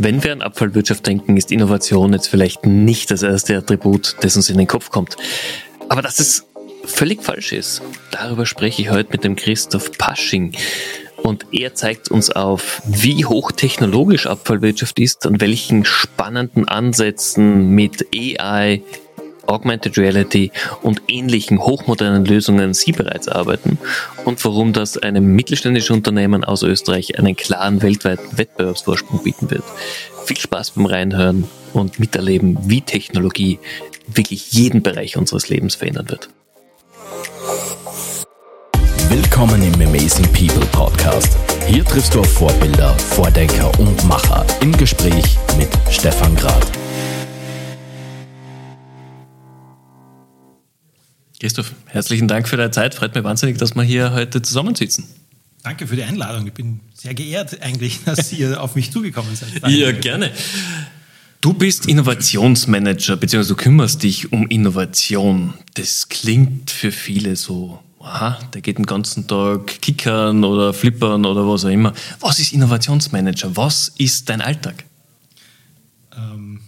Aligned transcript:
Wenn 0.00 0.22
wir 0.22 0.30
an 0.30 0.42
Abfallwirtschaft 0.42 1.04
denken, 1.08 1.36
ist 1.36 1.50
Innovation 1.50 2.12
jetzt 2.12 2.28
vielleicht 2.28 2.64
nicht 2.64 3.10
das 3.10 3.24
erste 3.24 3.56
Attribut, 3.56 4.14
das 4.20 4.36
uns 4.36 4.48
in 4.48 4.56
den 4.56 4.68
Kopf 4.68 4.90
kommt. 4.90 5.16
Aber 5.88 6.02
dass 6.02 6.20
es 6.20 6.46
völlig 6.84 7.20
falsch 7.20 7.52
ist, 7.52 7.82
darüber 8.12 8.46
spreche 8.46 8.80
ich 8.80 8.90
heute 8.90 9.10
mit 9.10 9.24
dem 9.24 9.34
Christoph 9.34 9.90
Pasching. 9.98 10.52
Und 11.16 11.46
er 11.50 11.74
zeigt 11.74 12.12
uns 12.12 12.30
auf, 12.30 12.80
wie 12.86 13.24
hochtechnologisch 13.24 14.28
Abfallwirtschaft 14.28 15.00
ist, 15.00 15.26
an 15.26 15.40
welchen 15.40 15.84
spannenden 15.84 16.68
Ansätzen 16.68 17.70
mit 17.70 18.06
AI, 18.14 18.82
Augmented 19.48 19.96
Reality 19.96 20.52
und 20.82 21.02
ähnlichen 21.08 21.58
hochmodernen 21.58 22.24
Lösungen 22.24 22.74
Sie 22.74 22.92
bereits 22.92 23.28
arbeiten 23.28 23.78
und 24.24 24.44
warum 24.44 24.72
das 24.72 24.98
einem 24.98 25.34
mittelständischen 25.34 25.96
Unternehmen 25.96 26.44
aus 26.44 26.62
Österreich 26.62 27.18
einen 27.18 27.34
klaren 27.34 27.82
weltweiten 27.82 28.36
Wettbewerbsvorsprung 28.36 29.22
bieten 29.22 29.50
wird. 29.50 29.64
Viel 30.26 30.38
Spaß 30.38 30.72
beim 30.72 30.86
Reinhören 30.86 31.44
und 31.72 31.98
miterleben, 31.98 32.58
wie 32.62 32.82
Technologie 32.82 33.58
wirklich 34.06 34.52
jeden 34.52 34.82
Bereich 34.82 35.16
unseres 35.16 35.48
Lebens 35.48 35.74
verändern 35.74 36.10
wird. 36.10 36.28
Willkommen 39.08 39.62
im 39.62 39.74
Amazing 39.74 40.26
People 40.32 40.66
Podcast. 40.72 41.36
Hier 41.66 41.82
triffst 41.84 42.14
du 42.14 42.20
auf 42.20 42.30
Vorbilder, 42.30 42.90
Vordenker 42.98 43.70
und 43.78 44.04
Macher 44.06 44.44
im 44.60 44.76
Gespräch 44.76 45.38
mit 45.56 45.68
Stefan 45.90 46.36
Grad. 46.36 46.66
Christoph, 51.40 51.72
herzlichen 51.86 52.26
Dank 52.26 52.48
für 52.48 52.56
deine 52.56 52.72
Zeit. 52.72 52.96
Freut 52.96 53.14
mich 53.14 53.22
wahnsinnig, 53.22 53.58
dass 53.58 53.76
wir 53.76 53.84
hier 53.84 54.12
heute 54.12 54.42
zusammensitzen. 54.42 55.04
Danke 55.62 55.86
für 55.86 55.94
die 55.94 56.02
Einladung. 56.02 56.46
Ich 56.48 56.52
bin 56.52 56.80
sehr 56.94 57.14
geehrt 57.14 57.62
eigentlich, 57.62 58.00
dass 58.04 58.32
ihr 58.32 58.60
auf 58.60 58.74
mich 58.74 58.90
zugekommen 58.90 59.36
seid. 59.36 59.50
Danke. 59.62 59.76
Ja, 59.76 59.92
gerne. 59.92 60.32
Du 61.40 61.52
bist 61.52 61.86
Innovationsmanager, 61.86 63.16
beziehungsweise 63.16 63.54
du 63.54 63.62
kümmerst 63.62 64.02
dich 64.02 64.32
um 64.32 64.48
Innovation. 64.48 65.54
Das 65.74 66.08
klingt 66.08 66.72
für 66.72 66.90
viele 66.90 67.36
so, 67.36 67.78
aha, 68.00 68.40
der 68.52 68.60
geht 68.60 68.78
den 68.78 68.86
ganzen 68.86 69.28
Tag 69.28 69.80
kickern 69.80 70.42
oder 70.42 70.74
flippern 70.74 71.24
oder 71.24 71.46
was 71.46 71.64
auch 71.64 71.68
immer. 71.68 71.92
Was 72.18 72.40
ist 72.40 72.52
Innovationsmanager? 72.52 73.56
Was 73.56 73.92
ist 73.96 74.28
dein 74.28 74.40
Alltag? 74.40 74.84
Ähm, 76.16 76.60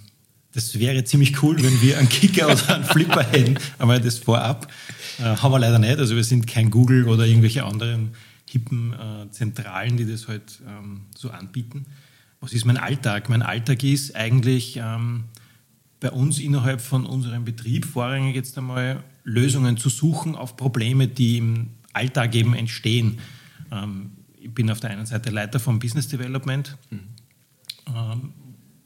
das 0.53 0.79
wäre 0.79 1.05
ziemlich 1.05 1.43
cool, 1.43 1.63
wenn 1.63 1.81
wir 1.81 1.99
einen 1.99 2.09
Kicker 2.09 2.47
oder 2.47 2.75
einen 2.75 2.85
Flipper 2.85 3.23
hätten, 3.31 3.59
aber 3.79 4.01
das 4.01 4.19
vorab 4.19 4.71
äh, 5.19 5.23
haben 5.23 5.53
wir 5.53 5.59
leider 5.59 5.79
nicht. 5.79 5.99
Also 5.99 6.17
wir 6.17 6.25
sind 6.25 6.47
kein 6.47 6.71
Google 6.71 7.07
oder 7.09 7.27
irgendwelche 7.27 7.65
anderen 7.65 8.11
hippen 8.49 8.93
äh, 8.93 9.31
Zentralen, 9.31 9.97
die 9.97 10.07
das 10.07 10.27
halt 10.27 10.61
ähm, 10.67 11.03
so 11.17 11.31
anbieten. 11.31 11.87
Was 12.41 12.53
ist 12.53 12.65
mein 12.65 12.79
Alltag? 12.79 13.29
Mein 13.29 13.43
Alltag 13.43 13.85
ist 13.85 14.17
eigentlich 14.17 14.77
ähm, 14.83 15.25
bei 16.01 16.11
uns 16.11 16.39
innerhalb 16.39 16.81
von 16.81 17.07
unserem 17.07 17.45
Betrieb 17.45 17.85
vorrangig 17.85 18.35
jetzt 18.35 18.59
einmal 18.59 19.05
Lösungen 19.23 19.77
zu 19.77 19.89
suchen 19.89 20.35
auf 20.35 20.57
Probleme, 20.57 21.07
die 21.07 21.37
im 21.37 21.69
Alltag 21.93 22.35
eben 22.35 22.55
entstehen. 22.55 23.19
Ähm, 23.71 24.13
ich 24.41 24.53
bin 24.53 24.71
auf 24.71 24.81
der 24.81 24.91
einen 24.91 25.07
Seite 25.07 25.31
Leiter 25.31 25.61
vom 25.61 25.79
Business 25.79 26.09
Development. 26.09 26.77
Mhm. 26.91 26.99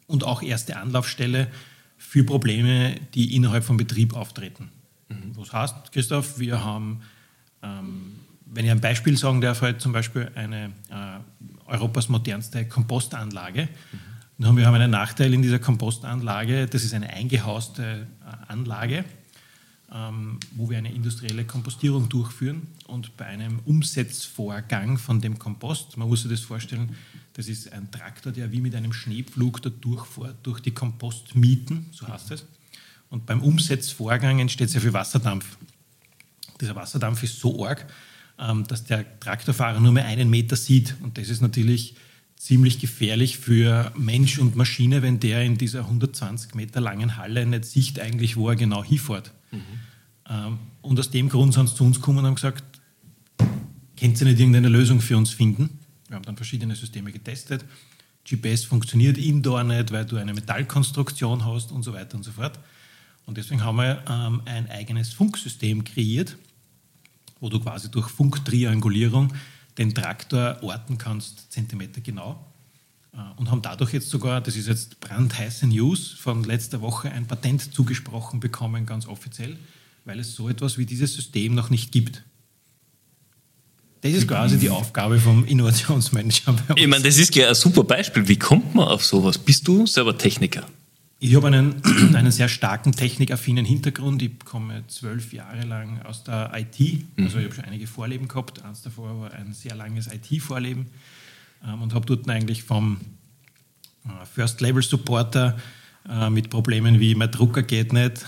Und 0.06 0.24
auch 0.24 0.42
erste 0.42 0.76
Anlaufstelle 0.76 1.48
für 1.96 2.24
Probleme, 2.24 2.96
die 3.14 3.34
innerhalb 3.34 3.64
vom 3.64 3.76
Betrieb 3.76 4.14
auftreten. 4.14 4.70
Mhm. 5.08 5.32
Was 5.36 5.52
heißt, 5.52 5.92
Christoph, 5.92 6.38
wir 6.38 6.64
haben, 6.64 7.00
ähm, 7.62 8.12
wenn 8.46 8.64
ich 8.64 8.70
ein 8.70 8.80
Beispiel 8.80 9.16
sagen 9.16 9.40
darf, 9.40 9.62
halt 9.62 9.80
zum 9.80 9.92
Beispiel 9.92 10.30
eine 10.34 10.72
äh, 10.90 11.18
Europas 11.66 12.08
modernste 12.08 12.66
Kompostanlage. 12.66 13.62
Mhm. 13.62 13.98
Dann 14.38 14.56
wir 14.56 14.66
haben 14.66 14.74
einen 14.74 14.90
Nachteil 14.90 15.32
in 15.32 15.42
dieser 15.42 15.60
Kompostanlage, 15.60 16.66
das 16.66 16.82
ist 16.84 16.92
eine 16.92 17.08
eingehauste 17.10 18.06
äh, 18.22 18.52
Anlage, 18.52 19.04
ähm, 19.92 20.40
wo 20.56 20.68
wir 20.68 20.78
eine 20.78 20.92
industrielle 20.92 21.44
Kompostierung 21.44 22.08
durchführen 22.08 22.66
und 22.86 23.16
bei 23.16 23.26
einem 23.26 23.60
Umsetzvorgang 23.64 24.98
von 24.98 25.20
dem 25.20 25.38
Kompost, 25.38 25.96
man 25.96 26.08
muss 26.08 26.22
sich 26.22 26.30
das 26.30 26.40
vorstellen, 26.40 26.96
das 27.34 27.48
ist 27.48 27.72
ein 27.72 27.90
Traktor, 27.90 28.32
der 28.32 28.52
wie 28.52 28.60
mit 28.60 28.74
einem 28.74 28.92
Schneepflug 28.92 29.60
da 29.60 29.70
durchfährt, 29.70 30.36
durch 30.44 30.60
die 30.60 30.70
Kompostmieten, 30.70 31.86
so 31.90 32.08
heißt 32.08 32.30
es. 32.30 32.46
Und 33.10 33.26
beim 33.26 33.42
Umsetzvorgang 33.42 34.38
entsteht 34.38 34.70
sehr 34.70 34.80
viel 34.80 34.92
Wasserdampf. 34.92 35.58
Dieser 36.60 36.76
Wasserdampf 36.76 37.22
ist 37.24 37.40
so 37.40 37.66
arg, 37.66 37.86
ähm, 38.38 38.64
dass 38.66 38.84
der 38.84 39.18
Traktorfahrer 39.20 39.80
nur 39.80 39.92
mehr 39.92 40.06
einen 40.06 40.30
Meter 40.30 40.56
sieht. 40.56 40.94
Und 41.02 41.18
das 41.18 41.28
ist 41.28 41.42
natürlich 41.42 41.96
ziemlich 42.36 42.78
gefährlich 42.78 43.38
für 43.38 43.92
Mensch 43.96 44.38
und 44.38 44.54
Maschine, 44.54 45.02
wenn 45.02 45.18
der 45.18 45.42
in 45.42 45.58
dieser 45.58 45.80
120 45.80 46.54
Meter 46.54 46.80
langen 46.80 47.16
Halle 47.16 47.46
nicht 47.46 47.64
sieht 47.64 47.98
eigentlich, 47.98 48.36
wo 48.36 48.48
er 48.48 48.56
genau 48.56 48.84
hinfährt. 48.84 49.32
Mhm. 49.50 49.60
Ähm, 50.28 50.58
und 50.82 50.98
aus 51.00 51.10
dem 51.10 51.28
Grund 51.28 51.54
sind 51.54 51.68
sie 51.68 51.74
zu 51.74 51.84
uns 51.84 51.96
gekommen 51.96 52.18
und 52.18 52.26
haben 52.26 52.34
gesagt, 52.36 52.64
könnt 53.96 54.20
ihr 54.20 54.26
nicht 54.26 54.38
irgendeine 54.38 54.68
Lösung 54.68 55.00
für 55.00 55.16
uns 55.16 55.30
finden? 55.30 55.80
Wir 56.14 56.18
haben 56.18 56.26
dann 56.26 56.36
verschiedene 56.36 56.76
Systeme 56.76 57.10
getestet. 57.10 57.64
GPS 58.24 58.62
funktioniert 58.62 59.18
indoor 59.18 59.64
nicht, 59.64 59.90
weil 59.90 60.04
du 60.04 60.16
eine 60.16 60.32
Metallkonstruktion 60.32 61.44
hast 61.44 61.72
und 61.72 61.82
so 61.82 61.92
weiter 61.92 62.16
und 62.16 62.22
so 62.22 62.30
fort. 62.30 62.56
Und 63.26 63.36
deswegen 63.36 63.64
haben 63.64 63.78
wir 63.78 64.04
ähm, 64.08 64.40
ein 64.44 64.70
eigenes 64.70 65.12
Funksystem 65.12 65.82
kreiert, 65.82 66.36
wo 67.40 67.48
du 67.48 67.58
quasi 67.58 67.90
durch 67.90 68.08
Funktriangulierung 68.10 69.34
den 69.76 69.92
Traktor 69.92 70.58
orten 70.62 70.98
kannst, 70.98 71.50
Zentimeter 71.50 72.00
genau. 72.00 72.46
Äh, 73.12 73.18
und 73.36 73.50
haben 73.50 73.62
dadurch 73.62 73.92
jetzt 73.92 74.08
sogar, 74.08 74.40
das 74.40 74.54
ist 74.54 74.68
jetzt 74.68 75.00
brandheiße 75.00 75.66
News, 75.66 76.12
von 76.12 76.44
letzter 76.44 76.80
Woche 76.80 77.10
ein 77.10 77.26
Patent 77.26 77.74
zugesprochen 77.74 78.38
bekommen, 78.38 78.86
ganz 78.86 79.08
offiziell, 79.08 79.58
weil 80.04 80.20
es 80.20 80.36
so 80.36 80.48
etwas 80.48 80.78
wie 80.78 80.86
dieses 80.86 81.12
System 81.12 81.56
noch 81.56 81.70
nicht 81.70 81.90
gibt. 81.90 82.22
Das 84.04 84.12
ist 84.12 84.28
quasi 84.28 84.58
die 84.58 84.68
Aufgabe 84.68 85.18
vom 85.18 85.46
Innovationsmanager. 85.46 86.54
Ich 86.76 86.86
meine, 86.86 87.02
das 87.02 87.16
ist 87.16 87.32
gleich 87.32 87.48
ein 87.48 87.54
super 87.54 87.84
Beispiel. 87.84 88.28
Wie 88.28 88.38
kommt 88.38 88.74
man 88.74 88.86
auf 88.86 89.02
sowas? 89.02 89.38
Bist 89.38 89.66
du 89.66 89.86
selber 89.86 90.18
Techniker? 90.18 90.66
Ich 91.20 91.34
habe 91.34 91.46
einen, 91.46 91.82
einen 92.14 92.30
sehr 92.30 92.50
starken 92.50 92.92
technikaffinen 92.92 93.64
Hintergrund. 93.64 94.20
Ich 94.20 94.32
komme 94.44 94.84
zwölf 94.88 95.32
Jahre 95.32 95.62
lang 95.62 96.02
aus 96.02 96.22
der 96.22 96.52
IT. 96.54 96.78
Mhm. 97.16 97.24
Also 97.24 97.38
ich 97.38 97.46
habe 97.46 97.54
schon 97.54 97.64
einige 97.64 97.86
Vorleben 97.86 98.28
gehabt. 98.28 98.62
Eins 98.62 98.82
davor 98.82 99.22
war 99.22 99.32
ein 99.32 99.54
sehr 99.54 99.74
langes 99.74 100.06
IT-Vorleben 100.08 100.88
ähm, 101.66 101.80
und 101.80 101.94
habe 101.94 102.04
dort 102.04 102.28
eigentlich 102.28 102.62
vom 102.62 102.98
äh, 104.04 104.08
First-Level-Supporter 104.34 105.56
äh, 106.10 106.28
mit 106.28 106.50
Problemen 106.50 107.00
wie 107.00 107.14
mein 107.14 107.30
Drucker 107.30 107.62
geht 107.62 107.94
nicht 107.94 108.26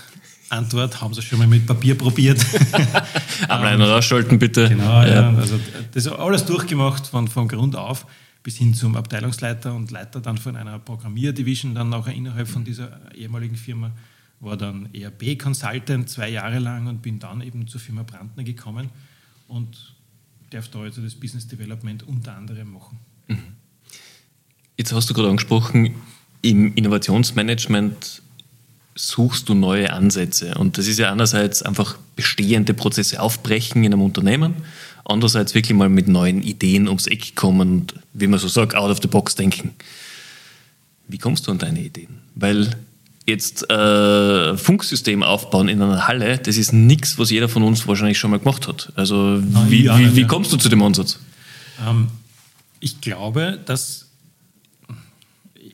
Antwort, 0.49 1.01
haben 1.01 1.13
Sie 1.13 1.21
schon 1.21 1.39
mal 1.39 1.47
mit 1.47 1.65
Papier 1.65 1.97
probiert? 1.97 2.39
Ableiten 3.47 3.81
oder 3.81 3.97
ausschalten, 3.97 4.39
bitte. 4.39 4.69
Genau, 4.69 5.01
ja. 5.01 5.31
ja. 5.31 5.37
Also 5.37 5.59
das 5.93 6.07
alles 6.07 6.45
durchgemacht 6.45 7.07
von, 7.07 7.27
von 7.27 7.47
Grund 7.47 7.75
auf 7.75 8.05
bis 8.47 8.55
hin 8.55 8.73
zum 8.73 8.95
Abteilungsleiter 8.95 9.73
und 9.73 9.91
Leiter 9.91 10.21
dann 10.21 10.37
von 10.37 10.55
einer 10.55 10.79
Programmierdivision, 10.79 11.75
dann 11.75 11.89
nachher 11.89 12.13
innerhalb 12.13 12.47
von 12.47 12.63
dieser 12.63 13.13
ehemaligen 13.13 13.57
Firma, 13.57 13.91
war 14.39 14.55
dann 14.55 14.87
ERP-Consultant 14.93 16.09
zwei 16.09 16.29
Jahre 16.29 16.59
lang 16.59 16.87
und 16.87 17.01
bin 17.01 17.19
dann 17.19 17.41
eben 17.41 17.67
zur 17.67 17.81
Firma 17.81 18.03
Brandner 18.03 18.45
gekommen 18.45 18.89
und 19.49 19.93
darf 20.51 20.69
da 20.69 20.79
also 20.79 21.01
das 21.01 21.15
Business 21.15 21.45
Development 21.47 22.07
unter 22.07 22.37
anderem 22.37 22.71
machen. 22.71 22.99
Mhm. 23.27 23.39
Jetzt 24.77 24.93
hast 24.93 25.09
du 25.09 25.13
gerade 25.13 25.29
angesprochen, 25.29 25.95
im 26.41 26.73
Innovationsmanagement 26.73 28.21
suchst 28.97 29.47
du 29.47 29.53
neue 29.53 29.93
Ansätze. 29.93 30.55
Und 30.55 30.77
das 30.77 30.87
ist 30.87 30.99
ja 30.99 31.11
einerseits 31.11 31.61
einfach 31.61 31.97
bestehende 32.15 32.73
Prozesse 32.73 33.21
aufbrechen 33.21 33.83
in 33.83 33.93
einem 33.93 34.01
Unternehmen, 34.01 34.55
andererseits 35.05 35.53
wirklich 35.53 35.77
mal 35.77 35.89
mit 35.89 36.07
neuen 36.07 36.41
Ideen 36.43 36.87
ums 36.87 37.07
Eck 37.07 37.35
kommen 37.35 37.71
und, 37.71 37.93
wie 38.13 38.27
man 38.27 38.39
so 38.39 38.47
sagt, 38.47 38.75
out 38.75 38.91
of 38.91 38.99
the 39.01 39.07
box 39.07 39.35
denken. 39.35 39.73
Wie 41.07 41.17
kommst 41.17 41.47
du 41.47 41.51
an 41.51 41.59
deine 41.59 41.79
Ideen? 41.81 42.19
Weil 42.35 42.75
jetzt 43.25 43.69
äh, 43.69 44.57
Funksystem 44.57 45.23
aufbauen 45.23 45.69
in 45.69 45.81
einer 45.81 46.07
Halle, 46.07 46.37
das 46.37 46.57
ist 46.57 46.73
nichts, 46.73 47.17
was 47.17 47.29
jeder 47.29 47.47
von 47.47 47.63
uns 47.63 47.87
wahrscheinlich 47.87 48.17
schon 48.17 48.31
mal 48.31 48.39
gemacht 48.39 48.67
hat. 48.67 48.91
Also 48.95 49.41
wie, 49.69 49.83
ja, 49.83 49.97
wie, 49.99 50.15
wie 50.15 50.27
kommst 50.27 50.51
du 50.51 50.57
zu 50.57 50.69
dem 50.69 50.81
Ansatz? 50.81 51.19
Ähm, 51.87 52.07
ich 52.79 52.99
glaube, 53.01 53.59
dass 53.65 54.05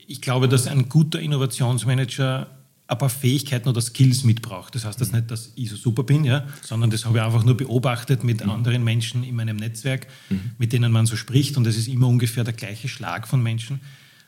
ich 0.07 0.21
glaube, 0.21 0.47
dass 0.47 0.67
ein 0.67 0.89
guter 0.89 1.19
Innovationsmanager 1.19 2.47
ein 2.87 2.97
paar 2.97 3.09
Fähigkeiten 3.09 3.69
oder 3.69 3.81
Skills 3.81 4.23
mitbraucht. 4.23 4.75
Das 4.75 4.85
heißt 4.85 4.99
das 4.99 5.11
nicht, 5.11 5.31
dass 5.31 5.51
ich 5.55 5.69
so 5.69 5.75
super 5.75 6.03
bin, 6.03 6.25
ja, 6.25 6.45
sondern 6.61 6.89
das 6.89 7.05
habe 7.05 7.17
ich 7.17 7.23
einfach 7.23 7.43
nur 7.43 7.55
beobachtet 7.55 8.23
mit 8.23 8.43
mhm. 8.43 8.51
anderen 8.51 8.83
Menschen 8.83 9.23
in 9.23 9.35
meinem 9.35 9.57
Netzwerk, 9.57 10.07
mhm. 10.29 10.51
mit 10.57 10.73
denen 10.73 10.91
man 10.91 11.05
so 11.05 11.15
spricht 11.15 11.57
und 11.57 11.65
es 11.65 11.77
ist 11.77 11.87
immer 11.87 12.07
ungefähr 12.07 12.43
der 12.43 12.53
gleiche 12.53 12.87
Schlag 12.87 13.27
von 13.27 13.41
Menschen. 13.41 13.81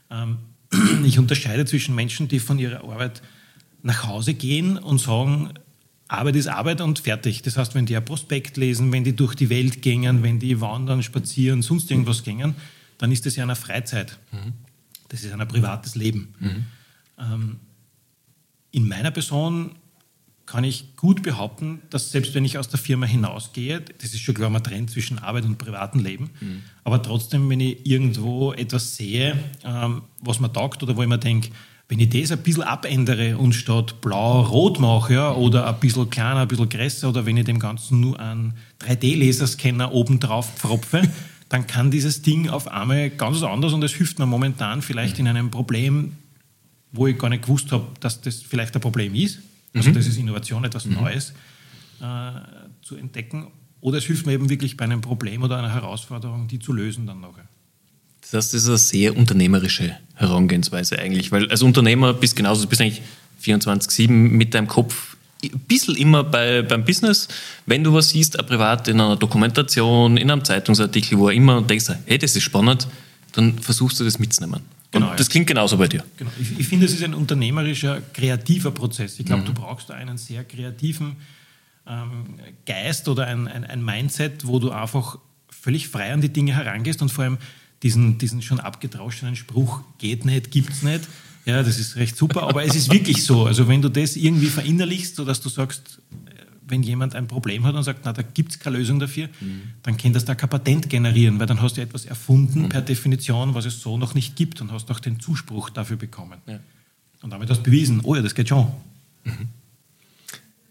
Ähm, 0.09 0.37
ich 1.03 1.19
unterscheide 1.19 1.65
zwischen 1.65 1.95
Menschen, 1.95 2.27
die 2.27 2.39
von 2.39 2.57
ihrer 2.57 2.83
Arbeit 2.83 3.21
nach 3.83 4.07
Hause 4.07 4.33
gehen 4.33 4.77
und 4.77 4.99
sagen, 4.99 5.51
Arbeit 6.07 6.35
ist 6.35 6.47
Arbeit 6.47 6.81
und 6.81 6.99
fertig. 6.99 7.41
Das 7.41 7.57
heißt, 7.57 7.75
wenn 7.75 7.85
die 7.85 7.95
ein 7.95 8.05
Prospekt 8.05 8.57
lesen, 8.57 8.91
wenn 8.91 9.03
die 9.03 9.15
durch 9.15 9.35
die 9.35 9.49
Welt 9.49 9.81
gehen, 9.81 10.23
wenn 10.23 10.39
die 10.39 10.61
wandern, 10.61 11.03
spazieren, 11.03 11.61
sonst 11.61 11.89
irgendwas 11.91 12.23
gehen, 12.23 12.55
dann 12.97 13.11
ist 13.11 13.25
das 13.25 13.35
ja 13.35 13.43
eine 13.43 13.55
Freizeit. 13.55 14.17
Mhm. 14.31 14.53
Das 15.09 15.23
ist 15.23 15.33
ein 15.33 15.47
privates 15.47 15.95
Leben. 15.95 16.33
Mhm. 16.39 16.65
Ähm, 17.19 17.59
in 18.75 18.89
meiner 18.89 19.11
Person 19.11 19.71
kann 20.45 20.65
ich 20.65 20.95
gut 20.97 21.23
behaupten, 21.23 21.81
dass 21.89 22.11
selbst 22.11 22.35
wenn 22.35 22.43
ich 22.43 22.57
aus 22.57 22.67
der 22.67 22.77
Firma 22.77 23.05
hinausgehe, 23.05 23.81
das 23.81 24.13
ist 24.13 24.19
schon 24.19 24.35
klar, 24.35 24.49
man 24.49 24.63
trennt 24.63 24.91
zwischen 24.91 25.17
Arbeit 25.17 25.45
und 25.45 25.57
privatem 25.57 26.03
Leben, 26.03 26.29
mhm. 26.39 26.61
aber 26.83 27.01
trotzdem, 27.01 27.49
wenn 27.49 27.61
ich 27.61 27.85
irgendwo 27.85 28.51
etwas 28.51 28.97
sehe, 28.97 29.39
ähm, 29.63 30.03
was 30.19 30.41
mir 30.41 30.51
taugt 30.51 30.83
oder 30.83 30.97
wo 30.97 31.01
ich 31.01 31.07
mir 31.07 31.17
denke, 31.17 31.49
wenn 31.87 31.99
ich 31.99 32.09
das 32.09 32.31
ein 32.31 32.43
bisschen 32.43 32.63
abändere 32.63 33.37
und 33.37 33.53
statt 33.53 34.01
blau-rot 34.01 34.79
mache 34.79 35.13
ja, 35.13 35.33
oder 35.33 35.67
ein 35.67 35.79
bisschen 35.79 36.09
kleiner, 36.09 36.41
ein 36.41 36.47
bisschen 36.47 36.69
größer 36.69 37.09
oder 37.09 37.25
wenn 37.25 37.37
ich 37.37 37.45
dem 37.45 37.59
Ganzen 37.59 38.01
nur 38.01 38.19
einen 38.19 38.55
3D-Laserscanner 38.81 39.93
oben 39.93 40.19
drauf 40.19 40.51
pfropfe, 40.57 41.01
dann 41.49 41.65
kann 41.65 41.91
dieses 41.91 42.23
Ding 42.23 42.49
auf 42.49 42.67
einmal 42.67 43.09
ganz 43.09 43.41
anders 43.41 43.71
und 43.71 43.83
es 43.83 43.93
hilft 43.93 44.19
mir 44.19 44.25
momentan 44.25 44.81
vielleicht 44.81 45.17
in 45.17 45.27
einem 45.27 45.49
Problem, 45.49 46.17
wo 46.95 47.07
ich 47.07 47.17
gar 47.17 47.29
nicht 47.29 47.43
gewusst 47.43 47.71
habe, 47.71 47.87
dass 47.99 48.21
das 48.21 48.41
vielleicht 48.41 48.75
ein 48.75 48.81
Problem 48.81 49.13
ist. 49.15 49.39
Also 49.73 49.89
mhm. 49.89 49.93
das 49.93 50.07
ist 50.07 50.17
Innovation, 50.17 50.63
etwas 50.63 50.85
mhm. 50.85 50.95
Neues 50.95 51.33
äh, 52.01 52.31
zu 52.81 52.95
entdecken. 52.95 53.47
Oder 53.81 53.99
es 53.99 54.05
hilft 54.05 54.25
mir 54.25 54.33
eben 54.33 54.49
wirklich 54.49 54.77
bei 54.77 54.85
einem 54.85 55.01
Problem 55.01 55.43
oder 55.43 55.57
einer 55.57 55.73
Herausforderung, 55.73 56.47
die 56.47 56.59
zu 56.59 56.73
lösen 56.73 57.05
dann 57.05 57.21
nachher. 57.21 57.47
Das 58.31 58.53
ist 58.53 58.67
eine 58.67 58.77
sehr 58.77 59.15
unternehmerische 59.15 59.95
Herangehensweise 60.15 60.97
eigentlich, 60.97 61.31
weil 61.31 61.49
als 61.49 61.61
Unternehmer 61.61 62.13
bist 62.13 62.35
genauso, 62.35 62.63
du 62.63 62.69
bist 62.69 62.81
eigentlich 62.81 63.03
24-7 63.43 64.09
mit 64.09 64.53
deinem 64.53 64.67
Kopf 64.67 65.15
ein 65.43 65.59
bisschen 65.67 65.95
immer 65.95 66.23
bei, 66.23 66.63
beim 66.63 66.83
Business. 66.83 67.27
Wenn 67.65 67.83
du 67.83 67.93
was 67.93 68.09
siehst, 68.09 68.37
privat 68.47 68.87
in 68.87 68.99
einer 68.99 69.15
Dokumentation, 69.15 70.17
in 70.17 70.31
einem 70.31 70.43
Zeitungsartikel, 70.43 71.17
wo 71.19 71.29
immer 71.29 71.57
und 71.57 71.69
denkst, 71.69 71.85
hey, 72.05 72.17
das 72.17 72.35
ist 72.35 72.43
spannend, 72.43 72.87
dann 73.33 73.59
versuchst 73.59 73.99
du 73.99 74.03
das 74.03 74.17
mitzunehmen. 74.17 74.61
Genau, 74.95 75.11
und 75.11 75.19
das 75.19 75.29
klingt 75.29 75.47
genauso 75.47 75.77
bei 75.77 75.87
dir. 75.87 76.03
Genau. 76.15 76.31
Ich, 76.39 76.57
ich 76.59 76.67
finde, 76.67 76.85
es 76.85 76.93
ist 76.93 77.03
ein 77.03 77.13
unternehmerischer, 77.13 78.01
kreativer 78.13 78.71
Prozess. 78.71 79.19
Ich 79.19 79.25
glaube, 79.25 79.41
mhm. 79.41 79.47
du 79.47 79.53
brauchst 79.53 79.91
einen 79.91 80.17
sehr 80.17 80.45
kreativen 80.45 81.17
ähm, 81.85 82.25
Geist 82.65 83.09
oder 83.09 83.27
ein, 83.27 83.47
ein, 83.47 83.65
ein 83.65 83.83
Mindset, 83.83 84.47
wo 84.47 84.59
du 84.59 84.71
einfach 84.71 85.19
völlig 85.49 85.89
frei 85.89 86.13
an 86.13 86.21
die 86.21 86.29
Dinge 86.29 86.55
herangehst 86.55 87.01
und 87.01 87.09
vor 87.11 87.25
allem 87.25 87.37
diesen, 87.83 88.17
diesen 88.17 88.41
schon 88.41 88.61
abgedroschenen 88.61 89.35
Spruch, 89.35 89.81
geht 89.97 90.23
nicht, 90.23 90.49
gibt's 90.51 90.81
nicht. 90.81 91.01
Ja, 91.45 91.61
das 91.61 91.77
ist 91.77 91.97
recht 91.97 92.15
super, 92.15 92.43
aber 92.43 92.63
es 92.63 92.73
ist 92.73 92.91
wirklich 92.91 93.23
so. 93.23 93.45
Also 93.45 93.67
wenn 93.67 93.81
du 93.81 93.89
das 93.89 94.15
irgendwie 94.15 94.47
verinnerlichst, 94.47 95.15
sodass 95.15 95.41
du 95.41 95.49
sagst, 95.49 95.99
wenn 96.67 96.83
jemand 96.83 97.15
ein 97.15 97.27
Problem 97.27 97.65
hat 97.65 97.75
und 97.75 97.83
sagt, 97.83 98.01
na, 98.05 98.13
da 98.13 98.21
gibt 98.21 98.51
es 98.51 98.59
keine 98.59 98.77
Lösung 98.77 98.99
dafür, 98.99 99.27
mhm. 99.39 99.61
dann 99.83 99.97
kann 99.97 100.13
das 100.13 100.25
da 100.25 100.35
kein 100.35 100.49
Patent 100.49 100.89
generieren, 100.89 101.39
weil 101.39 101.47
dann 101.47 101.61
hast 101.61 101.77
du 101.77 101.81
etwas 101.81 102.05
erfunden 102.05 102.63
mhm. 102.63 102.69
per 102.69 102.81
Definition, 102.81 103.53
was 103.53 103.65
es 103.65 103.81
so 103.81 103.97
noch 103.97 104.15
nicht 104.15 104.35
gibt 104.35 104.61
und 104.61 104.71
hast 104.71 104.89
auch 104.91 104.99
den 104.99 105.19
Zuspruch 105.19 105.69
dafür 105.69 105.97
bekommen. 105.97 106.39
Ja. 106.47 106.59
Und 107.21 107.31
damit 107.31 107.49
hast 107.49 107.59
du 107.59 107.63
bewiesen, 107.63 108.01
oh 108.03 108.15
ja, 108.15 108.21
das 108.21 108.35
geht 108.35 108.49
schon. 108.49 108.67
Mhm. 109.23 109.49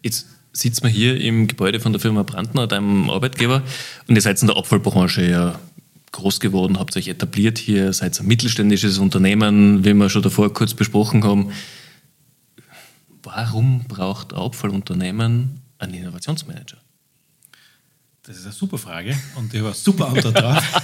Jetzt 0.03 0.27
sitzt 0.53 0.83
man 0.83 0.93
hier 0.93 1.21
im 1.21 1.47
Gebäude 1.49 1.81
von 1.81 1.93
der 1.93 2.01
Firma 2.01 2.23
Brandner, 2.23 2.67
deinem 2.67 3.11
Arbeitgeber, 3.11 3.63
und 4.07 4.15
ihr 4.15 4.23
seid 4.23 4.41
in 4.41 4.49
der 4.49 4.57
Abfallbranche 4.57 5.29
ja 5.29 5.59
groß 6.13 6.39
geworden, 6.39 6.79
habt 6.79 6.97
euch 6.97 7.09
etabliert 7.09 7.59
hier, 7.59 7.93
seid 7.93 8.19
ein 8.21 8.27
mittelständisches 8.27 8.99
Unternehmen, 8.99 9.85
wie 9.85 9.95
wir 9.95 10.09
schon 10.09 10.23
davor 10.23 10.53
kurz 10.55 10.73
besprochen 10.75 11.25
haben. 11.25 11.51
Warum 13.25 13.85
braucht 13.89 14.33
ein 14.33 14.39
Abfallunternehmen 15.85 15.95
einen 15.95 16.03
Innovationsmanager? 16.03 16.79
Das 18.23 18.37
ist 18.37 18.45
eine 18.45 18.53
super 18.53 18.79
Frage 18.79 19.17
und 19.37 19.53
ich 19.53 19.61
habe 19.61 19.75
super 19.75 20.09
Antwort 20.09 20.41
drauf. 20.41 20.81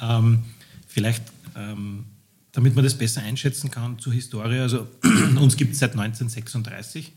ähm, 0.00 0.44
vielleicht, 0.86 1.22
ähm, 1.56 2.04
damit 2.52 2.76
man 2.76 2.84
das 2.84 2.96
besser 2.96 3.22
einschätzen 3.22 3.70
kann 3.70 3.98
zur 3.98 4.12
Historie. 4.12 4.60
Also 4.60 4.86
uns 5.40 5.56
gibt 5.56 5.72
es 5.72 5.80
seit 5.80 5.92
1936. 5.92 7.12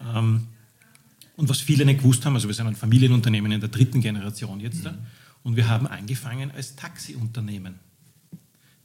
Ähm, 0.00 0.46
und 1.36 1.48
was 1.48 1.60
viele 1.60 1.84
nicht 1.84 1.98
gewusst 1.98 2.24
haben, 2.24 2.34
also 2.34 2.48
wir 2.48 2.54
sind 2.54 2.66
ein 2.66 2.76
Familienunternehmen 2.76 3.52
in 3.52 3.60
der 3.60 3.68
dritten 3.68 4.00
Generation 4.00 4.60
jetzt. 4.60 4.84
Mhm. 4.84 4.98
Und 5.42 5.56
wir 5.56 5.68
haben 5.68 5.86
angefangen 5.86 6.50
als 6.50 6.76
Taxiunternehmen. 6.76 7.78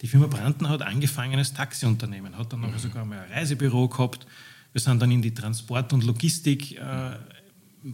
Die 0.01 0.07
Firma 0.07 0.27
Brandner 0.27 0.69
hat 0.69 0.81
angefangen 0.81 1.39
als 1.39 1.53
Taxiunternehmen, 1.53 2.37
hat 2.37 2.51
dann 2.51 2.61
noch 2.61 2.77
sogar 2.79 3.05
mal 3.05 3.19
ein 3.19 3.31
Reisebüro 3.31 3.87
gehabt. 3.87 4.27
Wir 4.75 4.81
sind 4.81 5.01
dann 5.01 5.09
in 5.09 5.21
die 5.21 5.33
Transport 5.33 5.93
und 5.93 6.03
Logistik 6.03 6.77
äh, 6.77 7.11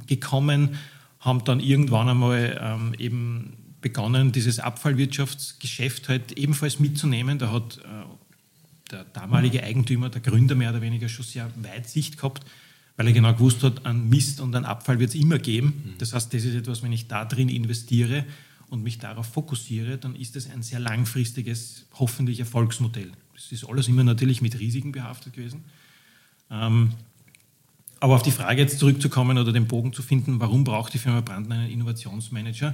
gekommen, 0.07 0.79
haben 1.19 1.43
dann 1.43 1.59
irgendwann 1.59 2.09
einmal 2.09 2.59
ähm, 2.59 2.95
eben 2.97 3.53
begonnen, 3.81 4.31
dieses 4.31 4.57
Abfallwirtschaftsgeschäft 4.57 6.09
halt 6.09 6.31
ebenfalls 6.31 6.79
mitzunehmen. 6.79 7.37
Da 7.37 7.51
hat 7.51 7.77
äh, 7.77 8.89
der 8.89 9.03
damalige 9.03 9.61
Eigentümer, 9.61 10.09
der 10.09 10.21
Gründer 10.21 10.55
mehr 10.55 10.71
oder 10.71 10.81
weniger 10.81 11.07
schon 11.07 11.23
sehr 11.23 11.51
Weitsicht 11.57 12.17
gehabt, 12.17 12.45
weil 12.97 13.05
er 13.05 13.13
genau 13.13 13.33
gewusst 13.33 13.61
hat, 13.61 13.85
an 13.85 14.09
Mist 14.09 14.41
und 14.41 14.55
an 14.55 14.65
Abfall 14.65 14.97
wird 14.97 15.09
es 15.09 15.15
immer 15.15 15.37
geben. 15.37 15.93
Das 15.99 16.13
heißt, 16.13 16.33
das 16.33 16.43
ist 16.43 16.55
etwas, 16.55 16.81
wenn 16.81 16.91
ich 16.91 17.07
da 17.07 17.25
drin 17.25 17.47
investiere, 17.47 18.25
und 18.71 18.83
mich 18.83 18.99
darauf 18.99 19.27
fokussiere, 19.27 19.97
dann 19.97 20.15
ist 20.15 20.37
es 20.37 20.49
ein 20.49 20.63
sehr 20.63 20.79
langfristiges, 20.79 21.85
hoffentlich 21.99 22.39
Erfolgsmodell. 22.39 23.11
Das 23.35 23.51
ist 23.51 23.65
alles 23.65 23.89
immer 23.89 24.05
natürlich 24.05 24.41
mit 24.41 24.57
Risiken 24.57 24.93
behaftet 24.93 25.33
gewesen. 25.33 25.65
Ähm, 26.51 26.91
aber 27.99 28.15
auf 28.15 28.23
die 28.23 28.31
Frage 28.31 28.61
jetzt 28.61 28.79
zurückzukommen 28.79 29.37
oder 29.37 29.53
den 29.53 29.67
Bogen 29.67 29.93
zu 29.93 30.01
finden, 30.01 30.39
warum 30.39 30.63
braucht 30.63 30.93
die 30.93 30.97
Firma 30.97 31.21
Brandner 31.21 31.55
einen 31.55 31.71
Innovationsmanager? 31.71 32.73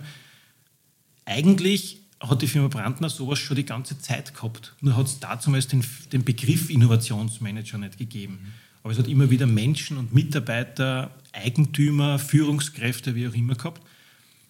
Eigentlich 1.26 2.00
hat 2.20 2.42
die 2.42 2.48
Firma 2.48 2.70
Brandner 2.70 3.10
sowas 3.10 3.38
schon 3.38 3.58
die 3.58 3.66
ganze 3.66 4.00
Zeit 4.00 4.34
gehabt. 4.34 4.74
Nur 4.82 4.96
hat 4.96 5.08
es 5.08 5.20
damals 5.20 5.68
den, 5.68 5.84
den 6.12 6.24
Begriff 6.24 6.70
Innovationsmanager 6.70 7.78
nicht 7.78 7.98
gegeben. 7.98 8.54
Aber 8.84 8.94
es 8.94 9.00
hat 9.00 9.08
immer 9.08 9.30
wieder 9.30 9.46
Menschen 9.46 9.98
und 9.98 10.14
Mitarbeiter, 10.14 11.12
Eigentümer, 11.34 12.20
Führungskräfte, 12.20 13.16
wie 13.16 13.28
auch 13.28 13.34
immer 13.34 13.56
gehabt, 13.56 13.82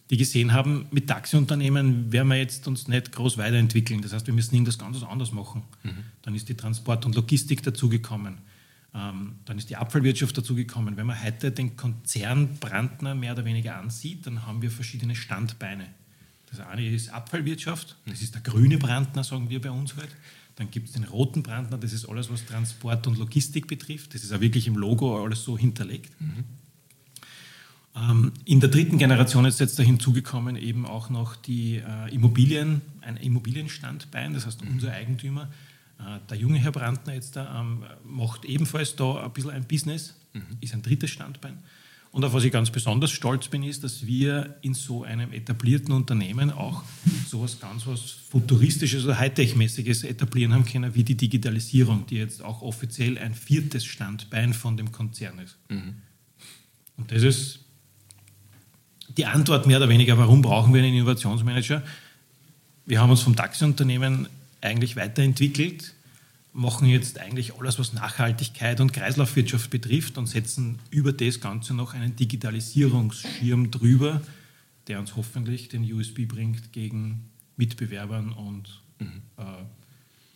die 0.09 0.18
gesehen 0.18 0.53
haben, 0.53 0.85
mit 0.91 1.07
Taxiunternehmen 1.07 2.12
werden 2.12 2.30
wir 2.30 2.38
jetzt 2.38 2.68
uns 2.68 2.88
nicht 2.88 3.12
groß 3.12 3.38
weiterentwickeln. 3.38 4.01
Das 4.01 4.13
heißt, 4.13 4.27
wir 4.27 4.33
müssen 4.33 4.53
irgendwas 4.53 4.77
ganz 4.77 5.01
anders 5.03 5.31
machen. 5.33 5.63
Mhm. 5.83 6.03
Dann 6.21 6.35
ist 6.35 6.47
die 6.47 6.53
Transport- 6.53 7.06
und 7.06 7.15
Logistik 7.15 7.63
dazugekommen. 7.63 8.38
Ähm, 8.97 9.35
dann 9.45 9.57
ist 9.57 9.69
die 9.69 9.75
Abfallwirtschaft 9.75 10.38
dazugekommen. 10.38 10.97
Wenn 10.97 11.05
man 11.05 11.23
heute 11.23 11.51
den 11.51 11.77
Konzern 11.77 12.57
Brandner 12.59 13.13
mehr 13.13 13.33
oder 13.33 13.45
weniger 13.45 13.77
ansieht, 13.77 14.25
dann 14.25 14.45
haben 14.47 14.61
wir 14.61 14.71
verschiedene 14.71 15.15
Standbeine. 15.15 15.85
Das 16.49 16.61
eine 16.61 16.88
ist 16.88 17.09
Abfallwirtschaft, 17.09 17.97
das 18.05 18.21
ist 18.21 18.33
der 18.33 18.41
grüne 18.41 18.77
Brandner, 18.77 19.23
sagen 19.23 19.49
wir 19.49 19.61
bei 19.61 19.69
uns 19.69 19.95
halt. 19.97 20.09
Dann 20.55 20.71
gibt 20.71 20.88
es 20.88 20.94
den 20.94 21.03
roten 21.03 21.44
Brandner, 21.44 21.77
das 21.77 21.94
ist 21.94 22.09
alles, 22.09 22.31
was 22.31 22.45
Transport 22.45 23.06
und 23.06 23.19
Logistik 23.19 23.68
betrifft. 23.68 24.16
Das 24.16 24.23
ist 24.23 24.33
auch 24.33 24.39
wirklich 24.39 24.66
im 24.66 24.77
Logo 24.77 25.23
alles 25.23 25.44
so 25.44 25.57
hinterlegt. 25.57 26.09
Mhm. 26.19 26.45
Ähm, 27.95 28.31
in 28.45 28.59
der 28.59 28.69
dritten 28.69 28.97
Generation 28.97 29.45
ist 29.45 29.59
jetzt 29.59 29.77
da 29.77 29.83
hinzugekommen 29.83 30.56
eben 30.56 30.87
auch 30.87 31.09
noch 31.11 31.35
die 31.35 31.75
äh, 31.75 32.13
Immobilien, 32.13 32.81
ein 33.01 33.18
Immobilienstandbein, 33.18 34.33
das 34.33 34.47
heißt 34.47 34.61
unser 34.63 34.94
Eigentümer. 34.94 35.49
Äh, 35.99 36.19
der 36.30 36.37
junge 36.37 36.59
Herr 36.59 36.71
Brandner 36.71 37.13
jetzt 37.13 37.35
da 37.35 37.61
ähm, 37.61 37.83
macht 38.04 38.45
ebenfalls 38.45 38.95
da 38.95 39.23
ein 39.23 39.31
bisschen 39.31 39.51
ein 39.51 39.66
Business, 39.66 40.16
mhm. 40.33 40.57
ist 40.61 40.73
ein 40.73 40.81
drittes 40.81 41.09
Standbein. 41.09 41.59
Und 42.11 42.23
auf 42.23 42.33
was 42.33 42.44
ich 42.44 42.51
ganz 42.51 42.71
besonders 42.71 43.11
stolz 43.11 43.47
bin, 43.47 43.63
ist, 43.63 43.83
dass 43.83 44.07
wir 44.07 44.56
in 44.61 44.73
so 44.73 45.04
einem 45.04 45.33
etablierten 45.33 45.94
Unternehmen 45.94 46.51
auch 46.51 46.83
so 47.27 47.44
was 47.44 47.59
ganz 47.59 47.85
was 47.85 48.09
Futuristisches 48.30 49.04
oder 49.06 49.19
Hightech-mäßiges 49.19 50.04
etablieren 50.04 50.54
haben 50.54 50.66
können, 50.66 50.95
wie 50.95 51.04
die 51.04 51.16
Digitalisierung, 51.16 52.07
die 52.07 52.16
jetzt 52.16 52.42
auch 52.42 52.61
offiziell 52.61 53.18
ein 53.18 53.35
viertes 53.35 53.85
Standbein 53.85 54.54
von 54.54 54.77
dem 54.77 54.92
Konzern 54.92 55.37
ist. 55.39 55.57
Mhm. 55.69 55.95
Und 56.95 57.11
das 57.11 57.23
ist 57.23 57.59
die 59.16 59.25
Antwort 59.25 59.68
mehr 59.68 59.77
oder 59.77 59.89
weniger, 59.89 60.18
warum 60.18 60.42
brauchen 60.42 60.73
wir 60.73 60.81
einen 60.81 60.94
Innovationsmanager? 60.95 61.83
Wir 62.85 63.01
haben 63.01 63.09
uns 63.09 63.21
vom 63.21 63.35
Taxiunternehmen 63.35 64.27
eigentlich 64.61 64.95
weiterentwickelt, 64.95 65.94
machen 66.54 66.87
jetzt 66.87 67.19
eigentlich 67.19 67.56
alles, 67.56 67.78
was 67.78 67.94
Nachhaltigkeit 67.94 68.80
und 68.81 68.92
Kreislaufwirtschaft 68.92 69.69
betrifft 69.69 70.18
und 70.18 70.28
setzen 70.28 70.80
über 70.90 71.14
das 71.14 71.40
Ganze 71.40 71.73
noch 71.73 71.94
einen 71.94 72.16
Digitalisierungsschirm 72.16 73.69
drüber, 73.69 74.21
der 74.87 74.99
uns 74.99 75.16
hoffentlich 75.16 75.69
den 75.69 75.92
USB 75.94 76.28
bringt 76.28 76.73
gegen 76.73 77.30
Mitbewerbern 77.57 78.31
und 78.31 78.81
mhm. 78.99 79.21
äh, 79.37 79.44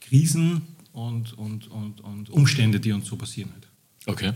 Krisen 0.01 0.61
und, 0.93 1.33
und, 1.37 1.67
und, 1.67 2.01
und 2.01 2.29
Umstände, 2.29 2.79
die 2.79 2.91
uns 2.91 3.07
so 3.07 3.15
passieren. 3.15 3.51
Okay. 4.05 4.33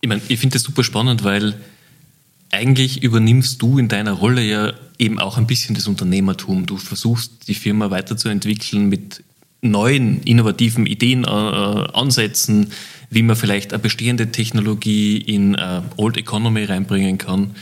Ich 0.00 0.08
meine, 0.08 0.22
ich 0.28 0.38
finde 0.40 0.54
das 0.54 0.62
super 0.62 0.84
spannend, 0.84 1.24
weil 1.24 1.54
eigentlich 2.50 3.02
übernimmst 3.02 3.62
du 3.62 3.78
in 3.78 3.88
deiner 3.88 4.12
Rolle 4.12 4.42
ja 4.42 4.72
eben 4.98 5.18
auch 5.18 5.38
ein 5.38 5.46
bisschen 5.46 5.74
das 5.74 5.86
Unternehmertum. 5.86 6.66
Du 6.66 6.76
versuchst 6.76 7.48
die 7.48 7.54
Firma 7.54 7.90
weiterzuentwickeln 7.90 8.88
mit 8.88 9.22
neuen, 9.62 10.22
innovativen 10.22 10.86
Ideen, 10.86 11.24
äh, 11.24 11.26
Ansätzen, 11.26 12.72
wie 13.10 13.22
man 13.22 13.36
vielleicht 13.36 13.72
eine 13.72 13.82
bestehende 13.82 14.30
Technologie 14.32 15.18
in 15.18 15.54
äh, 15.54 15.82
Old 15.96 16.16
Economy 16.16 16.64
reinbringen 16.64 17.18
kann. 17.18 17.54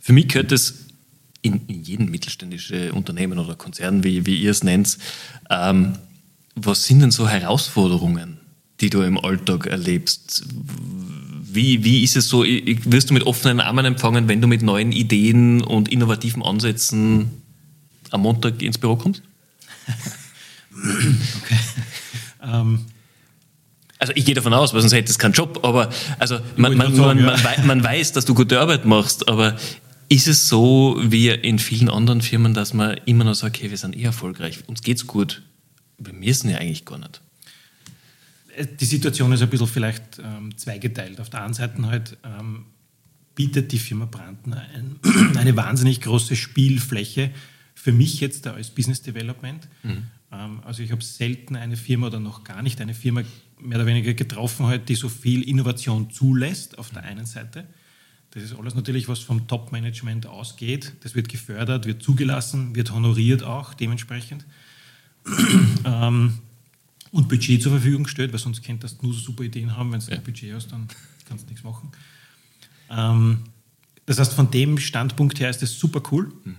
Für 0.00 0.12
mich 0.12 0.28
gehört 0.28 0.52
das 0.52 0.74
in, 1.42 1.60
in 1.68 1.82
jedem 1.82 2.10
mittelständischen 2.10 2.90
Unternehmen 2.90 3.38
oder 3.38 3.54
Konzern, 3.54 4.04
wie, 4.04 4.26
wie 4.26 4.40
ihr 4.40 4.50
es 4.50 4.64
nennt, 4.64 4.98
ähm, 5.50 5.96
was 6.54 6.86
sind 6.86 7.00
denn 7.00 7.10
so 7.10 7.28
Herausforderungen, 7.28 8.38
die 8.80 8.90
du 8.90 9.02
im 9.02 9.18
Alltag 9.18 9.66
erlebst? 9.66 10.44
Wie, 11.50 11.82
wie 11.84 12.04
ist 12.04 12.16
es 12.16 12.28
so, 12.28 12.44
wirst 12.44 13.10
du 13.10 13.14
mit 13.14 13.24
offenen 13.24 13.60
Armen 13.60 13.84
empfangen, 13.84 14.28
wenn 14.28 14.40
du 14.40 14.48
mit 14.48 14.62
neuen 14.62 14.92
Ideen 14.92 15.62
und 15.62 15.88
innovativen 15.88 16.42
Ansätzen 16.42 17.30
am 18.10 18.22
Montag 18.22 18.60
ins 18.62 18.78
Büro 18.78 18.96
kommst? 18.96 19.22
okay. 21.42 21.58
Ähm, 22.42 22.86
also 23.98 24.12
ich 24.14 24.24
gehe 24.24 24.34
davon 24.34 24.54
aus, 24.54 24.74
weil 24.74 24.80
sonst 24.80 24.92
hättest 24.92 25.18
du 25.18 25.22
keinen 25.22 25.32
Job, 25.32 25.60
aber 25.64 25.90
also 26.18 26.38
man, 26.56 26.76
man, 26.76 26.94
sagen, 26.94 27.24
man, 27.24 27.40
ja. 27.40 27.64
man, 27.64 27.82
weiß, 27.82 28.12
dass 28.12 28.24
du 28.24 28.34
gute 28.34 28.60
Arbeit 28.60 28.84
machst, 28.84 29.28
aber 29.28 29.56
ist 30.08 30.28
es 30.28 30.48
so 30.48 30.98
wie 31.02 31.28
in 31.28 31.58
vielen 31.58 31.90
anderen 31.90 32.22
Firmen, 32.22 32.54
dass 32.54 32.74
man 32.74 32.98
immer 33.06 33.24
noch 33.24 33.34
sagt, 33.34 33.56
okay, 33.56 33.70
wir 33.70 33.76
sind 33.76 33.96
eh 33.96 34.04
erfolgreich, 34.04 34.60
uns 34.68 34.82
geht's 34.82 35.06
gut, 35.06 35.42
wir 35.98 36.12
müssen 36.12 36.48
ja 36.48 36.58
eigentlich 36.58 36.84
gar 36.84 36.98
nicht? 36.98 37.20
Die 38.80 38.84
Situation 38.84 39.32
ist 39.32 39.42
ein 39.42 39.50
bisschen 39.50 39.66
vielleicht 39.66 40.18
ähm, 40.18 40.56
zweigeteilt. 40.56 41.20
Auf 41.20 41.30
der 41.30 41.44
einen 41.44 41.54
Seite 41.54 41.82
halt 41.86 42.16
ähm, 42.24 42.66
bietet 43.34 43.70
die 43.72 43.78
Firma 43.78 44.04
Brandner 44.04 44.64
ein, 44.74 44.96
eine 45.36 45.56
wahnsinnig 45.56 46.00
große 46.00 46.34
Spielfläche 46.34 47.30
für 47.74 47.92
mich 47.92 48.20
jetzt 48.20 48.46
als 48.46 48.70
Business 48.70 49.02
Development. 49.02 49.68
Mhm. 49.82 50.06
Ähm, 50.32 50.60
also 50.64 50.82
ich 50.82 50.90
habe 50.90 51.04
selten 51.04 51.56
eine 51.56 51.76
Firma 51.76 52.08
oder 52.08 52.20
noch 52.20 52.42
gar 52.42 52.62
nicht 52.62 52.80
eine 52.80 52.94
Firma 52.94 53.22
mehr 53.60 53.78
oder 53.78 53.86
weniger 53.86 54.14
getroffen, 54.14 54.66
halt, 54.66 54.88
die 54.88 54.94
so 54.94 55.08
viel 55.08 55.42
Innovation 55.42 56.10
zulässt 56.10 56.78
auf 56.78 56.90
der 56.90 57.02
einen 57.02 57.26
Seite. 57.26 57.66
Das 58.32 58.42
ist 58.42 58.54
alles 58.54 58.74
natürlich, 58.74 59.08
was 59.08 59.20
vom 59.20 59.48
Top-Management 59.48 60.26
ausgeht. 60.26 60.92
Das 61.00 61.14
wird 61.14 61.28
gefördert, 61.28 61.86
wird 61.86 62.02
zugelassen, 62.02 62.74
wird 62.74 62.92
honoriert 62.92 63.42
auch 63.42 63.74
dementsprechend. 63.74 64.44
ähm, 65.84 66.38
und 67.12 67.28
Budget 67.28 67.62
zur 67.62 67.72
Verfügung 67.72 68.04
gestellt, 68.04 68.32
weil 68.32 68.38
sonst 68.38 68.62
könntest 68.62 69.00
du 69.00 69.06
nur 69.06 69.14
so 69.14 69.20
super 69.20 69.44
Ideen 69.44 69.76
haben. 69.76 69.92
Wenn 69.92 70.00
du 70.00 70.10
ja. 70.10 70.16
ein 70.16 70.22
Budget 70.22 70.54
hast, 70.54 70.72
dann 70.72 70.88
kannst 71.28 71.44
du 71.44 71.48
nichts 71.50 71.64
machen. 71.64 71.90
Ähm, 72.90 73.38
das 74.06 74.18
heißt, 74.18 74.32
von 74.32 74.50
dem 74.50 74.78
Standpunkt 74.78 75.40
her 75.40 75.50
ist 75.50 75.62
das 75.62 75.78
super 75.78 76.02
cool. 76.10 76.32
Mhm 76.44 76.56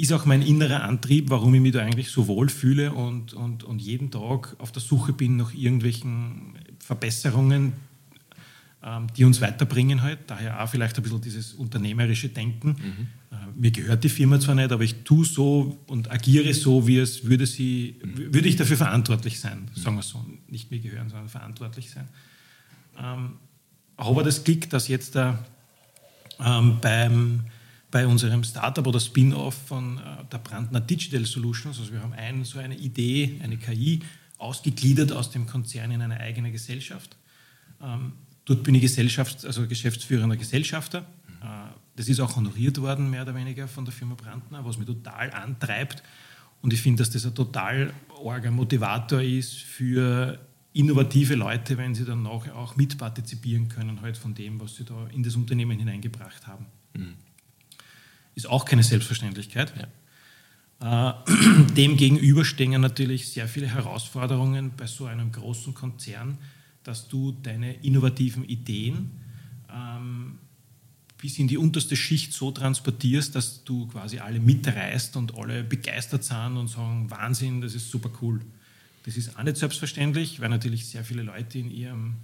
ist 0.00 0.12
auch 0.14 0.24
mein 0.24 0.40
innerer 0.40 0.82
Antrieb, 0.84 1.28
warum 1.28 1.54
ich 1.54 1.60
mich 1.60 1.72
da 1.72 1.80
eigentlich 1.80 2.10
so 2.10 2.26
wohl 2.26 2.48
fühle 2.48 2.92
und, 2.92 3.34
und, 3.34 3.64
und 3.64 3.80
jeden 3.82 4.10
Tag 4.10 4.56
auf 4.58 4.72
der 4.72 4.80
Suche 4.80 5.12
bin 5.12 5.36
nach 5.36 5.52
irgendwelchen 5.52 6.54
Verbesserungen, 6.78 7.74
die 9.16 9.24
uns 9.24 9.40
weiterbringen 9.40 10.02
halt. 10.02 10.18
Daher 10.26 10.62
auch 10.62 10.68
vielleicht 10.68 10.96
ein 10.96 11.02
bisschen 11.02 11.20
dieses 11.20 11.52
unternehmerische 11.52 12.30
Denken. 12.30 12.68
Mhm. 12.68 13.06
Äh, 13.30 13.36
mir 13.54 13.70
gehört 13.70 14.04
die 14.04 14.08
Firma 14.08 14.40
zwar 14.40 14.54
nicht, 14.54 14.72
aber 14.72 14.82
ich 14.82 15.04
tue 15.04 15.24
so 15.24 15.78
und 15.86 16.10
agiere 16.10 16.52
so, 16.54 16.86
wie 16.86 16.98
es 16.98 17.24
würde 17.24 17.46
sie, 17.46 17.96
mhm. 18.02 18.34
würde 18.34 18.48
ich 18.48 18.56
dafür 18.56 18.76
verantwortlich 18.76 19.38
sein, 19.38 19.70
sagen 19.74 19.96
wir 19.96 20.02
so. 20.02 20.24
Nicht 20.48 20.70
mir 20.70 20.80
gehören, 20.80 21.10
sondern 21.10 21.28
verantwortlich 21.28 21.90
sein. 21.90 22.08
Ähm, 22.98 23.34
aber 23.96 24.22
das 24.22 24.44
Glück, 24.44 24.70
dass 24.70 24.88
jetzt 24.88 25.14
da 25.14 25.44
ähm, 26.42 26.78
beim 26.80 27.44
bei 27.90 28.06
unserem 28.06 28.44
Startup 28.44 28.86
oder 28.86 29.00
Spin-off 29.00 29.54
von 29.66 29.98
äh, 29.98 30.24
der 30.30 30.38
Brandner 30.38 30.80
Digital 30.80 31.24
Solutions. 31.26 31.78
Also 31.78 31.92
wir 31.92 32.00
haben 32.00 32.12
ein, 32.12 32.44
so 32.44 32.58
eine 32.58 32.76
Idee, 32.76 33.40
eine 33.42 33.56
KI, 33.56 34.00
ausgegliedert 34.38 35.12
aus 35.12 35.30
dem 35.30 35.46
Konzern 35.46 35.90
in 35.90 36.00
eine 36.00 36.20
eigene 36.20 36.52
Gesellschaft. 36.52 37.16
Dort 38.44 38.62
bin 38.62 38.74
ich 38.74 38.82
Gesellschafts-, 38.82 39.44
also 39.44 39.66
geschäftsführender 39.66 40.36
Gesellschafter. 40.36 41.06
Äh, 41.42 41.44
das 41.96 42.08
ist 42.08 42.20
auch 42.20 42.36
honoriert 42.36 42.80
worden, 42.80 43.10
mehr 43.10 43.22
oder 43.22 43.34
weniger 43.34 43.68
von 43.68 43.84
der 43.84 43.92
Firma 43.92 44.14
Brandner, 44.14 44.64
was 44.64 44.78
mich 44.78 44.86
total 44.86 45.30
antreibt. 45.32 46.02
Und 46.62 46.72
ich 46.72 46.80
finde, 46.80 47.02
dass 47.02 47.10
das 47.10 47.24
ein 47.24 47.34
total 47.34 47.92
orger 48.22 48.50
Motivator 48.50 49.20
ist 49.20 49.54
für 49.54 50.38
innovative 50.72 51.34
Leute, 51.34 51.76
wenn 51.78 51.94
sie 51.94 52.04
dann 52.04 52.26
auch 52.26 52.76
mitpartizipieren 52.76 53.68
können 53.68 54.00
halt 54.02 54.16
von 54.16 54.34
dem, 54.34 54.60
was 54.60 54.76
sie 54.76 54.84
da 54.84 55.08
in 55.12 55.22
das 55.22 55.34
Unternehmen 55.36 55.78
hineingebracht 55.78 56.46
haben. 56.46 56.66
Mhm. 56.94 57.14
Ist 58.34 58.48
auch 58.48 58.64
keine 58.64 58.82
Selbstverständlichkeit. 58.82 59.72
Ja. 59.76 59.86
Äh, 60.80 61.14
dem 61.76 61.96
gegenüber 61.96 62.44
stehen 62.44 62.80
natürlich 62.80 63.30
sehr 63.30 63.48
viele 63.48 63.66
Herausforderungen 63.66 64.72
bei 64.76 64.86
so 64.86 65.06
einem 65.06 65.32
großen 65.32 65.74
Konzern, 65.74 66.38
dass 66.82 67.08
du 67.08 67.32
deine 67.32 67.74
innovativen 67.74 68.44
Ideen 68.44 69.10
ähm, 69.72 70.38
bis 71.18 71.38
in 71.38 71.48
die 71.48 71.58
unterste 71.58 71.96
Schicht 71.96 72.32
so 72.32 72.50
transportierst, 72.50 73.34
dass 73.34 73.64
du 73.64 73.86
quasi 73.88 74.18
alle 74.18 74.40
mitreißt 74.40 75.16
und 75.16 75.36
alle 75.36 75.62
begeistert 75.62 76.24
sind 76.24 76.56
und 76.56 76.68
sagen, 76.68 77.10
Wahnsinn, 77.10 77.60
das 77.60 77.74
ist 77.74 77.90
super 77.90 78.10
cool. 78.22 78.40
Das 79.04 79.16
ist 79.16 79.36
auch 79.36 79.42
nicht 79.42 79.56
selbstverständlich, 79.56 80.40
weil 80.40 80.48
natürlich 80.48 80.86
sehr 80.86 81.04
viele 81.04 81.22
Leute 81.22 81.58
in 81.58 81.70
ihrem 81.70 82.14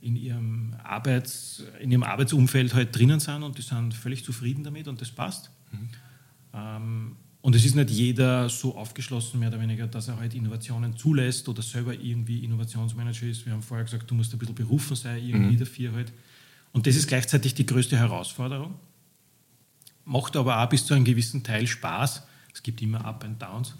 in 0.00 0.16
ihrem, 0.16 0.74
Arbeits, 0.84 1.64
in 1.80 1.90
ihrem 1.90 2.04
Arbeitsumfeld 2.04 2.74
halt 2.74 2.96
drinnen 2.96 3.20
sind 3.20 3.42
und 3.42 3.58
die 3.58 3.62
sind 3.62 3.94
völlig 3.94 4.24
zufrieden 4.24 4.62
damit 4.62 4.86
und 4.86 5.00
das 5.00 5.10
passt. 5.10 5.50
Mhm. 5.72 5.88
Ähm, 6.54 7.16
und 7.40 7.54
es 7.54 7.64
ist 7.64 7.76
nicht 7.76 7.90
jeder 7.90 8.48
so 8.48 8.76
aufgeschlossen, 8.76 9.38
mehr 9.38 9.48
oder 9.48 9.60
weniger, 9.60 9.86
dass 9.86 10.08
er 10.08 10.18
halt 10.18 10.34
Innovationen 10.34 10.96
zulässt 10.96 11.48
oder 11.48 11.62
selber 11.62 11.94
irgendwie 11.94 12.44
Innovationsmanager 12.44 13.26
ist. 13.26 13.46
Wir 13.46 13.52
haben 13.52 13.62
vorher 13.62 13.84
gesagt, 13.84 14.10
du 14.10 14.14
musst 14.14 14.32
ein 14.32 14.38
bisschen 14.38 14.56
berufen 14.56 14.96
sein, 14.96 15.24
irgendwie 15.24 15.54
mhm. 15.54 15.60
dafür 15.60 15.92
halt. 15.92 16.12
Und 16.72 16.86
das 16.86 16.96
ist 16.96 17.06
gleichzeitig 17.06 17.54
die 17.54 17.64
größte 17.64 17.96
Herausforderung. 17.96 18.74
Macht 20.04 20.36
aber 20.36 20.62
auch 20.62 20.68
bis 20.68 20.84
zu 20.84 20.94
einem 20.94 21.04
gewissen 21.04 21.44
Teil 21.44 21.66
Spaß. 21.66 22.22
Es 22.52 22.62
gibt 22.62 22.82
immer 22.82 23.04
Up 23.04 23.24
and 23.24 23.40
Downs. 23.40 23.74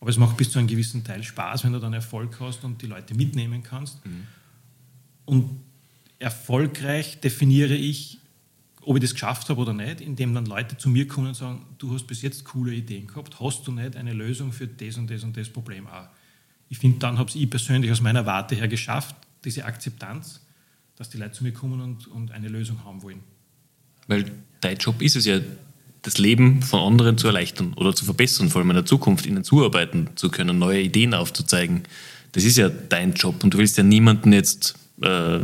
Aber 0.00 0.10
es 0.10 0.18
macht 0.18 0.36
bis 0.36 0.50
zu 0.50 0.58
einem 0.58 0.68
gewissen 0.68 1.04
Teil 1.04 1.22
Spaß, 1.22 1.64
wenn 1.64 1.72
du 1.72 1.78
dann 1.78 1.92
Erfolg 1.92 2.38
hast 2.40 2.64
und 2.64 2.82
die 2.82 2.86
Leute 2.86 3.14
mitnehmen 3.14 3.62
kannst. 3.62 4.04
Mhm. 4.04 4.26
Und 5.24 5.60
erfolgreich 6.18 7.20
definiere 7.20 7.74
ich, 7.74 8.18
ob 8.86 8.96
ich 8.96 9.02
das 9.02 9.12
geschafft 9.14 9.48
habe 9.48 9.60
oder 9.60 9.72
nicht, 9.72 10.00
indem 10.00 10.32
dann 10.32 10.46
Leute 10.46 10.76
zu 10.78 10.88
mir 10.88 11.08
kommen 11.08 11.28
und 11.28 11.34
sagen, 11.34 11.66
du 11.78 11.92
hast 11.92 12.06
bis 12.06 12.22
jetzt 12.22 12.44
coole 12.44 12.72
Ideen 12.72 13.08
gehabt, 13.08 13.40
hast 13.40 13.66
du 13.66 13.72
nicht 13.72 13.96
eine 13.96 14.12
Lösung 14.12 14.52
für 14.52 14.68
das 14.68 14.96
und 14.96 15.10
das 15.10 15.24
und 15.24 15.36
das 15.36 15.48
Problem 15.48 15.88
auch? 15.88 16.06
Ich 16.68 16.78
finde, 16.78 17.00
dann 17.00 17.18
habe 17.18 17.28
ich 17.34 17.50
persönlich 17.50 17.90
aus 17.90 18.00
meiner 18.00 18.26
Warte 18.26 18.54
her 18.54 18.68
geschafft, 18.68 19.16
diese 19.44 19.64
Akzeptanz, 19.64 20.40
dass 20.94 21.10
die 21.10 21.18
Leute 21.18 21.32
zu 21.32 21.42
mir 21.42 21.52
kommen 21.52 21.80
und, 21.80 22.06
und 22.06 22.30
eine 22.30 22.46
Lösung 22.48 22.84
haben 22.84 23.02
wollen. 23.02 23.20
Weil 24.06 24.30
dein 24.60 24.76
Job 24.76 25.02
ist 25.02 25.16
es 25.16 25.24
ja, 25.24 25.40
das 26.02 26.18
Leben 26.18 26.62
von 26.62 26.80
anderen 26.80 27.18
zu 27.18 27.26
erleichtern 27.26 27.74
oder 27.74 27.92
zu 27.92 28.04
verbessern, 28.04 28.50
vor 28.50 28.60
allem 28.60 28.70
in 28.70 28.76
der 28.76 28.86
Zukunft, 28.86 29.26
ihnen 29.26 29.42
zuarbeiten 29.42 30.10
zu 30.14 30.30
können, 30.30 30.60
neue 30.60 30.80
Ideen 30.80 31.12
aufzuzeigen. 31.12 31.82
Das 32.30 32.44
ist 32.44 32.56
ja 32.56 32.68
dein 32.68 33.14
Job 33.14 33.42
und 33.42 33.54
du 33.54 33.58
willst 33.58 33.76
ja 33.76 33.82
niemanden 33.82 34.32
jetzt 34.32 34.76
äh, 35.02 35.40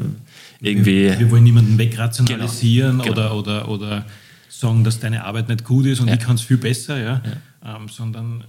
irgendwie. 0.63 1.03
Wir, 1.03 1.19
wir, 1.19 1.31
wollen 1.31 1.45
niemanden 1.45 1.77
wegrationalisieren 1.77 2.99
genau, 2.99 3.15
genau. 3.15 3.39
Oder, 3.39 3.69
oder, 3.69 3.69
oder 3.69 4.07
sagen, 4.49 4.85
dass 4.85 5.01
deine 5.01 5.25
Arbeit 5.25 5.49
nicht 5.49 5.65
gut 5.65 5.87
ist 5.87 6.01
und 6.01 6.09
ja. 6.09 6.15
ich 6.15 6.21
kann 6.21 6.37
es 6.37 6.43
viel 6.43 6.57
besser, 6.57 6.99
ja? 6.99 7.23
ja. 7.25 7.77
Ähm, 7.77 7.89
sondern 7.89 8.45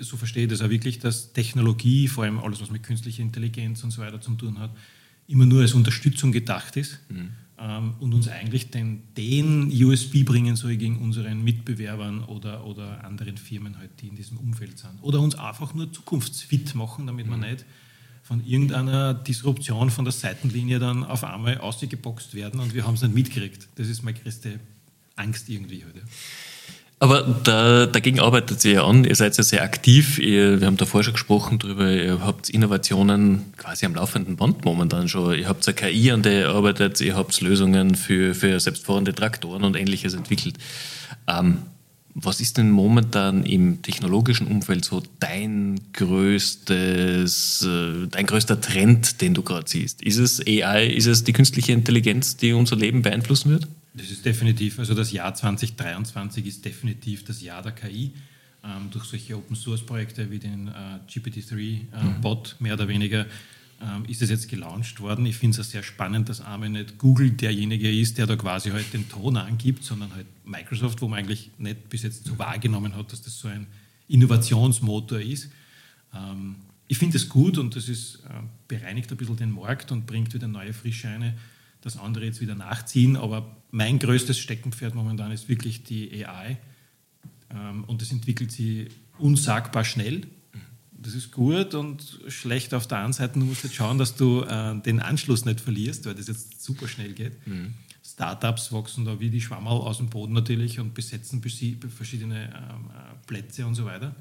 so 0.00 0.16
verstehe 0.16 0.44
ich 0.44 0.50
das 0.50 0.62
auch 0.62 0.70
wirklich, 0.70 0.98
dass 0.98 1.32
Technologie, 1.32 2.08
vor 2.08 2.24
allem 2.24 2.38
alles, 2.38 2.60
was 2.60 2.70
mit 2.70 2.82
künstlicher 2.82 3.22
Intelligenz 3.22 3.84
und 3.84 3.90
so 3.90 4.00
weiter 4.00 4.20
zu 4.20 4.34
tun 4.34 4.58
hat, 4.58 4.70
immer 5.26 5.44
nur 5.44 5.60
als 5.60 5.74
Unterstützung 5.74 6.32
gedacht 6.32 6.76
ist 6.76 7.00
mhm. 7.10 7.30
ähm, 7.58 7.94
und 8.00 8.14
uns 8.14 8.28
eigentlich 8.28 8.70
den, 8.70 9.02
den 9.16 9.70
USB 9.84 10.24
bringen 10.24 10.56
soll 10.56 10.76
gegen 10.76 10.98
unseren 10.98 11.44
Mitbewerbern 11.44 12.24
oder, 12.24 12.64
oder 12.64 13.04
anderen 13.04 13.36
Firmen, 13.36 13.76
halt, 13.78 13.90
die 14.00 14.08
in 14.08 14.16
diesem 14.16 14.38
Umfeld 14.38 14.78
sind. 14.78 14.92
Oder 15.02 15.20
uns 15.20 15.34
einfach 15.34 15.74
nur 15.74 15.92
zukunftsfit 15.92 16.74
machen, 16.74 17.06
damit 17.06 17.26
mhm. 17.26 17.32
man 17.32 17.40
nicht 17.40 17.66
von 18.28 18.44
irgendeiner 18.44 19.14
Disruption 19.14 19.88
von 19.88 20.04
der 20.04 20.12
Seitenlinie 20.12 20.78
dann 20.78 21.02
auf 21.02 21.24
einmal 21.24 21.56
ausgeboxt 21.56 22.34
werden 22.34 22.60
und 22.60 22.74
wir 22.74 22.86
haben 22.86 22.92
es 22.92 23.00
nicht 23.00 23.14
mitgekriegt. 23.14 23.68
Das 23.76 23.88
ist 23.88 24.02
meine 24.02 24.18
größte 24.18 24.60
Angst 25.16 25.48
irgendwie 25.48 25.82
heute. 25.86 26.02
Aber 26.98 27.22
da, 27.22 27.86
dagegen 27.86 28.20
arbeitet 28.20 28.62
ihr 28.66 28.72
ja 28.72 28.84
an. 28.84 29.04
Ihr 29.04 29.14
seid 29.14 29.34
ja 29.38 29.42
sehr 29.42 29.62
aktiv. 29.62 30.18
Ihr, 30.18 30.60
wir 30.60 30.66
haben 30.66 30.76
davor 30.76 31.02
schon 31.02 31.14
gesprochen 31.14 31.58
darüber. 31.58 31.90
Ihr 31.90 32.20
habt 32.22 32.50
Innovationen 32.50 33.54
quasi 33.56 33.86
am 33.86 33.94
laufenden 33.94 34.36
Band 34.36 34.62
momentan 34.62 35.08
schon. 35.08 35.38
Ihr 35.38 35.48
habt 35.48 35.66
eine 35.66 35.74
KI, 35.74 36.10
an 36.10 36.22
der 36.22 36.40
ihr 36.40 36.48
arbeitet. 36.50 37.00
Ihr 37.00 37.16
habt 37.16 37.40
Lösungen 37.40 37.94
für, 37.94 38.34
für 38.34 38.60
selbstfahrende 38.60 39.14
Traktoren 39.14 39.64
und 39.64 39.74
ähnliches 39.74 40.12
entwickelt. 40.12 40.58
Ähm, 41.26 41.62
was 42.20 42.40
ist 42.40 42.58
denn 42.58 42.70
momentan 42.70 43.44
im 43.44 43.82
technologischen 43.82 44.46
Umfeld 44.46 44.84
so 44.84 45.02
dein 45.20 45.80
größtes, 45.92 47.62
äh, 47.62 48.06
dein 48.08 48.26
größter 48.26 48.60
Trend, 48.60 49.20
den 49.20 49.34
du 49.34 49.42
gerade 49.42 49.68
siehst? 49.68 50.02
Ist 50.02 50.18
es 50.18 50.40
AI, 50.40 50.86
ist 50.86 51.06
es 51.06 51.24
die 51.24 51.32
künstliche 51.32 51.72
Intelligenz, 51.72 52.36
die 52.36 52.52
unser 52.52 52.76
Leben 52.76 53.02
beeinflussen 53.02 53.50
wird? 53.50 53.68
Das 53.94 54.10
ist 54.10 54.24
definitiv, 54.24 54.78
also 54.78 54.94
das 54.94 55.12
Jahr 55.12 55.34
2023 55.34 56.46
ist 56.46 56.64
definitiv 56.64 57.24
das 57.24 57.40
Jahr 57.42 57.62
der 57.62 57.72
KI. 57.72 58.12
Ähm, 58.64 58.90
durch 58.90 59.04
solche 59.04 59.36
Open 59.36 59.54
Source 59.54 59.86
Projekte 59.86 60.30
wie 60.30 60.38
den 60.38 60.68
äh, 60.68 60.98
GPT-3-Bot 61.08 62.48
äh, 62.48 62.62
mhm. 62.62 62.64
mehr 62.64 62.74
oder 62.74 62.88
weniger 62.88 63.26
ähm, 63.80 64.04
ist 64.06 64.22
es 64.22 64.30
jetzt 64.30 64.48
gelauncht 64.48 65.00
worden. 65.00 65.26
Ich 65.26 65.36
finde 65.36 65.60
es 65.60 65.70
sehr 65.70 65.82
spannend, 65.82 66.28
dass 66.28 66.40
einmal 66.40 66.68
nicht 66.68 66.98
Google 66.98 67.30
derjenige 67.30 67.90
ist, 67.90 68.18
der 68.18 68.26
da 68.26 68.36
quasi 68.36 68.70
halt 68.70 68.92
den 68.92 69.08
Ton 69.08 69.36
angibt, 69.36 69.84
sondern 69.84 70.12
halt 70.14 70.26
Microsoft, 70.44 71.00
wo 71.00 71.08
man 71.08 71.20
eigentlich 71.20 71.50
nicht 71.58 71.88
bis 71.88 72.02
jetzt 72.02 72.26
so 72.26 72.38
wahrgenommen 72.38 72.96
hat, 72.96 73.12
dass 73.12 73.22
das 73.22 73.38
so 73.38 73.48
ein 73.48 73.66
Innovationsmotor 74.08 75.20
ist. 75.20 75.50
Ähm, 76.14 76.56
ich 76.88 76.98
finde 76.98 77.18
es 77.18 77.28
gut 77.28 77.58
und 77.58 77.76
das 77.76 77.88
ist, 77.88 78.16
äh, 78.24 78.42
bereinigt 78.66 79.10
ein 79.10 79.16
bisschen 79.16 79.36
den 79.36 79.52
Markt 79.52 79.92
und 79.92 80.06
bringt 80.06 80.32
wieder 80.34 80.48
neue 80.48 80.72
Frische 80.72 81.08
ein, 81.08 81.34
dass 81.82 81.98
andere 81.98 82.24
jetzt 82.24 82.40
wieder 82.40 82.54
nachziehen. 82.54 83.16
Aber 83.16 83.56
mein 83.70 83.98
größtes 83.98 84.38
Steckenpferd 84.38 84.94
momentan 84.94 85.30
ist 85.30 85.48
wirklich 85.48 85.84
die 85.84 86.24
AI. 86.24 86.58
Ähm, 87.50 87.84
und 87.84 88.02
das 88.02 88.10
entwickelt 88.10 88.50
sie 88.50 88.88
unsagbar 89.18 89.84
schnell. 89.84 90.22
Das 91.00 91.14
ist 91.14 91.30
gut 91.30 91.74
und 91.74 92.18
schlecht 92.26 92.74
auf 92.74 92.88
der 92.88 92.98
anderen 92.98 93.12
Seite. 93.12 93.38
Du 93.38 93.44
musst 93.46 93.62
jetzt 93.62 93.76
schauen, 93.76 93.98
dass 93.98 94.16
du 94.16 94.42
äh, 94.42 94.80
den 94.80 95.00
Anschluss 95.00 95.44
nicht 95.44 95.60
verlierst, 95.60 96.06
weil 96.06 96.14
das 96.14 96.26
jetzt 96.26 96.62
super 96.62 96.88
schnell 96.88 97.12
geht. 97.12 97.46
Mhm. 97.46 97.74
Startups 98.04 98.72
wachsen 98.72 99.04
da 99.04 99.20
wie 99.20 99.30
die 99.30 99.40
Schwammerl 99.40 99.78
aus 99.78 99.98
dem 99.98 100.08
Boden 100.08 100.32
natürlich 100.32 100.80
und 100.80 100.94
besetzen 100.94 101.40
verschiedene 101.40 102.46
ähm, 102.46 102.90
äh, 102.90 103.26
Plätze 103.26 103.64
und 103.64 103.76
so 103.76 103.84
weiter. 103.84 104.14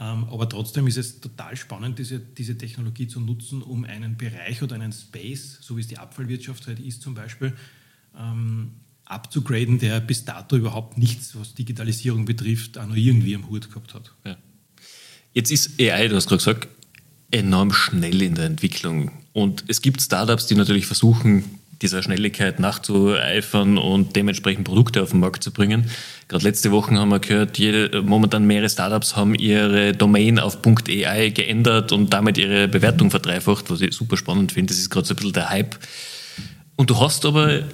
Ähm, 0.00 0.24
aber 0.24 0.48
trotzdem 0.48 0.86
ist 0.88 0.96
es 0.96 1.20
total 1.20 1.56
spannend, 1.56 1.98
diese, 1.98 2.18
diese 2.18 2.58
Technologie 2.58 3.06
zu 3.06 3.20
nutzen, 3.20 3.62
um 3.62 3.84
einen 3.84 4.16
Bereich 4.16 4.62
oder 4.62 4.74
einen 4.74 4.92
Space, 4.92 5.58
so 5.60 5.76
wie 5.76 5.82
es 5.82 5.86
die 5.86 5.98
Abfallwirtschaft 5.98 6.66
halt 6.66 6.80
ist 6.80 7.02
zum 7.02 7.14
Beispiel, 7.14 7.52
ähm, 8.18 8.72
abzugraden, 9.04 9.78
der 9.78 10.00
bis 10.00 10.24
dato 10.24 10.56
überhaupt 10.56 10.98
nichts, 10.98 11.38
was 11.38 11.54
Digitalisierung 11.54 12.24
betrifft, 12.24 12.78
auch 12.78 12.86
noch 12.86 12.96
irgendwie 12.96 13.36
am 13.36 13.48
Hut 13.48 13.68
gehabt 13.68 13.94
hat. 13.94 14.12
Ja. 14.24 14.36
Jetzt 15.34 15.50
ist 15.50 15.80
AI, 15.80 16.08
du 16.08 16.16
hast 16.16 16.28
gerade 16.28 16.38
gesagt, 16.38 16.68
enorm 17.32 17.72
schnell 17.72 18.22
in 18.22 18.36
der 18.36 18.46
Entwicklung. 18.46 19.10
Und 19.32 19.64
es 19.66 19.82
gibt 19.82 20.00
Startups, 20.00 20.46
die 20.46 20.54
natürlich 20.54 20.86
versuchen, 20.86 21.44
dieser 21.82 22.04
Schnelligkeit 22.04 22.60
nachzueifern 22.60 23.76
und 23.76 24.14
dementsprechend 24.14 24.64
Produkte 24.64 25.02
auf 25.02 25.10
den 25.10 25.18
Markt 25.18 25.42
zu 25.42 25.50
bringen. 25.50 25.90
Gerade 26.28 26.44
letzte 26.44 26.70
Woche 26.70 26.94
haben 26.94 27.08
wir 27.08 27.18
gehört, 27.18 27.58
jede, 27.58 28.00
momentan 28.02 28.46
mehrere 28.46 28.70
Startups 28.70 29.16
haben 29.16 29.34
ihre 29.34 29.92
Domain 29.92 30.38
auf 30.38 30.58
.ai 30.64 31.30
geändert 31.30 31.90
und 31.90 32.12
damit 32.12 32.38
ihre 32.38 32.68
Bewertung 32.68 33.10
verdreifacht, 33.10 33.68
was 33.70 33.80
ich 33.80 33.92
super 33.92 34.16
spannend 34.16 34.52
finde. 34.52 34.72
Das 34.72 34.78
ist 34.78 34.88
gerade 34.88 35.06
so 35.06 35.14
ein 35.14 35.16
bisschen 35.16 35.32
der 35.32 35.50
Hype. 35.50 35.76
Und 36.76 36.90
du 36.90 37.00
hast 37.00 37.26
aber 37.26 37.64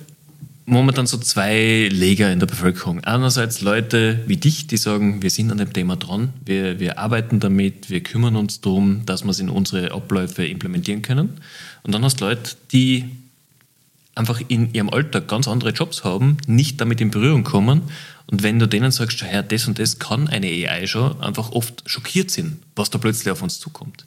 momentan 0.70 1.06
so 1.06 1.18
zwei 1.18 1.88
Leger 1.90 2.32
in 2.32 2.38
der 2.38 2.46
Bevölkerung. 2.46 3.02
Einerseits 3.04 3.60
Leute 3.60 4.20
wie 4.26 4.36
dich, 4.36 4.66
die 4.66 4.76
sagen, 4.76 5.22
wir 5.22 5.30
sind 5.30 5.50
an 5.50 5.58
dem 5.58 5.72
Thema 5.72 5.96
dran, 5.96 6.32
wir, 6.44 6.80
wir 6.80 6.98
arbeiten 6.98 7.40
damit, 7.40 7.90
wir 7.90 8.02
kümmern 8.02 8.36
uns 8.36 8.60
darum, 8.60 9.04
dass 9.06 9.24
wir 9.24 9.30
es 9.30 9.40
in 9.40 9.50
unsere 9.50 9.92
Abläufe 9.92 10.46
implementieren 10.46 11.02
können. 11.02 11.40
Und 11.82 11.92
dann 11.92 12.04
hast 12.04 12.20
du 12.20 12.26
Leute, 12.26 12.56
die 12.72 13.04
einfach 14.14 14.40
in 14.48 14.72
ihrem 14.72 14.90
Alltag 14.90 15.28
ganz 15.28 15.48
andere 15.48 15.70
Jobs 15.70 16.04
haben, 16.04 16.36
nicht 16.46 16.80
damit 16.80 17.00
in 17.00 17.10
Berührung 17.10 17.44
kommen. 17.44 17.82
Und 18.26 18.42
wenn 18.42 18.58
du 18.58 18.66
denen 18.66 18.92
sagst, 18.92 19.20
ja, 19.22 19.42
das 19.42 19.66
und 19.66 19.78
das 19.78 19.98
kann 19.98 20.28
eine 20.28 20.46
AI 20.46 20.86
schon, 20.86 21.20
einfach 21.20 21.50
oft 21.52 21.82
schockiert 21.86 22.30
sind, 22.30 22.58
was 22.76 22.90
da 22.90 22.98
plötzlich 22.98 23.30
auf 23.30 23.42
uns 23.42 23.58
zukommt. 23.58 24.06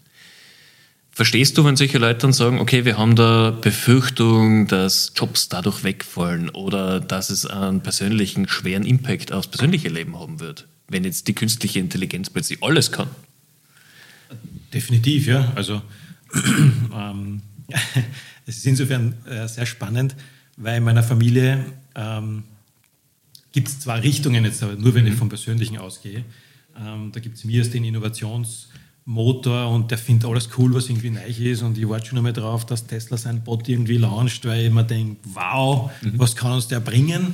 Verstehst 1.15 1.59
du, 1.59 1.63
wenn 1.63 1.75
solche 1.75 1.99
Leute 1.99 2.21
dann 2.21 2.33
sagen, 2.33 2.59
okay, 2.59 2.85
wir 2.85 2.97
haben 2.97 3.15
da 3.15 3.51
Befürchtung, 3.51 4.65
dass 4.67 5.13
Jobs 5.15 5.47
dadurch 5.47 5.83
wegfallen 5.83 6.49
oder 6.49 6.99
dass 6.99 7.29
es 7.29 7.45
einen 7.45 7.81
persönlichen 7.81 8.47
schweren 8.47 8.83
Impact 8.83 9.31
aufs 9.31 9.47
persönliche 9.47 9.89
Leben 9.89 10.17
haben 10.19 10.39
wird, 10.39 10.67
wenn 10.87 11.03
jetzt 11.03 11.27
die 11.27 11.35
künstliche 11.35 11.77
Intelligenz 11.77 12.31
plötzlich 12.31 12.63
alles 12.63 12.91
kann? 12.91 13.09
Definitiv, 14.73 15.27
ja. 15.27 15.51
Also 15.53 15.83
ähm, 16.33 17.43
es 18.47 18.57
ist 18.57 18.65
insofern 18.65 19.13
äh, 19.27 19.47
sehr 19.47 19.67
spannend, 19.67 20.15
weil 20.57 20.77
in 20.77 20.83
meiner 20.83 21.03
Familie 21.03 21.63
ähm, 21.93 22.43
gibt 23.51 23.67
es 23.67 23.79
zwei 23.81 23.99
Richtungen 23.99 24.45
jetzt, 24.45 24.63
aber 24.63 24.73
nur 24.73 24.95
wenn 24.95 25.05
mhm. 25.05 25.11
ich 25.11 25.17
vom 25.17 25.29
Persönlichen 25.29 25.77
ausgehe. 25.77 26.25
Ähm, 26.75 27.11
da 27.11 27.19
gibt 27.19 27.37
es 27.37 27.43
mir 27.43 27.63
den 27.63 27.83
Innovationsmotor 29.05 29.69
und 29.69 29.91
der 29.91 29.97
findet 29.97 30.29
alles 30.29 30.49
cool, 30.57 30.73
was 30.73 30.89
irgendwie 30.89 31.09
neu 31.09 31.25
ist 31.27 31.61
und 31.61 31.77
ich 31.77 31.87
warte 31.87 32.07
schon 32.07 32.17
einmal 32.17 32.33
drauf, 32.33 32.65
dass 32.65 32.87
Tesla 32.87 33.17
seinen 33.17 33.41
Bot 33.41 33.67
irgendwie 33.67 33.97
launcht, 33.97 34.45
weil 34.45 34.69
mir 34.69 34.83
denke, 34.83 35.17
wow, 35.33 35.91
mhm. 36.01 36.13
was 36.17 36.35
kann 36.35 36.53
uns 36.53 36.67
der 36.67 36.79
bringen? 36.79 37.33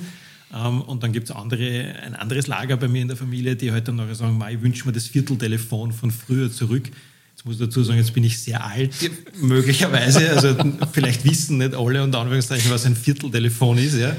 Um, 0.51 0.57
ähm, 0.57 0.81
und 0.81 1.03
dann 1.03 1.13
gibt 1.13 1.29
es 1.29 1.35
andere, 1.35 1.93
ein 2.03 2.15
anderes 2.15 2.47
Lager 2.47 2.75
bei 2.75 2.87
mir 2.87 3.03
in 3.03 3.07
der 3.07 3.17
Familie, 3.17 3.55
die 3.55 3.71
halt 3.71 3.87
dann 3.87 3.97
nachher 3.97 4.15
sagen, 4.15 4.43
ich 4.49 4.61
wünsche 4.63 4.87
mir 4.87 4.93
das 4.93 5.05
Vierteltelefon 5.05 5.91
von 5.91 6.09
früher 6.09 6.51
zurück. 6.51 6.89
Jetzt 7.35 7.45
muss 7.45 7.59
ich 7.59 7.61
dazu 7.61 7.83
sagen, 7.83 7.99
jetzt 7.99 8.15
bin 8.15 8.23
ich 8.23 8.39
sehr 8.39 8.65
alt, 8.65 8.95
möglicherweise. 9.39 10.27
Also 10.35 10.55
vielleicht 10.91 11.23
wissen 11.23 11.59
nicht 11.59 11.75
alle 11.75 12.03
und 12.03 12.15
Anführungszeichen, 12.15 12.71
was 12.71 12.83
ein 12.87 12.95
Vierteltelefon 12.95 13.77
ist. 13.77 13.95
Ja. 13.95 14.15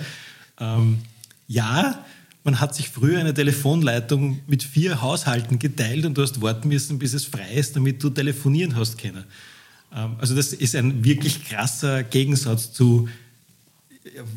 Ähm, 0.60 0.98
ja, 1.48 2.04
man 2.42 2.60
hat 2.60 2.74
sich 2.74 2.88
früher 2.88 3.20
eine 3.20 3.34
Telefonleitung 3.34 4.40
mit 4.46 4.62
vier 4.62 5.02
Haushalten 5.02 5.58
geteilt 5.58 6.06
und 6.06 6.16
du 6.16 6.22
hast 6.22 6.40
warten 6.40 6.68
müssen, 6.68 6.98
bis 6.98 7.12
es 7.12 7.24
frei 7.24 7.52
ist, 7.54 7.76
damit 7.76 8.02
du 8.02 8.10
telefonieren 8.10 8.76
hast 8.76 8.98
können. 8.98 9.24
Ähm, 9.94 10.16
also 10.18 10.34
das 10.34 10.52
ist 10.52 10.74
ein 10.74 11.04
wirklich 11.04 11.44
krasser 11.44 12.02
Gegensatz 12.02 12.72
zu, 12.72 13.08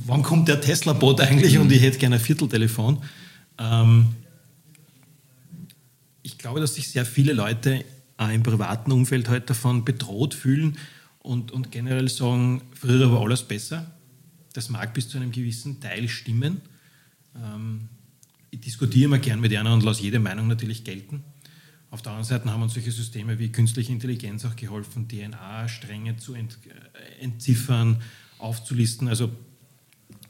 wann 0.06 0.24
kommt 0.24 0.48
der 0.48 0.60
Tesla-Bot 0.60 1.22
eigentlich 1.22 1.58
und 1.58 1.72
ich 1.72 1.82
hätte 1.82 1.98
gerne 1.98 2.16
ein 2.16 2.22
Vierteltelefon. 2.22 3.02
Ähm, 3.58 4.08
ich 6.24 6.38
glaube, 6.38 6.60
dass 6.60 6.76
sich 6.76 6.90
sehr 6.90 7.06
viele 7.06 7.34
Leute 7.34 7.86
äh, 8.20 8.36
im 8.36 8.44
privaten 8.44 8.92
Umfeld 8.92 9.30
halt 9.30 9.50
davon 9.50 9.86
bedroht 9.86 10.34
fühlen 10.34 10.78
und, 11.20 11.52
und 11.52 11.72
generell 11.72 12.10
sagen, 12.10 12.62
früher 12.74 13.12
war 13.12 13.22
alles 13.22 13.44
besser. 13.44 13.92
Das 14.54 14.70
mag 14.70 14.94
bis 14.94 15.10
zu 15.10 15.18
einem 15.18 15.32
gewissen 15.32 15.80
Teil 15.80 16.08
stimmen. 16.10 16.62
Ähm, 17.36 17.90
ich 18.52 18.62
diskutiere 18.62 19.06
immer 19.06 19.20
gern 19.20 19.40
mit 19.40 19.56
einer 19.56 19.74
und 19.74 19.84
lasse 19.84 20.04
jede 20.04 20.20
Meinung 20.20 20.48
natürlich 20.48 20.84
gelten. 20.84 21.24
Auf 21.90 22.02
der 22.02 22.12
anderen 22.14 22.28
Seite 22.28 22.52
haben 22.52 22.62
uns 22.62 22.74
solche 22.74 22.92
Systeme 22.92 23.40
wie 23.40 23.52
künstliche 23.52 23.92
Intelligenz 23.92 24.46
auch 24.46 24.56
geholfen, 24.56 25.08
DNA-Stränge 25.08 26.18
zu 26.18 26.34
ent, 26.34 26.58
äh, 26.68 27.24
entziffern, 27.24 28.02
aufzulisten. 28.40 29.08
Also 29.08 29.32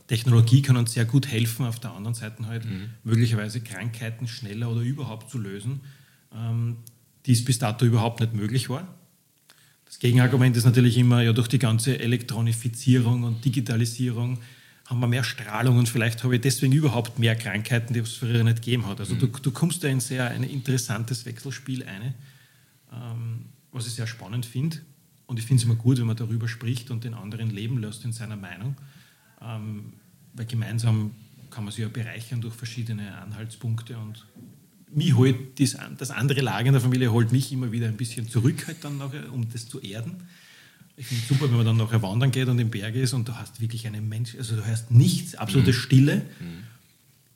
Technologie 0.08 0.62
kann 0.62 0.78
uns 0.78 0.94
sehr 0.94 1.06
gut 1.06 1.28
helfen, 1.28 1.66
auf 1.66 1.80
der 1.80 1.92
anderen 1.92 2.16
Seite 2.16 2.46
halt 2.46 2.66
mhm. 2.66 2.90
möglicherweise 3.04 3.62
Krankheiten 3.62 4.28
schneller 4.28 4.70
oder 4.70 4.82
überhaupt 4.82 5.30
zu 5.30 5.38
lösen. 5.38 5.82
Ähm, 6.34 6.78
die 7.26 7.32
es 7.32 7.46
bis 7.46 7.60
dato 7.60 7.86
überhaupt 7.86 8.20
nicht 8.20 8.34
möglich 8.34 8.70
war. 8.70 8.88
Das 9.86 10.00
Gegenargument 10.00 10.58
ist 10.58 10.66
natürlich 10.66 10.98
immer, 10.98 11.22
ja, 11.22 11.34
durch 11.34 11.48
die 11.48 11.60
ganze 11.60 12.00
Elektronifizierung 12.00 13.24
und 13.24 13.46
Digitalisierung 13.46 14.40
haben 14.86 15.00
wir 15.00 15.08
mehr 15.08 15.24
Strahlung 15.24 15.78
und 15.78 15.88
vielleicht 15.88 16.24
habe 16.24 16.36
ich 16.36 16.42
deswegen 16.42 16.74
überhaupt 16.74 17.18
mehr 17.18 17.36
Krankheiten, 17.36 17.94
die 17.94 18.02
es 18.02 18.14
früher 18.14 18.44
nicht 18.44 18.58
gegeben 18.58 18.86
hat. 18.86 19.00
Also 19.00 19.16
mhm. 19.16 19.20
du, 19.20 19.28
du, 19.28 19.52
kommst 19.52 19.84
da 19.84 19.88
in 19.88 20.00
sehr 20.00 20.30
ein 20.30 20.44
interessantes 20.44 21.26
Wechselspiel 21.26 21.84
ein, 21.84 22.14
ähm, 22.92 23.46
was 23.72 23.88
ich 23.88 23.94
sehr 23.94 24.08
spannend 24.08 24.46
finde. 24.46 24.78
Und 25.26 25.40
ich 25.40 25.46
finde 25.46 25.62
es 25.62 25.66
immer 25.66 25.76
gut, 25.76 26.00
wenn 26.00 26.06
man 26.06 26.18
darüber 26.18 26.48
spricht 26.48 26.92
und 26.92 27.06
den 27.06 27.14
anderen 27.14 27.50
leben 27.50 27.80
lässt 27.80 28.04
in 28.04 28.12
seiner 28.12 28.36
Meinung. 28.36 28.76
Ähm, 29.42 29.94
weil 30.34 30.46
gemeinsam 30.46 31.12
kann 31.50 31.64
man 31.64 31.72
sich 31.72 31.84
ja 31.84 31.88
bereichern 31.88 32.42
durch 32.42 32.54
verschiedene 32.54 33.18
Anhaltspunkte 33.20 33.98
und 33.98 34.26
mich 34.92 35.16
holt 35.16 35.60
das, 35.60 35.78
das 35.98 36.12
andere 36.12 36.42
Lager 36.42 36.68
in 36.68 36.74
der 36.74 36.82
Familie 36.82 37.12
holt 37.12 37.32
mich 37.32 37.52
immer 37.52 37.72
wieder 37.72 37.88
ein 37.88 37.98
bisschen 37.98 38.28
zurück, 38.28 38.68
halt 38.68 38.84
dann 38.84 38.98
nachher, 38.98 39.32
um 39.32 39.50
das 39.50 39.68
zu 39.68 39.80
erden. 39.80 40.18
Ich 40.96 41.08
finde 41.08 41.24
es 41.24 41.30
super, 41.30 41.50
wenn 41.50 41.58
man 41.58 41.66
dann 41.66 41.78
nachher 41.78 42.02
wandern 42.02 42.32
geht 42.32 42.48
und 42.48 42.60
im 42.60 42.70
Berg 42.70 42.96
ist 42.96 43.14
und 43.14 43.28
du 43.28 43.36
hast 43.36 43.60
wirklich 43.60 43.88
einen 43.88 44.08
Mensch, 44.08 44.36
also 44.38 44.56
du 44.56 44.66
hörst 44.66 44.92
nichts, 44.92 45.36
absolute 45.36 45.72
mhm. 45.72 45.76
Stille. 45.76 46.16
Mhm. 46.18 46.64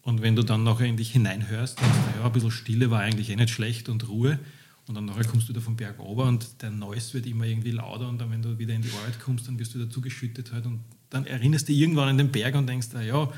Und 0.03 0.21
wenn 0.21 0.35
du 0.35 0.43
dann 0.43 0.63
nachher 0.63 0.85
in 0.85 0.95
dich 0.95 1.11
hineinhörst, 1.11 1.79
denkst 1.79 1.95
du, 2.13 2.19
ja, 2.19 2.25
ein 2.25 2.31
bisschen 2.31 2.51
Stille 2.51 2.91
war 2.91 3.01
eigentlich 3.01 3.29
eh 3.29 3.35
nicht 3.35 3.49
schlecht 3.49 3.89
und 3.89 4.07
Ruhe. 4.07 4.39
Und 4.87 4.95
dann 4.95 5.05
nachher 5.05 5.25
kommst 5.25 5.49
du 5.49 5.53
da 5.53 5.59
vom 5.59 5.75
Berg 5.75 5.99
runter 5.99 6.23
und 6.23 6.61
der 6.61 6.69
Neues 6.69 7.13
wird 7.13 7.25
immer 7.25 7.45
irgendwie 7.45 7.71
lauter 7.71 8.07
und 8.07 8.19
dann, 8.19 8.31
wenn 8.31 8.41
du 8.41 8.57
wieder 8.57 8.73
in 8.73 8.83
die 8.83 8.91
Arbeit 8.91 9.19
kommst, 9.19 9.47
dann 9.47 9.59
wirst 9.59 9.75
du 9.75 9.79
dazu 9.79 9.99
geschüttet 9.99 10.53
halt 10.53 10.65
und 10.65 10.79
dann 11.09 11.25
erinnerst 11.25 11.67
du 11.67 11.73
dich 11.73 11.81
irgendwann 11.81 12.07
an 12.07 12.17
den 12.17 12.31
Berg 12.31 12.55
und 12.55 12.67
denkst, 12.67 12.87
ja, 13.05 13.29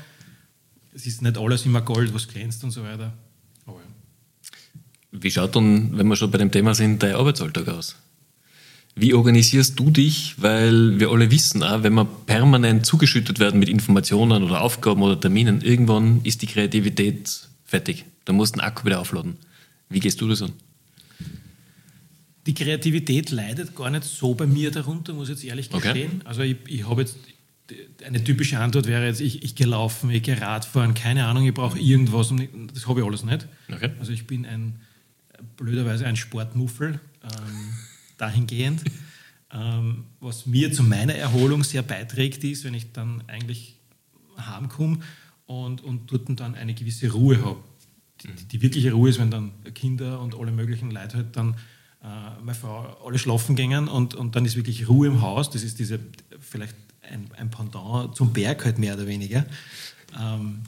es 0.94 1.06
ist 1.06 1.22
nicht 1.22 1.36
alles 1.36 1.66
immer 1.66 1.80
Gold, 1.80 2.14
was 2.14 2.28
glänzt 2.28 2.62
und 2.62 2.70
so 2.70 2.84
weiter. 2.84 3.12
Wie 5.12 5.30
schaut 5.30 5.56
dann, 5.56 5.96
wenn 5.98 6.06
wir 6.06 6.16
schon 6.16 6.30
bei 6.30 6.38
dem 6.38 6.52
Thema 6.52 6.74
sind, 6.74 7.02
dein 7.02 7.14
Arbeitsalltag 7.14 7.68
aus? 7.68 7.96
Wie 8.96 9.14
organisierst 9.14 9.78
du 9.78 9.90
dich? 9.90 10.34
Weil 10.38 10.98
wir 11.00 11.10
alle 11.10 11.30
wissen, 11.30 11.62
auch, 11.62 11.82
wenn 11.82 11.94
wir 11.94 12.04
permanent 12.04 12.84
zugeschüttet 12.84 13.38
werden 13.38 13.58
mit 13.58 13.68
Informationen 13.68 14.42
oder 14.42 14.60
Aufgaben 14.60 15.02
oder 15.02 15.18
Terminen, 15.18 15.62
irgendwann 15.62 16.20
ist 16.24 16.42
die 16.42 16.46
Kreativität 16.46 17.48
fertig. 17.64 18.04
Da 18.24 18.32
musst 18.32 18.54
du 18.54 18.58
den 18.58 18.64
Akku 18.64 18.84
wieder 18.84 19.00
aufladen. 19.00 19.36
Wie 19.88 20.00
gehst 20.00 20.20
du 20.20 20.28
das 20.28 20.42
an? 20.42 20.52
Die 22.46 22.54
Kreativität 22.54 23.30
leidet 23.30 23.76
gar 23.76 23.90
nicht 23.90 24.04
so 24.04 24.34
bei 24.34 24.46
mir 24.46 24.70
darunter, 24.70 25.12
muss 25.12 25.28
ich 25.28 25.36
jetzt 25.36 25.44
ehrlich 25.44 25.70
gestehen. 25.70 26.12
Okay. 26.16 26.20
Also 26.24 26.42
ich, 26.42 26.56
ich 26.66 26.88
habe 26.88 27.02
jetzt 27.02 27.16
eine 28.04 28.22
typische 28.24 28.58
Antwort 28.58 28.86
wäre 28.86 29.06
jetzt, 29.06 29.20
ich, 29.20 29.42
ich 29.42 29.54
gehe 29.54 29.66
laufen, 29.66 30.10
ich 30.10 30.22
gehe 30.22 30.40
Radfahren, 30.40 30.94
keine 30.94 31.26
Ahnung, 31.26 31.46
ich 31.46 31.54
brauche 31.54 31.78
irgendwas. 31.78 32.32
Das 32.74 32.88
habe 32.88 33.00
ich 33.00 33.06
alles 33.06 33.24
nicht. 33.24 33.46
Okay. 33.72 33.90
Also 33.98 34.12
ich 34.12 34.26
bin 34.26 34.46
ein 34.46 34.80
blöderweise 35.56 36.06
ein 36.06 36.16
Sportmuffel 36.16 37.00
ähm, 37.22 37.74
dahingehend. 38.20 38.82
ähm, 39.52 40.04
was 40.20 40.46
mir 40.46 40.72
zu 40.72 40.82
meiner 40.82 41.14
Erholung 41.14 41.64
sehr 41.64 41.82
beiträgt, 41.82 42.44
ist, 42.44 42.64
wenn 42.64 42.74
ich 42.74 42.92
dann 42.92 43.22
eigentlich 43.26 43.76
heimkomme 44.38 45.00
und, 45.46 45.82
und 45.82 46.10
dort 46.10 46.40
dann 46.40 46.54
eine 46.54 46.74
gewisse 46.74 47.10
Ruhe 47.10 47.44
habe. 47.44 47.60
Die, 48.22 48.28
die, 48.46 48.62
wirkliche 48.62 48.92
Ruhe 48.92 49.10
ist, 49.10 49.18
wenn 49.18 49.30
dann 49.30 49.52
Kinder 49.74 50.20
und 50.20 50.34
alle 50.34 50.52
möglichen 50.52 50.90
Leute 50.90 51.16
halt 51.16 51.36
dann 51.36 51.54
äh, 52.02 52.40
meine 52.42 52.54
Frau 52.54 52.98
alle 53.04 53.18
schlafen 53.18 53.56
gingen 53.56 53.88
und, 53.88 54.14
und 54.14 54.36
dann 54.36 54.44
ist 54.44 54.56
wirklich 54.56 54.88
Ruhe 54.88 55.08
im 55.08 55.22
Haus. 55.22 55.50
Das 55.50 55.62
ist 55.62 55.78
diese 55.78 56.00
vielleicht 56.38 56.76
ein, 57.00 57.30
ein 57.36 57.50
Pendant 57.50 58.14
zum 58.14 58.32
Berg 58.32 58.64
halt 58.64 58.78
mehr 58.78 58.94
oder 58.94 59.06
weniger. 59.06 59.46
Ähm, 60.18 60.60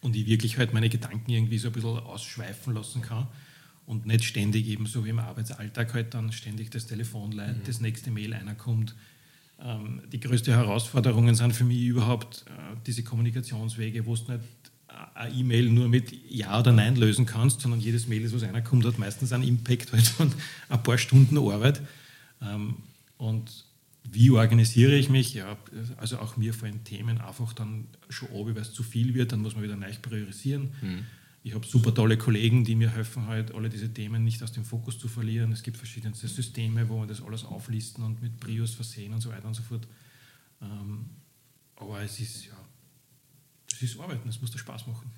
und 0.00 0.16
ich 0.16 0.26
wirklich 0.26 0.58
halt 0.58 0.74
meine 0.74 0.88
Gedanken 0.88 1.30
irgendwie 1.30 1.58
so 1.58 1.68
ein 1.68 1.72
bisschen 1.72 1.98
ausschweifen 2.00 2.74
lassen 2.74 3.00
kann 3.00 3.28
und 3.92 4.06
nicht 4.06 4.24
ständig 4.24 4.66
eben 4.68 4.86
so 4.86 5.04
wie 5.04 5.10
im 5.10 5.18
Arbeitsalltag 5.18 5.92
halt 5.92 6.14
dann 6.14 6.32
ständig 6.32 6.70
das 6.70 6.86
Telefon 6.86 7.30
leitet, 7.32 7.58
mhm. 7.58 7.66
das 7.66 7.80
nächste 7.80 8.10
Mail 8.10 8.32
einer 8.32 8.54
kommt. 8.54 8.94
Ähm, 9.60 10.00
die 10.10 10.18
größte 10.18 10.50
Herausforderungen 10.50 11.34
sind 11.34 11.54
für 11.54 11.64
mich 11.64 11.82
überhaupt 11.82 12.46
äh, 12.48 12.76
diese 12.86 13.02
Kommunikationswege, 13.02 14.06
wo 14.06 14.14
es 14.14 14.26
nicht 14.28 14.40
eine 15.14 15.34
E-Mail 15.34 15.68
nur 15.68 15.88
mit 15.88 16.12
Ja 16.30 16.58
oder 16.58 16.72
Nein 16.72 16.96
lösen 16.96 17.26
kannst, 17.26 17.60
sondern 17.60 17.80
jedes 17.80 18.08
Mail, 18.08 18.22
das 18.22 18.34
was 18.34 18.42
einer 18.42 18.62
kommt, 18.62 18.86
hat 18.86 18.98
meistens 18.98 19.32
einen 19.32 19.44
Impact 19.44 19.92
halt 19.92 20.06
von 20.06 20.32
ein 20.70 20.82
paar 20.82 20.96
Stunden 20.96 21.36
Arbeit. 21.36 21.82
Ähm, 22.40 22.76
und 23.18 23.66
wie 24.04 24.30
organisiere 24.30 24.94
ich 24.94 25.10
mich? 25.10 25.34
Ja, 25.34 25.58
also 25.98 26.18
auch 26.18 26.38
mir 26.38 26.54
fallen 26.54 26.82
Themen 26.84 27.20
einfach 27.20 27.52
dann 27.52 27.88
schon 28.08 28.28
ab, 28.28 28.46
weil 28.54 28.56
es 28.56 28.72
zu 28.72 28.82
viel 28.82 29.12
wird, 29.12 29.32
dann 29.32 29.40
muss 29.40 29.54
man 29.54 29.62
wieder 29.62 29.76
neu 29.76 29.92
priorisieren. 30.00 30.70
Mhm. 30.80 31.04
Ich 31.44 31.54
habe 31.54 31.66
super 31.66 31.92
tolle 31.92 32.16
Kollegen, 32.16 32.64
die 32.64 32.76
mir 32.76 32.90
helfen, 32.90 33.26
halt 33.26 33.52
alle 33.52 33.68
diese 33.68 33.92
Themen 33.92 34.22
nicht 34.22 34.42
aus 34.44 34.52
dem 34.52 34.64
Fokus 34.64 34.98
zu 34.98 35.08
verlieren. 35.08 35.50
Es 35.50 35.64
gibt 35.64 35.76
verschiedene 35.76 36.14
Systeme, 36.14 36.88
wo 36.88 36.98
man 36.98 37.08
das 37.08 37.20
alles 37.20 37.44
auflisten 37.44 38.04
und 38.04 38.22
mit 38.22 38.38
Prios 38.38 38.74
versehen 38.74 39.12
und 39.12 39.20
so 39.20 39.30
weiter 39.30 39.48
und 39.48 39.54
so 39.54 39.62
fort. 39.62 39.88
Ähm, 40.60 41.06
aber 41.74 42.00
es 42.02 42.20
ist 42.20 42.46
ja, 42.46 42.52
es 43.72 43.82
ist 43.82 43.98
Arbeiten, 43.98 44.28
es 44.28 44.40
muss 44.40 44.52
dir 44.52 44.58
Spaß 44.58 44.86
machen. 44.86 45.10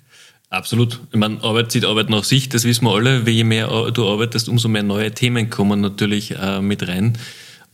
Absolut. 0.49 0.99
Ich 1.11 1.19
meine, 1.19 1.43
Arbeit 1.43 1.71
zieht 1.71 1.85
Arbeit 1.85 2.09
nach 2.09 2.23
sich, 2.23 2.49
das 2.49 2.63
wissen 2.63 2.85
wir 2.85 2.95
alle. 2.95 3.29
Je 3.29 3.43
mehr 3.43 3.91
du 3.91 4.07
arbeitest, 4.07 4.49
umso 4.49 4.67
mehr 4.67 4.83
neue 4.83 5.11
Themen 5.11 5.51
kommen 5.51 5.79
natürlich 5.79 6.31
äh, 6.31 6.59
mit 6.59 6.87
rein. 6.87 7.17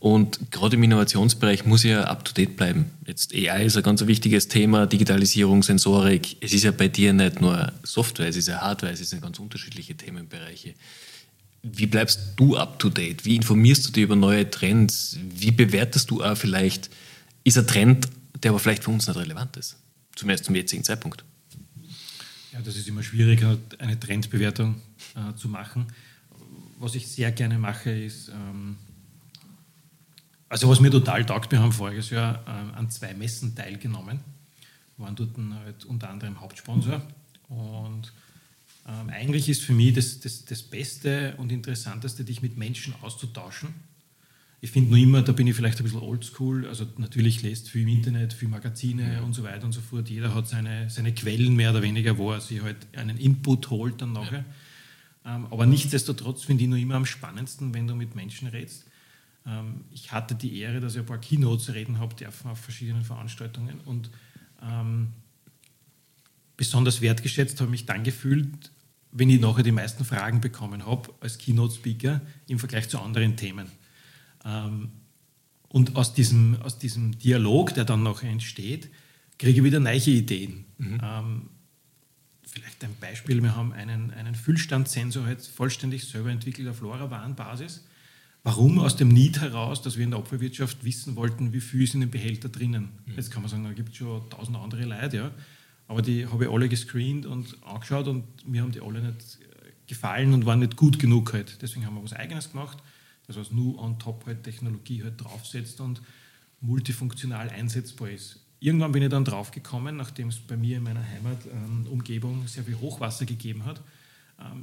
Und 0.02 0.50
gerade 0.50 0.74
im 0.74 0.82
Innovationsbereich 0.82 1.64
muss 1.64 1.84
ja 1.84 2.02
up-to-date 2.02 2.56
bleiben. 2.56 2.86
Jetzt 3.06 3.32
AI 3.32 3.66
ist 3.66 3.76
ein 3.76 3.84
ganz 3.84 4.04
wichtiges 4.04 4.48
Thema, 4.48 4.88
Digitalisierung, 4.88 5.62
Sensorik. 5.62 6.38
Es 6.40 6.52
ist 6.52 6.64
ja 6.64 6.72
bei 6.72 6.88
dir 6.88 7.12
nicht 7.12 7.40
nur 7.40 7.72
Software, 7.84 8.26
es 8.26 8.34
ist 8.34 8.48
ja 8.48 8.60
Hardware, 8.60 8.92
es 8.92 9.08
sind 9.08 9.22
ganz 9.22 9.38
unterschiedliche 9.38 9.96
Themenbereiche. 9.96 10.74
Wie 11.62 11.86
bleibst 11.86 12.32
du 12.34 12.56
up-to-date? 12.56 13.24
Wie 13.24 13.36
informierst 13.36 13.86
du 13.86 13.92
dich 13.92 14.02
über 14.02 14.16
neue 14.16 14.50
Trends? 14.50 15.18
Wie 15.22 15.52
bewertest 15.52 16.10
du 16.10 16.20
auch 16.20 16.36
vielleicht, 16.36 16.90
ist 17.44 17.56
ein 17.56 17.68
Trend, 17.68 18.08
der 18.42 18.50
aber 18.50 18.58
vielleicht 18.58 18.82
für 18.82 18.90
uns 18.90 19.06
nicht 19.06 19.16
relevant 19.16 19.56
ist? 19.56 19.76
Zumindest 20.16 20.46
zum 20.46 20.56
jetzigen 20.56 20.82
Zeitpunkt. 20.82 21.22
Ja, 22.52 22.60
das 22.60 22.74
ist 22.74 22.88
immer 22.88 23.04
schwierig, 23.04 23.46
eine 23.78 24.00
Trendbewertung 24.00 24.82
äh, 25.14 25.36
zu 25.36 25.48
machen. 25.48 25.86
Was 26.80 26.96
ich 26.96 27.06
sehr 27.06 27.30
gerne 27.30 27.56
mache, 27.56 27.90
ist, 27.92 28.30
ähm, 28.30 28.78
also 30.52 30.68
was 30.68 30.80
mir 30.80 30.90
total 30.90 31.24
taugt, 31.24 31.50
wir 31.50 31.60
haben 31.60 31.72
voriges 31.72 32.10
Jahr 32.10 32.44
äh, 32.46 32.76
an 32.76 32.90
zwei 32.90 33.14
Messen 33.14 33.56
teilgenommen, 33.56 34.20
waren 34.98 35.16
dort 35.16 35.30
halt 35.64 35.86
unter 35.86 36.10
anderem 36.10 36.42
Hauptsponsor 36.42 37.00
und 37.48 38.12
ähm, 38.86 39.08
eigentlich 39.08 39.48
ist 39.48 39.62
für 39.62 39.72
mich 39.72 39.94
das, 39.94 40.20
das, 40.20 40.44
das 40.44 40.62
Beste 40.62 41.34
und 41.38 41.50
Interessanteste, 41.52 42.24
dich 42.24 42.42
mit 42.42 42.58
Menschen 42.58 42.94
auszutauschen. 43.00 43.70
Ich 44.60 44.70
finde 44.70 44.90
nur 44.90 44.98
immer, 44.98 45.22
da 45.22 45.32
bin 45.32 45.46
ich 45.46 45.56
vielleicht 45.56 45.78
ein 45.78 45.84
bisschen 45.84 46.00
oldschool. 46.00 46.68
Also 46.68 46.86
natürlich 46.98 47.42
lest 47.42 47.70
viel 47.70 47.82
im 47.82 47.88
Internet, 47.88 48.34
viel 48.34 48.48
Magazine 48.48 49.22
und 49.22 49.32
so 49.32 49.42
weiter 49.44 49.64
und 49.64 49.72
so 49.72 49.80
fort. 49.80 50.10
Jeder 50.10 50.34
hat 50.34 50.48
seine, 50.48 50.90
seine 50.90 51.14
Quellen 51.14 51.56
mehr 51.56 51.70
oder 51.70 51.82
weniger, 51.82 52.18
wo 52.18 52.30
er 52.30 52.40
sich 52.42 52.62
halt 52.62 52.76
einen 52.94 53.16
Input 53.16 53.70
holt 53.70 54.02
dann 54.02 54.12
nachher. 54.12 54.44
Ja. 55.24 55.36
Ähm, 55.36 55.46
aber 55.50 55.64
nichtsdestotrotz 55.64 56.44
finde 56.44 56.64
ich 56.64 56.68
nur 56.68 56.78
immer 56.78 56.96
am 56.96 57.06
spannendsten, 57.06 57.72
wenn 57.72 57.86
du 57.86 57.94
mit 57.94 58.14
Menschen 58.14 58.48
redest. 58.48 58.84
Ähm, 59.46 59.84
ich 59.90 60.12
hatte 60.12 60.34
die 60.34 60.58
Ehre, 60.58 60.80
dass 60.80 60.94
ich 60.94 61.00
ein 61.00 61.06
paar 61.06 61.18
Keynotes 61.18 61.74
reden 61.74 61.98
habe 61.98 62.14
dürfen 62.14 62.50
auf 62.50 62.58
verschiedenen 62.58 63.04
Veranstaltungen 63.04 63.80
und 63.84 64.10
ähm, 64.62 65.08
besonders 66.56 67.00
wertgeschätzt 67.00 67.60
habe 67.60 67.68
ich 67.68 67.82
mich 67.82 67.86
dann 67.86 68.04
gefühlt, 68.04 68.70
wenn 69.10 69.28
ich 69.28 69.40
nachher 69.40 69.62
die 69.62 69.72
meisten 69.72 70.04
Fragen 70.04 70.40
bekommen 70.40 70.86
habe 70.86 71.12
als 71.20 71.38
Keynote-Speaker 71.38 72.20
im 72.46 72.58
Vergleich 72.58 72.88
zu 72.88 73.00
anderen 73.00 73.36
Themen. 73.36 73.66
Ähm, 74.44 74.90
und 75.68 75.96
aus 75.96 76.14
diesem, 76.14 76.60
aus 76.62 76.78
diesem 76.78 77.18
Dialog, 77.18 77.74
der 77.74 77.84
dann 77.84 78.02
noch 78.02 78.22
entsteht, 78.22 78.90
kriege 79.38 79.58
ich 79.58 79.64
wieder 79.64 79.80
neue 79.80 79.96
Ideen. 79.96 80.66
Mhm. 80.78 81.00
Ähm, 81.02 81.50
vielleicht 82.46 82.84
ein 82.84 82.94
Beispiel, 83.00 83.42
wir 83.42 83.56
haben 83.56 83.72
einen, 83.72 84.10
einen 84.12 84.34
Füllstandsensor 84.34 85.26
jetzt 85.28 85.48
vollständig 85.48 86.04
selber 86.04 86.30
entwickelt 86.30 86.68
auf 86.68 86.80
LoRaWAN-Basis 86.80 87.84
Warum? 88.44 88.80
Aus 88.80 88.96
dem 88.96 89.08
Need 89.08 89.40
heraus, 89.40 89.82
dass 89.82 89.96
wir 89.96 90.04
in 90.04 90.10
der 90.10 90.18
Opferwirtschaft 90.18 90.84
wissen 90.84 91.14
wollten, 91.14 91.52
wie 91.52 91.60
viel 91.60 91.82
ist 91.82 91.94
in 91.94 92.00
dem 92.00 92.10
Behälter 92.10 92.48
drinnen. 92.48 92.88
Mhm. 93.06 93.14
Jetzt 93.14 93.30
kann 93.30 93.42
man 93.42 93.50
sagen, 93.50 93.64
da 93.64 93.72
gibt 93.72 93.90
es 93.90 93.96
schon 93.96 94.28
tausend 94.30 94.56
andere 94.56 94.84
Leute, 94.84 95.16
ja. 95.16 95.30
aber 95.86 96.02
die 96.02 96.26
habe 96.26 96.44
ich 96.44 96.50
alle 96.50 96.68
gescreent 96.68 97.24
und 97.24 97.56
angeschaut 97.64 98.08
und 98.08 98.24
mir 98.48 98.62
haben 98.62 98.72
die 98.72 98.80
alle 98.80 99.00
nicht 99.00 99.38
gefallen 99.86 100.32
und 100.32 100.46
waren 100.46 100.58
nicht 100.58 100.76
gut 100.76 100.98
genug 100.98 101.32
halt. 101.32 101.60
Deswegen 101.62 101.86
haben 101.86 101.94
wir 101.94 102.02
was 102.02 102.14
Eigenes 102.14 102.50
gemacht, 102.50 102.78
das 103.26 103.36
was 103.36 103.52
nur 103.52 103.78
on 103.80 103.98
top 103.98 104.26
halt 104.26 104.42
Technologie 104.42 105.02
halt 105.02 105.22
draufsetzt 105.22 105.80
und 105.80 106.02
multifunktional 106.60 107.50
einsetzbar 107.50 108.10
ist. 108.10 108.40
Irgendwann 108.58 108.92
bin 108.92 109.02
ich 109.02 109.08
dann 109.08 109.24
draufgekommen, 109.24 109.96
nachdem 109.96 110.28
es 110.28 110.38
bei 110.38 110.56
mir 110.56 110.78
in 110.78 110.84
meiner 110.84 111.04
Heimatumgebung 111.04 112.42
ähm, 112.42 112.46
sehr 112.46 112.62
viel 112.62 112.78
Hochwasser 112.78 113.26
gegeben 113.26 113.64
hat, 113.64 113.80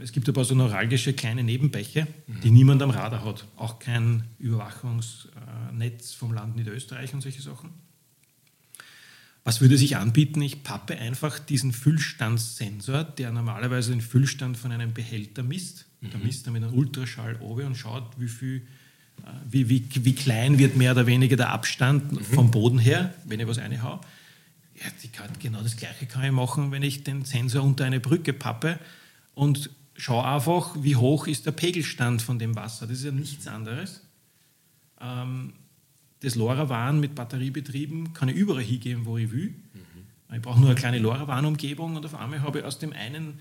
es 0.01 0.11
gibt 0.11 0.27
ein 0.27 0.33
paar 0.33 0.45
so 0.45 0.55
neuralgische 0.55 1.13
kleine 1.13 1.43
Nebenbäche, 1.43 2.07
die 2.43 2.51
niemand 2.51 2.81
am 2.81 2.89
Radar 2.89 3.23
hat. 3.23 3.45
Auch 3.55 3.79
kein 3.79 4.23
Überwachungsnetz 4.39 6.13
vom 6.13 6.33
Land 6.33 6.55
Niederösterreich 6.55 7.13
und 7.13 7.21
solche 7.21 7.41
Sachen. 7.41 7.71
Was 9.43 9.61
würde 9.61 9.77
sich 9.77 9.97
anbieten? 9.97 10.41
Ich 10.41 10.63
pappe 10.63 10.97
einfach 10.97 11.39
diesen 11.39 11.71
Füllstandssensor, 11.71 13.03
der 13.03 13.31
normalerweise 13.31 13.91
den 13.91 14.01
Füllstand 14.01 14.57
von 14.57 14.71
einem 14.71 14.93
Behälter 14.93 15.43
misst. 15.43 15.85
Mhm. 16.01 16.09
Da 16.11 16.17
misst 16.19 16.45
er 16.45 16.51
mit 16.51 16.63
einem 16.63 16.73
Ultraschall 16.73 17.37
oben 17.39 17.67
und 17.67 17.75
schaut, 17.75 18.19
wie, 18.19 18.27
viel, 18.27 18.57
äh, 19.23 19.29
wie, 19.49 19.69
wie, 19.69 19.85
wie 19.93 20.13
klein 20.13 20.59
wird 20.59 20.75
mehr 20.75 20.91
oder 20.91 21.07
weniger 21.07 21.37
der 21.37 21.49
Abstand 21.49 22.11
mhm. 22.11 22.23
vom 22.23 22.51
Boden 22.51 22.79
her, 22.79 23.13
wenn 23.25 23.39
ich 23.39 23.47
was 23.47 23.57
reinhaue. 23.57 24.01
Ja, 24.75 24.85
genau 25.41 25.61
das 25.61 25.77
Gleiche 25.77 26.05
kann 26.05 26.23
ich 26.23 26.31
machen, 26.31 26.71
wenn 26.71 26.83
ich 26.83 27.03
den 27.03 27.25
Sensor 27.25 27.63
unter 27.63 27.85
eine 27.85 27.99
Brücke 27.99 28.33
pappe 28.33 28.79
und 29.33 29.69
schau 29.95 30.21
einfach, 30.21 30.75
wie 30.79 30.95
hoch 30.95 31.27
ist 31.27 31.45
der 31.45 31.51
Pegelstand 31.51 32.21
von 32.21 32.39
dem 32.39 32.55
Wasser. 32.55 32.87
Das 32.87 32.99
ist 32.99 33.05
ja 33.05 33.11
nichts 33.11 33.47
anderes. 33.47 34.01
Ähm, 34.99 35.53
das 36.21 36.35
LoRaWAN 36.35 36.99
mit 36.99 37.15
Batteriebetrieben 37.15 38.13
kann 38.13 38.29
ich 38.29 38.35
überall 38.35 38.63
hingeben, 38.63 39.05
wo 39.05 39.17
ich 39.17 39.31
will. 39.31 39.49
Mhm. 39.73 40.35
Ich 40.35 40.41
brauche 40.41 40.59
nur 40.59 40.69
eine 40.69 40.79
kleine 40.79 40.99
LoRaWAN-Umgebung 40.99 41.95
und 41.95 42.05
auf 42.05 42.15
einmal 42.15 42.41
habe 42.41 42.59
ich 42.59 42.65
aus 42.65 42.79
dem 42.79 42.93
einen 42.93 43.39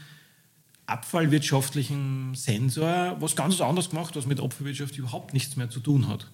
abfallwirtschaftlichen 0.87 2.35
Sensor 2.35 3.17
was 3.21 3.37
ganz 3.37 3.61
anderes 3.61 3.91
gemacht, 3.91 4.17
was 4.17 4.27
mit 4.27 4.41
Opferwirtschaft 4.41 4.97
überhaupt 4.97 5.35
nichts 5.35 5.57
mehr 5.57 5.69
zu 5.69 5.81
tun 5.81 6.09
hat. 6.09 6.31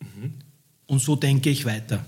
Mhm. 0.00 0.34
Und 0.86 1.00
so 1.00 1.16
denke 1.16 1.50
ich 1.50 1.64
weiter. 1.64 2.04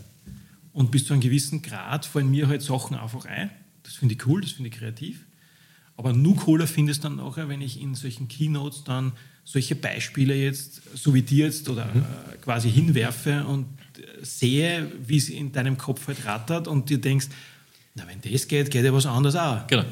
Und 0.72 0.90
bis 0.90 1.06
zu 1.06 1.12
einem 1.12 1.22
gewissen 1.22 1.62
Grad 1.62 2.06
fallen 2.06 2.30
mir 2.30 2.48
halt 2.48 2.62
Sachen 2.62 2.96
einfach 2.96 3.24
ein. 3.24 3.50
Das 3.82 3.94
finde 3.94 4.14
ich 4.14 4.26
cool, 4.26 4.40
das 4.40 4.52
finde 4.52 4.70
ich 4.70 4.76
kreativ. 4.76 5.24
Aber 5.96 6.12
nur 6.12 6.36
cooler 6.36 6.66
finde 6.66 6.92
ich 6.92 6.98
es 6.98 7.02
dann 7.02 7.16
nachher, 7.16 7.48
wenn 7.48 7.60
ich 7.60 7.80
in 7.80 7.94
solchen 7.94 8.28
Keynotes 8.28 8.84
dann 8.84 9.12
solche 9.44 9.74
Beispiele 9.74 10.34
jetzt, 10.34 10.80
so 10.94 11.14
wie 11.14 11.22
dir 11.22 11.46
jetzt, 11.46 11.68
oder 11.68 11.86
mhm. 11.86 12.00
äh, 12.00 12.36
quasi 12.38 12.70
hinwerfe 12.70 13.44
und 13.44 13.66
äh, 13.98 14.24
sehe, 14.24 14.90
wie 15.06 15.18
es 15.18 15.28
in 15.28 15.52
deinem 15.52 15.78
Kopf 15.78 16.08
halt 16.08 16.24
rattert 16.24 16.66
und 16.66 16.88
dir 16.88 16.98
denkst, 16.98 17.28
na, 17.94 18.04
wenn 18.08 18.20
das 18.20 18.48
geht, 18.48 18.70
geht 18.70 18.84
ja 18.84 18.92
was 18.92 19.06
anderes 19.06 19.36
auch. 19.36 19.66
Genau. 19.66 19.84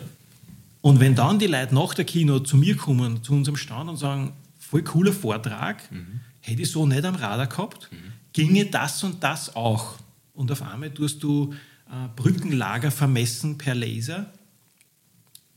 Und 0.81 0.99
wenn 0.99 1.15
dann 1.15 1.39
die 1.39 1.47
Leute 1.47 1.75
nach 1.75 1.95
der 1.95 2.05
Keynote 2.05 2.45
zu 2.45 2.57
mir 2.57 2.77
kommen, 2.77 3.23
zu 3.23 3.35
unserem 3.35 3.57
Stand 3.57 3.89
und 3.89 3.97
sagen, 3.97 4.33
voll 4.59 4.83
cooler 4.83 5.13
Vortrag, 5.13 5.91
mhm. 5.93 6.21
hätte 6.41 6.63
ich 6.63 6.71
so 6.71 6.87
nicht 6.87 7.05
am 7.05 7.15
Radar 7.15 7.47
gehabt, 7.47 7.89
mhm. 7.93 8.13
ginge 8.33 8.67
das 8.67 9.05
und 9.05 9.23
das 9.23 9.55
auch. 9.55 9.97
Und 10.35 10.51
auf 10.51 10.63
einmal 10.63 10.91
tust 10.91 11.23
du 11.23 11.55
äh, 11.89 12.09
Brückenlager 12.17 12.91
vermessen 12.91 13.59
per 13.59 13.75
Laser 13.77 14.33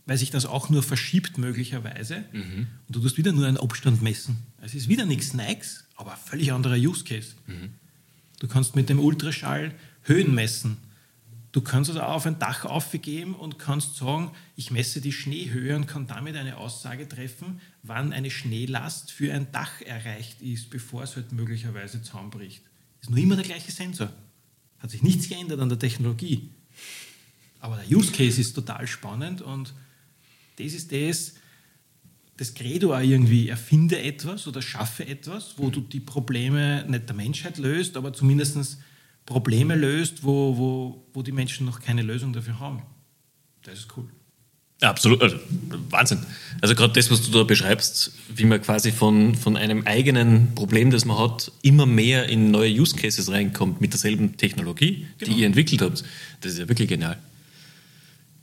weil 0.05 0.17
sich 0.17 0.29
das 0.29 0.45
auch 0.45 0.69
nur 0.69 0.83
verschiebt 0.83 1.37
möglicherweise. 1.37 2.23
Mhm. 2.31 2.67
Und 2.87 2.95
du 2.95 2.99
tust 2.99 3.17
wieder 3.17 3.31
nur 3.31 3.47
einen 3.47 3.57
Abstand 3.57 4.01
messen. 4.01 4.37
Es 4.61 4.75
ist 4.75 4.87
wieder 4.87 5.05
nichts 5.05 5.33
Nikes, 5.33 5.85
aber 5.95 6.13
ein 6.13 6.19
völlig 6.23 6.51
anderer 6.51 6.75
Use 6.75 7.03
Case. 7.03 7.33
Mhm. 7.47 7.73
Du 8.39 8.47
kannst 8.47 8.75
mit 8.75 8.89
dem 8.89 8.99
Ultraschall 8.99 9.73
Höhen 10.03 10.35
messen. 10.35 10.77
Du 11.51 11.61
kannst 11.61 11.89
also 11.89 12.01
auf 12.01 12.25
ein 12.25 12.37
Dach 12.37 12.65
aufgeben 12.65 13.33
und 13.33 13.57
kannst 13.57 13.95
sagen, 13.95 14.31
ich 14.57 14.71
messe 14.71 14.99
die 14.99 15.13
Schneehöhe 15.13 15.75
und 15.75 15.87
kann 15.87 16.05
damit 16.05 16.35
eine 16.35 16.57
Aussage 16.57 17.07
treffen, 17.07 17.61
wann 17.81 18.11
eine 18.11 18.29
Schneelast 18.29 19.11
für 19.11 19.33
ein 19.33 19.51
Dach 19.53 19.81
erreicht 19.81 20.41
ist, 20.41 20.69
bevor 20.69 21.03
es 21.03 21.15
halt 21.15 21.31
möglicherweise 21.31 22.01
zusammenbricht. 22.01 22.61
Ist 23.01 23.09
nur 23.09 23.19
immer 23.19 23.37
der 23.37 23.45
gleiche 23.45 23.71
Sensor. 23.71 24.11
Hat 24.79 24.91
sich 24.91 25.01
nichts 25.01 25.29
geändert 25.29 25.61
an 25.61 25.69
der 25.69 25.79
Technologie. 25.79 26.49
Aber 27.61 27.77
der 27.77 27.97
Use 27.97 28.11
Case 28.11 28.39
ist 28.41 28.53
total 28.53 28.85
spannend 28.85 29.41
und 29.41 29.73
das 30.57 30.73
ist 30.73 30.91
das, 30.91 31.33
das 32.37 32.53
Credo 32.53 32.93
auch 32.93 33.01
irgendwie, 33.01 33.49
erfinde 33.49 34.01
etwas 34.01 34.47
oder 34.47 34.61
schaffe 34.61 35.07
etwas, 35.07 35.55
wo 35.57 35.69
du 35.69 35.81
die 35.81 35.99
Probleme 35.99 36.85
nicht 36.87 37.07
der 37.07 37.15
Menschheit 37.15 37.57
löst, 37.57 37.97
aber 37.97 38.13
zumindest 38.13 38.77
Probleme 39.25 39.75
löst, 39.75 40.23
wo, 40.23 40.57
wo, 40.57 41.05
wo 41.13 41.21
die 41.21 41.31
Menschen 41.31 41.65
noch 41.65 41.79
keine 41.79 42.01
Lösung 42.01 42.33
dafür 42.33 42.59
haben. 42.59 42.83
Das 43.63 43.79
ist 43.79 43.97
cool. 43.97 44.07
Absolut, 44.81 45.21
also 45.21 45.37
Wahnsinn. 45.89 46.19
Also 46.61 46.75
gerade 46.75 46.93
das, 46.93 47.09
was 47.09 47.21
du 47.21 47.31
da 47.31 47.43
beschreibst, 47.43 48.11
wie 48.35 48.43
man 48.43 48.61
quasi 48.61 48.91
von, 48.91 49.33
von 49.33 49.55
einem 49.55 49.87
eigenen 49.87 50.53
Problem, 50.53 50.91
das 50.91 51.05
man 51.05 51.17
hat, 51.17 51.51
immer 51.61 51.85
mehr 51.85 52.27
in 52.27 52.51
neue 52.51 52.69
Use 52.69 52.95
Cases 52.95 53.31
reinkommt 53.31 53.79
mit 53.79 53.93
derselben 53.93 54.35
Technologie, 54.35 55.07
genau. 55.17 55.33
die 55.33 55.39
ihr 55.39 55.45
entwickelt 55.47 55.81
habt, 55.81 56.03
das 56.41 56.53
ist 56.53 56.59
ja 56.59 56.67
wirklich 56.67 56.89
genial. 56.89 57.17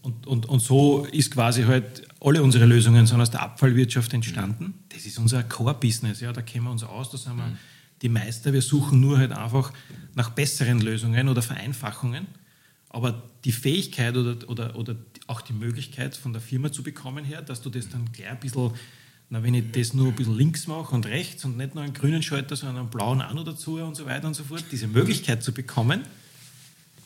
Und, 0.03 0.27
und, 0.27 0.47
und 0.47 0.61
so 0.61 1.05
ist 1.05 1.31
quasi 1.31 1.63
halt, 1.63 2.03
alle 2.21 2.43
unsere 2.43 2.67
Lösungen 2.67 3.07
sind 3.07 3.21
aus 3.21 3.31
der 3.31 3.43
Abfallwirtschaft 3.43 4.13
entstanden. 4.13 4.75
Das 4.89 5.07
ist 5.07 5.19
unser 5.19 5.45
Core-Business, 5.45 6.21
ja, 6.21 6.33
da 6.33 6.43
kennen 6.43 6.65
wir 6.65 6.73
uns 6.73 6.83
aus, 6.83 7.11
da 7.11 7.19
sind 7.19 7.37
wir 7.37 7.47
mhm. 7.47 7.59
die 8.03 8.09
Meister. 8.09 8.53
Wir 8.53 8.63
suchen 8.63 9.01
nur 9.01 9.19
halt 9.19 9.33
einfach 9.33 9.73
nach 10.15 10.31
besseren 10.31 10.81
Lösungen 10.81 11.29
oder 11.29 11.41
Vereinfachungen. 11.41 12.27
Aber 12.89 13.23
die 13.45 13.53
Fähigkeit 13.53 14.17
oder, 14.17 14.49
oder, 14.49 14.77
oder 14.77 14.97
auch 15.29 15.41
die 15.41 15.53
Möglichkeit 15.53 16.17
von 16.17 16.33
der 16.33 16.43
Firma 16.43 16.73
zu 16.73 16.83
bekommen 16.83 17.25
her, 17.25 17.41
dass 17.41 17.63
du 17.63 17.71
das 17.71 17.89
dann 17.89 18.11
gleich 18.13 18.29
ein 18.29 18.41
bisschen, 18.41 18.73
na, 19.31 19.43
wenn 19.43 19.55
ich 19.55 19.71
das 19.71 19.95
nur 19.95 20.09
ein 20.09 20.15
bisschen 20.17 20.37
links 20.37 20.67
mache 20.67 20.95
und 20.95 21.07
rechts 21.07 21.45
und 21.45 21.57
nicht 21.57 21.75
nur 21.75 21.85
einen 21.85 21.95
grünen 21.95 22.23
Schalter, 22.23 22.57
sondern 22.57 22.79
einen 22.79 22.91
blauen 22.91 23.23
auch 23.23 23.33
noch 23.33 23.45
dazu 23.45 23.77
und 23.77 23.95
so 23.95 24.05
weiter 24.05 24.27
und 24.27 24.35
so 24.35 24.43
fort, 24.43 24.65
diese 24.71 24.89
Möglichkeit 24.89 25.43
zu 25.43 25.53
bekommen, 25.53 26.03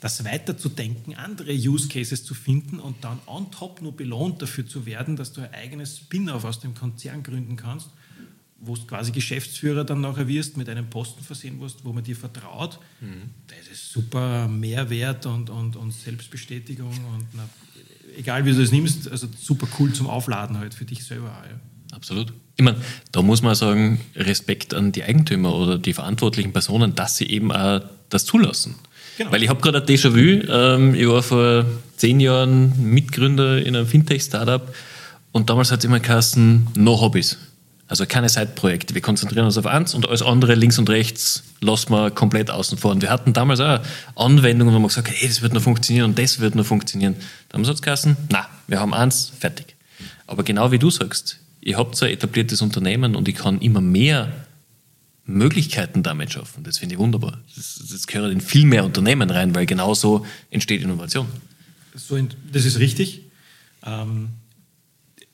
das 0.00 0.24
weiterzudenken, 0.24 1.14
andere 1.14 1.52
Use 1.52 1.88
Cases 1.88 2.24
zu 2.24 2.34
finden 2.34 2.78
und 2.78 3.02
dann 3.02 3.18
on 3.26 3.50
top 3.50 3.80
nur 3.80 3.96
belohnt 3.96 4.42
dafür 4.42 4.66
zu 4.66 4.86
werden, 4.86 5.16
dass 5.16 5.32
du 5.32 5.40
ein 5.40 5.52
eigenes 5.54 5.98
Spin-off 5.98 6.44
aus 6.44 6.60
dem 6.60 6.74
Konzern 6.74 7.22
gründen 7.22 7.56
kannst, 7.56 7.88
wo 8.58 8.76
du 8.76 8.86
quasi 8.86 9.12
Geschäftsführer 9.12 9.84
dann 9.84 10.00
nachher 10.00 10.28
wirst, 10.28 10.56
mit 10.56 10.68
einem 10.68 10.88
Posten 10.90 11.22
versehen 11.22 11.60
wirst, 11.60 11.84
wo 11.84 11.92
man 11.92 12.04
dir 12.04 12.16
vertraut. 12.16 12.78
Mhm. 13.00 13.30
Das 13.46 13.68
ist 13.72 13.90
super 13.90 14.48
Mehrwert 14.48 15.26
und, 15.26 15.50
und, 15.50 15.76
und 15.76 15.92
Selbstbestätigung 15.92 16.88
und 16.88 17.26
na, 17.32 17.48
egal 18.16 18.44
wie 18.44 18.52
du 18.52 18.60
das 18.60 18.72
nimmst, 18.72 19.10
also 19.10 19.28
super 19.38 19.66
cool 19.78 19.92
zum 19.92 20.08
Aufladen 20.08 20.58
halt 20.58 20.74
für 20.74 20.84
dich 20.84 21.04
selber. 21.04 21.42
Ja. 21.48 21.60
Absolut. 21.96 22.32
Ich 22.56 22.64
meine, 22.64 22.78
da 23.12 23.22
muss 23.22 23.42
man 23.42 23.54
sagen, 23.54 24.00
Respekt 24.14 24.74
an 24.74 24.92
die 24.92 25.02
Eigentümer 25.02 25.54
oder 25.54 25.78
die 25.78 25.92
verantwortlichen 25.92 26.52
Personen, 26.52 26.94
dass 26.94 27.16
sie 27.16 27.26
eben 27.26 27.52
auch 27.52 27.80
das 28.08 28.24
zulassen. 28.24 28.76
Genau. 29.18 29.32
Weil 29.32 29.42
ich 29.42 29.48
habe 29.48 29.60
gerade 29.60 29.78
ein 29.78 29.86
Déjà-vu. 29.86 30.50
Ähm, 30.50 30.94
ich 30.94 31.08
war 31.08 31.22
vor 31.22 31.64
zehn 31.96 32.20
Jahren 32.20 32.92
Mitgründer 32.92 33.64
in 33.64 33.74
einem 33.74 33.86
Fintech-Startup 33.86 34.74
und 35.32 35.50
damals 35.50 35.70
hat 35.72 35.80
es 35.80 35.84
immer 35.84 36.00
geheißen, 36.00 36.68
no 36.76 37.00
Hobbys. 37.00 37.38
Also 37.88 38.04
keine 38.04 38.28
Side-Projekte. 38.28 38.94
Wir 38.94 39.00
konzentrieren 39.00 39.46
uns 39.46 39.56
auf 39.56 39.66
eins 39.66 39.94
und 39.94 40.08
alles 40.08 40.20
andere 40.20 40.54
links 40.54 40.78
und 40.78 40.90
rechts 40.90 41.44
lassen 41.60 41.92
wir 41.92 42.10
komplett 42.10 42.50
außen 42.50 42.78
vor. 42.78 42.90
Und 42.90 43.00
wir 43.00 43.10
hatten 43.10 43.32
damals 43.32 43.60
auch 43.60 43.80
Anwendungen, 44.16 44.74
wo 44.74 44.78
man 44.78 44.88
gesagt 44.88 45.08
hat, 45.08 45.14
hey, 45.16 45.28
das 45.28 45.40
wird 45.40 45.52
nur 45.52 45.62
funktionieren 45.62 46.06
und 46.06 46.18
das 46.18 46.40
wird 46.40 46.56
nur 46.56 46.64
funktionieren. 46.64 47.14
Damals 47.48 47.68
hat 47.68 47.76
es 47.76 47.82
geheißen, 47.82 48.16
na, 48.30 48.46
wir 48.66 48.80
haben 48.80 48.92
eins, 48.92 49.32
fertig. 49.38 49.76
Aber 50.26 50.42
genau 50.42 50.72
wie 50.72 50.78
du 50.78 50.90
sagst, 50.90 51.38
habt 51.74 51.96
so 51.96 52.06
ein 52.06 52.12
etabliertes 52.12 52.60
Unternehmen 52.60 53.14
und 53.14 53.28
ich 53.28 53.36
kann 53.36 53.60
immer 53.60 53.80
mehr 53.80 54.32
Möglichkeiten 55.26 56.02
damit 56.02 56.32
schaffen. 56.32 56.62
Das 56.64 56.78
finde 56.78 56.94
ich 56.94 56.98
wunderbar. 56.98 57.40
Das, 57.54 57.82
das 57.90 58.06
gehört 58.06 58.32
in 58.32 58.40
viel 58.40 58.64
mehr 58.64 58.84
Unternehmen 58.84 59.28
rein, 59.28 59.54
weil 59.54 59.66
genau 59.66 59.94
so 59.94 60.24
entsteht 60.50 60.82
Innovation. 60.82 61.26
So, 61.94 62.18
das 62.52 62.64
ist 62.64 62.78
richtig. 62.78 63.22
Ähm, 63.84 64.28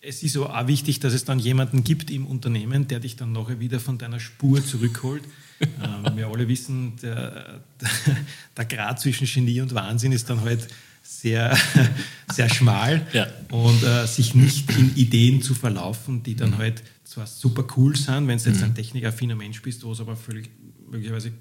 es 0.00 0.22
ist 0.22 0.36
auch 0.36 0.66
wichtig, 0.66 0.98
dass 1.00 1.12
es 1.12 1.24
dann 1.24 1.38
jemanden 1.38 1.84
gibt 1.84 2.10
im 2.10 2.26
Unternehmen, 2.26 2.88
der 2.88 3.00
dich 3.00 3.16
dann 3.16 3.32
nachher 3.32 3.60
wieder 3.60 3.78
von 3.78 3.98
deiner 3.98 4.18
Spur 4.18 4.64
zurückholt. 4.64 5.22
ähm, 5.60 6.16
wir 6.16 6.26
alle 6.26 6.48
wissen, 6.48 6.94
der, 7.02 7.60
der 8.56 8.64
Grad 8.64 9.00
zwischen 9.00 9.26
Genie 9.26 9.60
und 9.60 9.74
Wahnsinn 9.74 10.12
ist 10.12 10.28
dann 10.28 10.40
halt 10.40 10.66
sehr, 11.20 11.56
sehr 12.32 12.48
schmal 12.48 13.06
ja. 13.12 13.26
und 13.50 13.82
äh, 13.82 14.06
sich 14.06 14.34
nicht 14.34 14.70
in 14.76 14.94
Ideen 14.96 15.42
zu 15.42 15.54
verlaufen, 15.54 16.22
die 16.22 16.34
dann 16.34 16.50
mhm. 16.50 16.58
halt 16.58 16.82
zwar 17.04 17.26
super 17.26 17.66
cool 17.76 17.96
sind, 17.96 18.28
wenn 18.28 18.38
du 18.38 18.44
jetzt 18.44 18.58
mhm. 18.58 18.64
ein 18.64 18.74
technikaffiner 18.74 19.34
Mensch 19.34 19.60
bist, 19.62 19.84
wo 19.84 19.92
es 19.92 20.00
aber 20.00 20.16
völlig 20.16 20.50
möglicherweise 20.90 21.32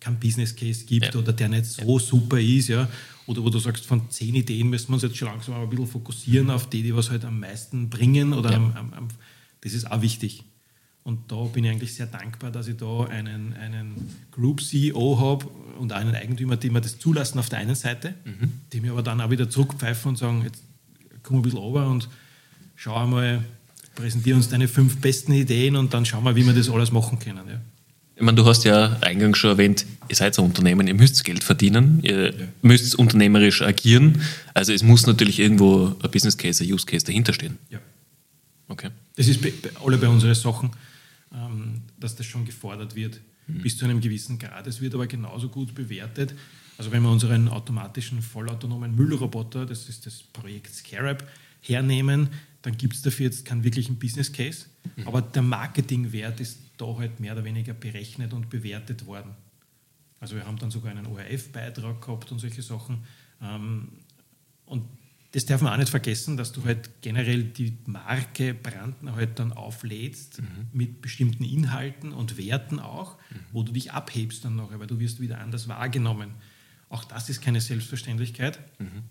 keinen 0.00 0.20
Business 0.20 0.54
Case 0.54 0.84
gibt 0.84 1.14
ja. 1.14 1.20
oder 1.20 1.32
der 1.32 1.48
nicht 1.48 1.64
so 1.64 1.98
ja. 1.98 2.04
super 2.04 2.38
ist, 2.38 2.68
ja, 2.68 2.88
oder 3.26 3.42
wo 3.42 3.48
du 3.48 3.58
sagst, 3.58 3.86
von 3.86 4.10
zehn 4.10 4.34
Ideen 4.34 4.68
müssen 4.68 4.88
wir 4.88 4.94
uns 4.94 5.02
jetzt 5.02 5.16
schon 5.16 5.28
langsam 5.28 5.54
ein 5.54 5.68
bisschen 5.68 5.86
fokussieren 5.86 6.50
auf 6.50 6.68
die, 6.68 6.82
die 6.82 6.94
was 6.94 7.10
halt 7.10 7.24
am 7.24 7.40
meisten 7.40 7.88
bringen 7.88 8.34
oder 8.34 8.54
am, 8.54 8.72
am, 8.76 8.92
am, 8.92 9.08
das 9.62 9.72
ist 9.72 9.90
auch 9.90 10.02
wichtig. 10.02 10.44
Und 11.04 11.30
da 11.30 11.36
bin 11.44 11.64
ich 11.64 11.70
eigentlich 11.70 11.94
sehr 11.94 12.06
dankbar, 12.06 12.50
dass 12.50 12.66
ich 12.66 12.78
da 12.78 13.04
einen, 13.04 13.52
einen 13.60 14.10
Group 14.32 14.62
CEO 14.62 15.20
habe 15.20 15.46
und 15.78 15.92
einen 15.92 16.14
Eigentümer, 16.14 16.56
die 16.56 16.70
mir 16.70 16.80
das 16.80 16.98
zulassen 16.98 17.38
auf 17.38 17.50
der 17.50 17.58
einen 17.58 17.74
Seite, 17.74 18.14
mhm. 18.24 18.52
die 18.72 18.80
mir 18.80 18.92
aber 18.92 19.02
dann 19.02 19.20
auch 19.20 19.28
wieder 19.28 19.50
zurückpfeifen 19.50 20.10
und 20.10 20.16
sagen, 20.16 20.42
jetzt 20.44 20.62
komm 21.22 21.36
ein 21.36 21.42
bisschen 21.42 21.58
runter 21.58 21.90
und 21.90 22.08
schau 22.74 22.96
einmal, 22.96 23.44
präsentiere 23.94 24.36
uns 24.36 24.48
deine 24.48 24.66
fünf 24.66 24.96
besten 25.02 25.32
Ideen 25.34 25.76
und 25.76 25.92
dann 25.92 26.06
schauen 26.06 26.24
wir, 26.24 26.36
wie 26.36 26.46
wir 26.46 26.54
das 26.54 26.70
alles 26.70 26.90
machen 26.90 27.18
können. 27.18 27.48
Ja. 27.48 27.60
Ich 28.16 28.22
meine, 28.22 28.36
du 28.36 28.46
hast 28.46 28.64
ja 28.64 28.96
eingangs 29.02 29.36
schon 29.36 29.50
erwähnt, 29.50 29.84
ihr 30.08 30.16
seid 30.16 30.38
ein 30.38 30.44
Unternehmen, 30.44 30.86
ihr 30.86 30.94
müsst 30.94 31.22
Geld 31.24 31.44
verdienen, 31.44 32.00
ihr 32.02 32.32
ja. 32.32 32.46
müsst 32.62 32.94
unternehmerisch 32.94 33.60
agieren. 33.60 34.22
Also 34.54 34.72
es 34.72 34.82
muss 34.82 35.06
natürlich 35.06 35.38
irgendwo 35.38 35.94
ein 36.02 36.10
Business 36.10 36.38
Case, 36.38 36.64
ein 36.64 36.72
Use 36.72 36.86
Case 36.86 37.04
dahinter 37.04 37.34
stehen. 37.34 37.58
Ja. 37.68 37.78
Okay. 38.68 38.88
Das 39.16 39.28
ist 39.28 39.42
bei, 39.42 39.52
alle 39.84 39.98
bei 39.98 40.08
unseren 40.08 40.34
Sachen 40.34 40.70
dass 41.98 42.16
das 42.16 42.26
schon 42.26 42.44
gefordert 42.44 42.94
wird, 42.94 43.20
mhm. 43.46 43.62
bis 43.62 43.76
zu 43.76 43.84
einem 43.84 44.00
gewissen 44.00 44.38
Grad. 44.38 44.66
Es 44.66 44.80
wird 44.80 44.94
aber 44.94 45.06
genauso 45.06 45.48
gut 45.48 45.74
bewertet. 45.74 46.34
Also 46.78 46.90
wenn 46.90 47.02
wir 47.02 47.10
unseren 47.10 47.48
automatischen, 47.48 48.22
vollautonomen 48.22 48.94
Müllroboter, 48.94 49.66
das 49.66 49.88
ist 49.88 50.06
das 50.06 50.22
Projekt 50.22 50.74
Scarab, 50.74 51.26
hernehmen, 51.60 52.28
dann 52.62 52.76
gibt 52.76 52.94
es 52.94 53.02
dafür 53.02 53.26
jetzt 53.26 53.44
keinen 53.44 53.64
wirklichen 53.64 53.98
Business 53.98 54.32
Case. 54.32 54.66
Mhm. 54.96 55.08
Aber 55.08 55.22
der 55.22 55.42
Marketingwert 55.42 56.40
ist 56.40 56.58
da 56.76 56.96
halt 56.96 57.20
mehr 57.20 57.32
oder 57.32 57.44
weniger 57.44 57.74
berechnet 57.74 58.32
und 58.32 58.50
bewertet 58.50 59.06
worden. 59.06 59.32
Also 60.20 60.36
wir 60.36 60.46
haben 60.46 60.58
dann 60.58 60.70
sogar 60.70 60.90
einen 60.90 61.06
ORF-Beitrag 61.06 62.00
gehabt 62.00 62.32
und 62.32 62.38
solche 62.38 62.62
Sachen. 62.62 63.04
Ähm, 63.42 63.88
und 64.66 64.84
das 65.34 65.46
darf 65.46 65.62
man 65.62 65.72
auch 65.72 65.78
nicht 65.78 65.90
vergessen, 65.90 66.36
dass 66.36 66.52
du 66.52 66.64
halt 66.64 66.90
generell 67.00 67.42
die 67.42 67.76
Marke 67.86 68.54
Brandner 68.54 69.16
halt 69.16 69.40
dann 69.40 69.52
auflädst 69.52 70.40
mhm. 70.40 70.46
mit 70.72 71.02
bestimmten 71.02 71.42
Inhalten 71.42 72.12
und 72.12 72.38
Werten 72.38 72.78
auch, 72.78 73.16
mhm. 73.30 73.36
wo 73.50 73.64
du 73.64 73.72
dich 73.72 73.90
abhebst 73.90 74.44
dann 74.44 74.54
nachher, 74.54 74.78
weil 74.78 74.86
du 74.86 75.00
wirst 75.00 75.20
wieder 75.20 75.40
anders 75.40 75.66
wahrgenommen. 75.66 76.30
Auch 76.88 77.02
das 77.02 77.28
ist 77.30 77.42
keine 77.42 77.60
Selbstverständlichkeit, 77.60 78.60
mhm. 78.78 79.02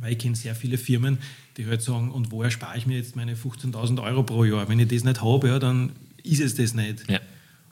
weil 0.00 0.12
ich 0.12 0.18
kenne 0.18 0.36
sehr 0.36 0.54
viele 0.54 0.78
Firmen, 0.78 1.18
die 1.58 1.66
halt 1.66 1.82
sagen, 1.82 2.12
und 2.12 2.32
woher 2.32 2.50
spare 2.50 2.78
ich 2.78 2.86
mir 2.86 2.96
jetzt 2.96 3.14
meine 3.14 3.34
15.000 3.34 4.02
Euro 4.02 4.22
pro 4.22 4.44
Jahr? 4.44 4.70
Wenn 4.70 4.78
ich 4.78 4.88
das 4.88 5.04
nicht 5.04 5.20
habe, 5.20 5.48
ja, 5.48 5.58
dann 5.58 5.92
ist 6.22 6.40
es 6.40 6.54
das 6.54 6.72
nicht. 6.72 7.10
Ja. 7.10 7.20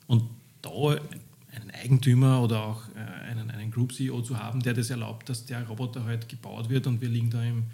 Und 0.07 0.25
da 0.61 0.71
einen 0.71 1.71
Eigentümer 1.71 2.43
oder 2.43 2.63
auch 2.63 2.83
äh, 2.95 3.31
einen, 3.31 3.51
einen 3.51 3.71
Group 3.71 3.95
CEO 3.95 4.21
zu 4.21 4.39
haben, 4.39 4.63
der 4.63 4.75
das 4.75 4.91
erlaubt, 4.91 5.31
dass 5.31 5.47
der 5.47 5.67
Roboter 5.67 6.05
halt 6.05 6.29
gebaut 6.29 6.69
wird 6.69 6.87
und 6.87 7.01
wir 7.01 7.09
liegen 7.09 7.31
da 7.31 7.43
im 7.43 7.65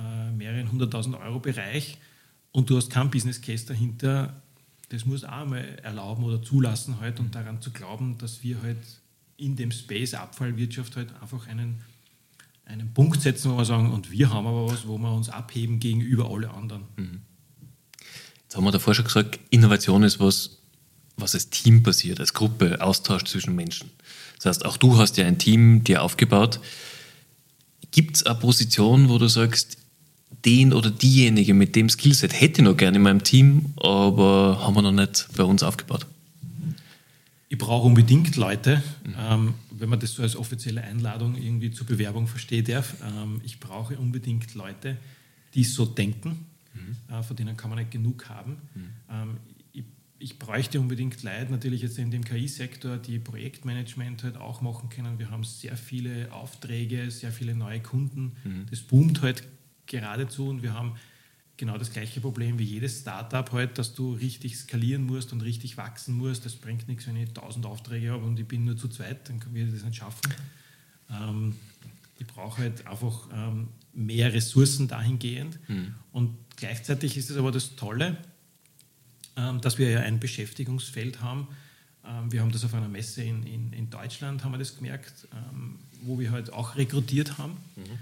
äh, 0.00 0.32
mehreren 0.32 0.70
hunderttausend 0.70 1.16
Euro 1.16 1.40
Bereich 1.40 1.98
und 2.52 2.70
du 2.70 2.76
hast 2.76 2.90
keinen 2.90 3.10
Business 3.10 3.40
Case 3.40 3.66
dahinter, 3.66 4.42
das 4.90 5.06
muss 5.06 5.24
auch 5.24 5.46
mal 5.46 5.78
erlauben 5.82 6.24
oder 6.24 6.42
zulassen 6.42 7.00
halt 7.00 7.20
und 7.20 7.34
daran 7.34 7.60
zu 7.62 7.70
glauben, 7.70 8.18
dass 8.18 8.42
wir 8.42 8.60
halt 8.62 8.78
in 9.36 9.56
dem 9.56 9.70
Space 9.70 10.14
Abfallwirtschaft 10.14 10.96
halt 10.96 11.08
einfach 11.22 11.46
einen, 11.46 11.80
einen 12.64 12.92
Punkt 12.92 13.22
setzen, 13.22 13.52
wo 13.52 13.56
wir 13.56 13.64
sagen, 13.64 13.92
und 13.92 14.10
wir 14.10 14.30
haben 14.30 14.46
aber 14.46 14.66
was, 14.66 14.86
wo 14.86 14.98
wir 14.98 15.12
uns 15.12 15.28
abheben 15.28 15.78
gegenüber 15.80 16.30
alle 16.30 16.50
anderen. 16.50 16.82
Mhm. 16.96 17.22
Jetzt 18.42 18.56
haben 18.56 18.64
wir 18.64 18.72
davor 18.72 18.94
schon 18.94 19.04
gesagt, 19.04 19.38
Innovation 19.50 20.02
ist 20.02 20.18
was, 20.18 20.58
was 21.16 21.34
als 21.34 21.50
Team 21.50 21.84
passiert, 21.84 22.18
als 22.18 22.34
Gruppe, 22.34 22.82
Austausch 22.82 23.24
zwischen 23.24 23.54
Menschen. 23.54 23.90
Das 24.36 24.46
heißt, 24.46 24.64
auch 24.64 24.76
du 24.76 24.98
hast 24.98 25.16
ja 25.18 25.26
ein 25.26 25.38
Team 25.38 25.84
dir 25.84 26.02
aufgebaut. 26.02 26.60
Gibt 27.92 28.16
es 28.16 28.26
eine 28.26 28.38
Position, 28.38 29.08
wo 29.08 29.18
du 29.18 29.28
sagst, 29.28 29.76
den 30.44 30.72
oder 30.72 30.90
diejenige 30.90 31.54
mit 31.54 31.76
dem 31.76 31.88
Skillset 31.88 32.32
hätte 32.32 32.60
ich 32.60 32.64
noch 32.64 32.76
gerne 32.76 32.96
in 32.96 33.02
meinem 33.02 33.22
Team, 33.22 33.66
aber 33.76 34.60
haben 34.60 34.74
wir 34.74 34.82
noch 34.82 34.92
nicht 34.92 35.28
bei 35.36 35.44
uns 35.44 35.62
aufgebaut? 35.62 36.06
Ich 37.48 37.58
brauche 37.58 37.88
unbedingt 37.88 38.36
Leute, 38.36 38.82
mhm. 39.04 39.14
ähm, 39.18 39.54
wenn 39.72 39.88
man 39.88 39.98
das 39.98 40.14
so 40.14 40.22
als 40.22 40.36
offizielle 40.36 40.82
Einladung 40.82 41.36
irgendwie 41.36 41.72
zur 41.72 41.84
Bewerbung 41.84 42.28
verstehen 42.28 42.64
darf. 42.64 42.94
Ähm, 43.04 43.40
ich 43.44 43.58
brauche 43.58 43.98
unbedingt 43.98 44.54
Leute, 44.54 44.96
die 45.54 45.64
so 45.64 45.84
denken, 45.84 46.46
mhm. 46.74 46.96
äh, 47.12 47.22
von 47.24 47.34
denen 47.34 47.56
kann 47.56 47.70
man 47.70 47.80
nicht 47.80 47.90
genug 47.90 48.28
haben. 48.28 48.58
Mhm. 48.74 48.88
Ähm, 49.10 49.36
ich, 49.72 49.84
ich, 50.20 50.38
bräuchte 50.38 50.78
unbedingt 50.78 51.24
Leute, 51.24 51.50
natürlich 51.50 51.82
jetzt 51.82 51.98
in 51.98 52.12
dem 52.12 52.24
KI-Sektor, 52.24 52.98
die 52.98 53.18
Projektmanagement 53.18 54.22
halt 54.22 54.36
auch 54.36 54.60
machen 54.60 54.88
können. 54.88 55.18
Wir 55.18 55.32
haben 55.32 55.42
sehr 55.42 55.76
viele 55.76 56.32
Aufträge, 56.32 57.10
sehr 57.10 57.32
viele 57.32 57.56
neue 57.56 57.80
Kunden. 57.80 58.36
Mhm. 58.44 58.66
Das 58.70 58.78
boomt 58.78 59.22
halt 59.22 59.42
geradezu 59.90 60.48
und 60.48 60.62
wir 60.62 60.72
haben 60.72 60.96
genau 61.56 61.76
das 61.76 61.92
gleiche 61.92 62.20
Problem 62.22 62.58
wie 62.58 62.64
jedes 62.64 63.00
Startup 63.00 63.52
halt, 63.52 63.76
dass 63.76 63.94
du 63.94 64.14
richtig 64.14 64.56
skalieren 64.56 65.04
musst 65.04 65.32
und 65.32 65.42
richtig 65.42 65.76
wachsen 65.76 66.14
musst. 66.14 66.46
Das 66.46 66.56
bringt 66.56 66.88
nichts, 66.88 67.06
wenn 67.06 67.16
ich 67.16 67.28
1000 67.28 67.66
Aufträge 67.66 68.12
habe 68.12 68.24
und 68.24 68.40
ich 68.40 68.48
bin 68.48 68.64
nur 68.64 68.78
zu 68.78 68.88
zweit, 68.88 69.28
dann 69.28 69.38
kann 69.40 69.54
ich 69.54 69.70
das 69.70 69.84
nicht 69.84 69.96
schaffen. 69.96 70.32
Ähm, 71.10 71.56
ich 72.18 72.26
brauche 72.26 72.62
halt 72.62 72.86
einfach 72.86 73.28
ähm, 73.32 73.68
mehr 73.92 74.32
Ressourcen 74.32 74.88
dahingehend. 74.88 75.58
Mhm. 75.68 75.94
Und 76.12 76.36
gleichzeitig 76.56 77.16
ist 77.16 77.30
es 77.30 77.36
aber 77.36 77.50
das 77.50 77.76
Tolle, 77.76 78.16
ähm, 79.36 79.60
dass 79.60 79.78
wir 79.78 79.90
ja 79.90 80.00
ein 80.00 80.18
Beschäftigungsfeld 80.18 81.20
haben. 81.20 81.48
Ähm, 82.06 82.32
wir 82.32 82.40
haben 82.40 82.52
das 82.52 82.64
auf 82.64 82.74
einer 82.74 82.88
Messe 82.88 83.22
in, 83.22 83.42
in, 83.42 83.72
in 83.72 83.90
Deutschland, 83.90 84.44
haben 84.44 84.52
wir 84.52 84.58
das 84.58 84.76
gemerkt, 84.76 85.28
ähm, 85.32 85.78
wo 86.02 86.18
wir 86.18 86.30
halt 86.30 86.52
auch 86.52 86.76
rekrutiert 86.76 87.38
haben. 87.38 87.52
Mhm. 87.76 87.98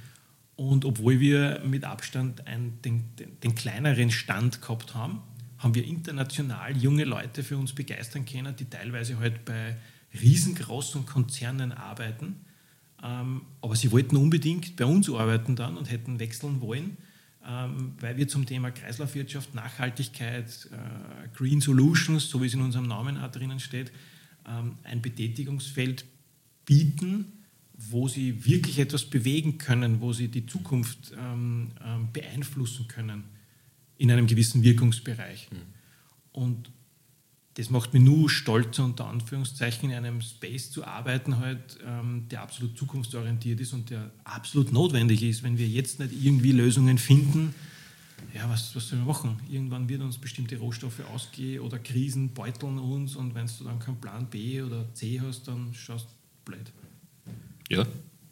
Und 0.58 0.84
obwohl 0.84 1.20
wir 1.20 1.62
mit 1.64 1.84
Abstand 1.84 2.48
einen, 2.48 2.82
den, 2.82 3.04
den, 3.16 3.38
den, 3.40 3.54
kleineren 3.54 4.10
Stand 4.10 4.60
gehabt 4.60 4.92
haben, 4.92 5.20
haben 5.58 5.76
wir 5.76 5.84
international 5.84 6.76
junge 6.76 7.04
Leute 7.04 7.44
für 7.44 7.56
uns 7.56 7.72
begeistern 7.72 8.26
können, 8.26 8.56
die 8.56 8.64
teilweise 8.64 9.20
halt 9.20 9.44
bei 9.44 9.76
riesengroßen 10.20 11.06
Konzernen 11.06 11.70
arbeiten. 11.70 12.40
Ähm, 13.00 13.42
aber 13.60 13.76
sie 13.76 13.92
wollten 13.92 14.16
unbedingt 14.16 14.74
bei 14.74 14.84
uns 14.84 15.08
arbeiten 15.08 15.54
dann 15.54 15.76
und 15.76 15.92
hätten 15.92 16.18
wechseln 16.18 16.60
wollen, 16.60 16.96
ähm, 17.46 17.92
weil 18.00 18.16
wir 18.16 18.26
zum 18.26 18.44
Thema 18.44 18.72
Kreislaufwirtschaft, 18.72 19.54
Nachhaltigkeit, 19.54 20.68
äh, 20.72 21.28
Green 21.36 21.60
Solutions, 21.60 22.28
so 22.28 22.42
wie 22.42 22.46
es 22.46 22.54
in 22.54 22.62
unserem 22.62 22.88
Namen 22.88 23.16
auch 23.16 23.30
drinnen 23.30 23.60
steht, 23.60 23.92
ähm, 24.44 24.74
ein 24.82 25.02
Betätigungsfeld 25.02 26.04
bieten, 26.64 27.37
wo 27.78 28.08
sie 28.08 28.44
wirklich 28.44 28.80
etwas 28.80 29.04
bewegen 29.04 29.56
können, 29.56 30.00
wo 30.00 30.12
sie 30.12 30.28
die 30.28 30.46
Zukunft 30.46 31.12
ähm, 31.16 31.70
ähm, 31.84 32.08
beeinflussen 32.12 32.88
können 32.88 33.24
in 33.96 34.10
einem 34.10 34.26
gewissen 34.26 34.62
Wirkungsbereich. 34.62 35.48
Mhm. 35.50 35.56
Und 36.32 36.70
das 37.54 37.70
macht 37.70 37.92
mich 37.94 38.02
nur 38.02 38.30
stolzer, 38.30 38.84
unter 38.84 39.06
Anführungszeichen, 39.06 39.90
in 39.90 39.96
einem 39.96 40.20
Space 40.20 40.70
zu 40.70 40.84
arbeiten, 40.84 41.38
halt, 41.38 41.78
ähm, 41.84 42.26
der 42.30 42.42
absolut 42.42 42.76
zukunftsorientiert 42.76 43.60
ist 43.60 43.72
und 43.72 43.90
der 43.90 44.10
absolut 44.24 44.72
notwendig 44.72 45.22
ist. 45.22 45.42
Wenn 45.42 45.58
wir 45.58 45.66
jetzt 45.66 45.98
nicht 45.98 46.12
irgendwie 46.12 46.52
Lösungen 46.52 46.98
finden, 46.98 47.54
ja, 48.34 48.48
was, 48.48 48.74
was 48.74 48.88
sollen 48.88 49.02
wir 49.02 49.12
machen? 49.12 49.38
Irgendwann 49.48 49.88
wird 49.88 50.02
uns 50.02 50.18
bestimmte 50.18 50.56
Rohstoffe 50.58 51.00
ausgehen 51.12 51.60
oder 51.60 51.78
Krisen 51.78 52.34
beuteln 52.34 52.78
uns 52.78 53.16
und 53.16 53.34
wenn 53.34 53.46
du 53.46 53.64
dann 53.64 53.78
keinen 53.78 54.00
Plan 54.00 54.26
B 54.26 54.62
oder 54.62 54.92
C 54.94 55.20
hast, 55.20 55.48
dann 55.48 55.74
schaust 55.74 56.06
du 56.06 56.50
blöd. 56.50 56.72
Ja, 57.68 57.86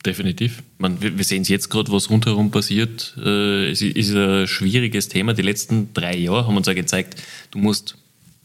definitiv. 0.05 0.62
Man, 0.79 1.01
wir 1.01 1.25
sehen 1.25 1.42
es 1.42 1.49
jetzt 1.49 1.68
gerade, 1.68 1.90
was 1.92 2.11
rundherum 2.11 2.51
passiert. 2.51 3.14
Äh, 3.18 3.70
es 3.70 3.83
ist 3.83 4.14
ein 4.14 4.46
schwieriges 4.46 5.09
Thema. 5.09 5.35
Die 5.35 5.42
letzten 5.42 5.92
drei 5.94 6.16
Jahre 6.16 6.46
haben 6.46 6.57
uns 6.57 6.66
ja 6.66 6.75
gezeigt, 6.75 7.22
du 7.51 7.59
musst 7.59 7.96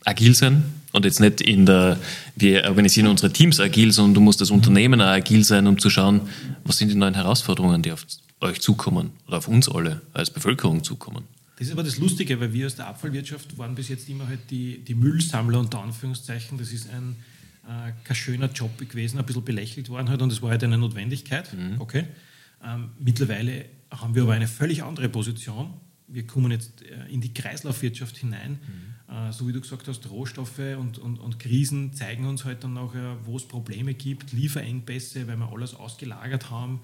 agil 0.04 0.34
sein 0.34 0.64
und 0.92 1.06
jetzt 1.06 1.20
nicht 1.20 1.42
in 1.42 1.66
der, 1.66 2.00
wir 2.36 2.66
organisieren 2.66 3.08
unsere 3.08 3.32
Teams 3.32 3.60
agil, 3.60 3.92
sondern 3.92 4.16
du 4.16 4.22
musst 4.22 4.42
das 4.42 4.52
Unternehmen 4.52 5.02
auch 5.02 5.08
agil 5.08 5.44
sein, 5.44 5.68
um 5.68 5.78
zu 5.78 5.90
schauen, 5.90 6.22
was 6.64 6.78
sind 6.78 6.90
die 6.90 6.96
neuen 6.96 7.14
Herausforderungen, 7.14 7.82
die 7.82 7.92
auf 7.92 8.06
euch 8.42 8.60
zukommen 8.60 9.12
oder 9.28 9.38
auf 9.38 9.48
uns 9.48 9.70
alle 9.70 10.02
als 10.14 10.32
Bevölkerung 10.32 10.84
zukommen. 10.84 11.26
Das 11.58 11.68
ist 11.68 11.74
aber 11.74 11.84
das 11.84 12.00
Lustige, 12.00 12.40
weil 12.40 12.54
wir 12.54 12.66
aus 12.66 12.76
der 12.76 12.88
Abfallwirtschaft 12.88 13.56
waren 13.60 13.76
bis 13.76 13.88
jetzt 13.90 14.10
immer 14.10 14.28
halt 14.28 14.40
die, 14.50 14.80
die 14.80 14.96
Müllsammler 14.96 15.60
unter 15.60 15.80
Anführungszeichen. 15.84 16.58
Das 16.58 16.72
ist 16.72 16.90
ein, 16.90 17.18
äh, 17.68 17.92
kein 18.04 18.16
schöner 18.16 18.52
Job 18.52 18.78
gewesen, 18.78 19.20
ein 19.20 19.26
bisschen 19.26 19.44
belächelt 19.44 19.90
worden 19.90 20.10
halt 20.10 20.22
und 20.22 20.32
es 20.32 20.42
war 20.42 20.52
halt 20.52 20.64
eine 20.64 20.78
Notwendigkeit. 20.78 21.54
Mhm. 21.54 21.80
Okay. 21.80 22.06
Ähm, 22.64 22.92
mittlerweile 23.00 23.66
haben 23.90 24.16
wir 24.16 24.24
aber 24.24 24.34
eine 24.34 24.48
völlig 24.48 24.84
andere 24.84 25.10
Position. 25.10 25.74
Wir 26.08 26.26
kommen 26.26 26.52
jetzt 26.52 26.84
äh, 26.84 27.08
in 27.10 27.22
die 27.22 27.34
Kreislaufwirtschaft 27.34 28.18
hinein. 28.18 28.60
Mhm. 29.08 29.14
Äh, 29.14 29.32
so 29.32 29.48
wie 29.48 29.54
du 29.54 29.62
gesagt 29.62 29.88
hast, 29.88 30.10
Rohstoffe 30.10 30.60
und, 30.80 30.98
und, 30.98 31.20
und 31.20 31.40
Krisen 31.40 31.94
zeigen 31.94 32.26
uns 32.26 32.46
halt 32.46 32.64
dann 32.64 32.74
nachher, 32.74 33.18
wo 33.26 33.38
es 33.38 33.48
Probleme 33.48 33.94
gibt, 33.94 34.32
Lieferengpässe, 34.32 35.28
weil 35.28 35.38
wir 35.38 35.52
alles 35.52 35.76
ausgelagert 35.76 36.50
haben 36.50 36.82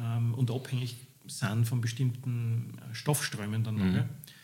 ähm, 0.00 0.34
und 0.34 0.50
abhängig 0.50 0.96
sind 1.26 1.66
von 1.66 1.80
bestimmten 1.80 2.78
äh, 2.78 2.94
Stoffströmen 2.94 3.64
dann 3.64 3.74
mhm. 3.74 3.86
nachher. 3.86 4.02
Äh, 4.02 4.37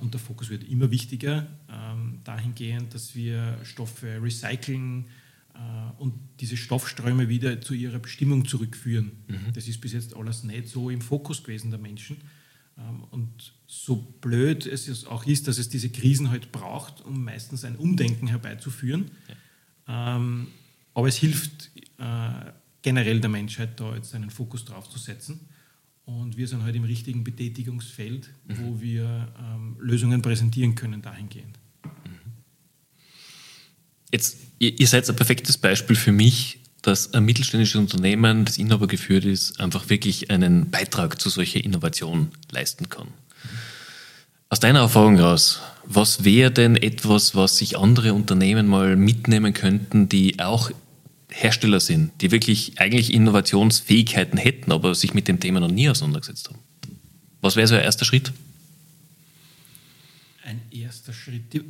und 0.00 0.14
der 0.14 0.20
Fokus 0.20 0.48
wird 0.48 0.64
immer 0.64 0.90
wichtiger, 0.90 1.46
ähm, 1.70 2.20
dahingehend, 2.24 2.94
dass 2.94 3.14
wir 3.14 3.58
Stoffe 3.64 4.22
recyceln 4.22 5.06
äh, 5.54 6.00
und 6.00 6.14
diese 6.40 6.56
Stoffströme 6.56 7.28
wieder 7.28 7.60
zu 7.60 7.74
ihrer 7.74 7.98
Bestimmung 7.98 8.46
zurückführen. 8.46 9.12
Mhm. 9.28 9.52
Das 9.54 9.68
ist 9.68 9.80
bis 9.80 9.92
jetzt 9.92 10.16
alles 10.16 10.44
nicht 10.44 10.68
so 10.68 10.90
im 10.90 11.00
Fokus 11.00 11.42
gewesen 11.42 11.70
der 11.70 11.80
Menschen. 11.80 12.18
Ähm, 12.78 13.04
und 13.10 13.52
so 13.66 13.96
blöd 13.96 14.66
es 14.66 15.06
auch 15.06 15.26
ist, 15.26 15.48
dass 15.48 15.58
es 15.58 15.68
diese 15.68 15.90
Krisen 15.90 16.30
halt 16.30 16.52
braucht, 16.52 17.04
um 17.04 17.24
meistens 17.24 17.64
ein 17.64 17.76
Umdenken 17.76 18.28
herbeizuführen. 18.28 19.10
Ja. 19.88 20.16
Ähm, 20.16 20.48
aber 20.94 21.08
es 21.08 21.16
hilft 21.16 21.70
äh, 21.98 22.52
generell 22.82 23.20
der 23.20 23.30
Menschheit, 23.30 23.80
da 23.80 23.94
jetzt 23.94 24.14
einen 24.14 24.30
Fokus 24.30 24.64
drauf 24.64 24.88
zu 24.88 24.98
setzen. 24.98 25.40
Und 26.06 26.36
wir 26.36 26.46
sind 26.46 26.62
halt 26.62 26.76
im 26.76 26.84
richtigen 26.84 27.24
Betätigungsfeld, 27.24 28.30
mhm. 28.46 28.56
wo 28.58 28.80
wir 28.80 29.28
ähm, 29.38 29.76
Lösungen 29.80 30.22
präsentieren 30.22 30.76
können 30.76 31.02
dahingehend. 31.02 31.58
Mhm. 31.84 32.32
Jetzt, 34.12 34.38
ihr, 34.60 34.78
ihr 34.78 34.86
seid 34.86 35.08
ein 35.10 35.16
perfektes 35.16 35.58
Beispiel 35.58 35.96
für 35.96 36.12
mich, 36.12 36.60
dass 36.82 37.12
ein 37.12 37.24
mittelständisches 37.24 37.80
Unternehmen, 37.80 38.44
das 38.44 38.56
Inhaber 38.58 38.86
geführt 38.86 39.24
ist, 39.24 39.58
einfach 39.58 39.88
wirklich 39.88 40.30
einen 40.30 40.70
Beitrag 40.70 41.20
zu 41.20 41.28
solcher 41.28 41.62
Innovation 41.64 42.30
leisten 42.52 42.88
kann. 42.88 43.08
Aus 44.48 44.60
deiner 44.60 44.78
Erfahrung 44.78 45.16
heraus, 45.16 45.60
was 45.84 46.22
wäre 46.22 46.52
denn 46.52 46.76
etwas, 46.76 47.34
was 47.34 47.58
sich 47.58 47.76
andere 47.76 48.14
Unternehmen 48.14 48.68
mal 48.68 48.94
mitnehmen 48.94 49.52
könnten, 49.54 50.08
die 50.08 50.38
auch 50.38 50.70
Hersteller 51.36 51.80
sind, 51.80 52.12
die 52.22 52.30
wirklich 52.30 52.78
eigentlich 52.78 53.12
Innovationsfähigkeiten 53.12 54.38
hätten, 54.38 54.72
aber 54.72 54.94
sich 54.94 55.12
mit 55.12 55.28
dem 55.28 55.38
Thema 55.38 55.60
noch 55.60 55.70
nie 55.70 55.88
auseinandergesetzt 55.88 56.48
haben. 56.48 56.58
Was 57.42 57.56
wäre 57.56 57.66
so 57.66 57.74
ein 57.74 57.82
erster 57.82 58.06
Schritt? 58.06 58.32
Ein 60.44 60.62
erster 60.70 61.12
Schritt. 61.12 61.62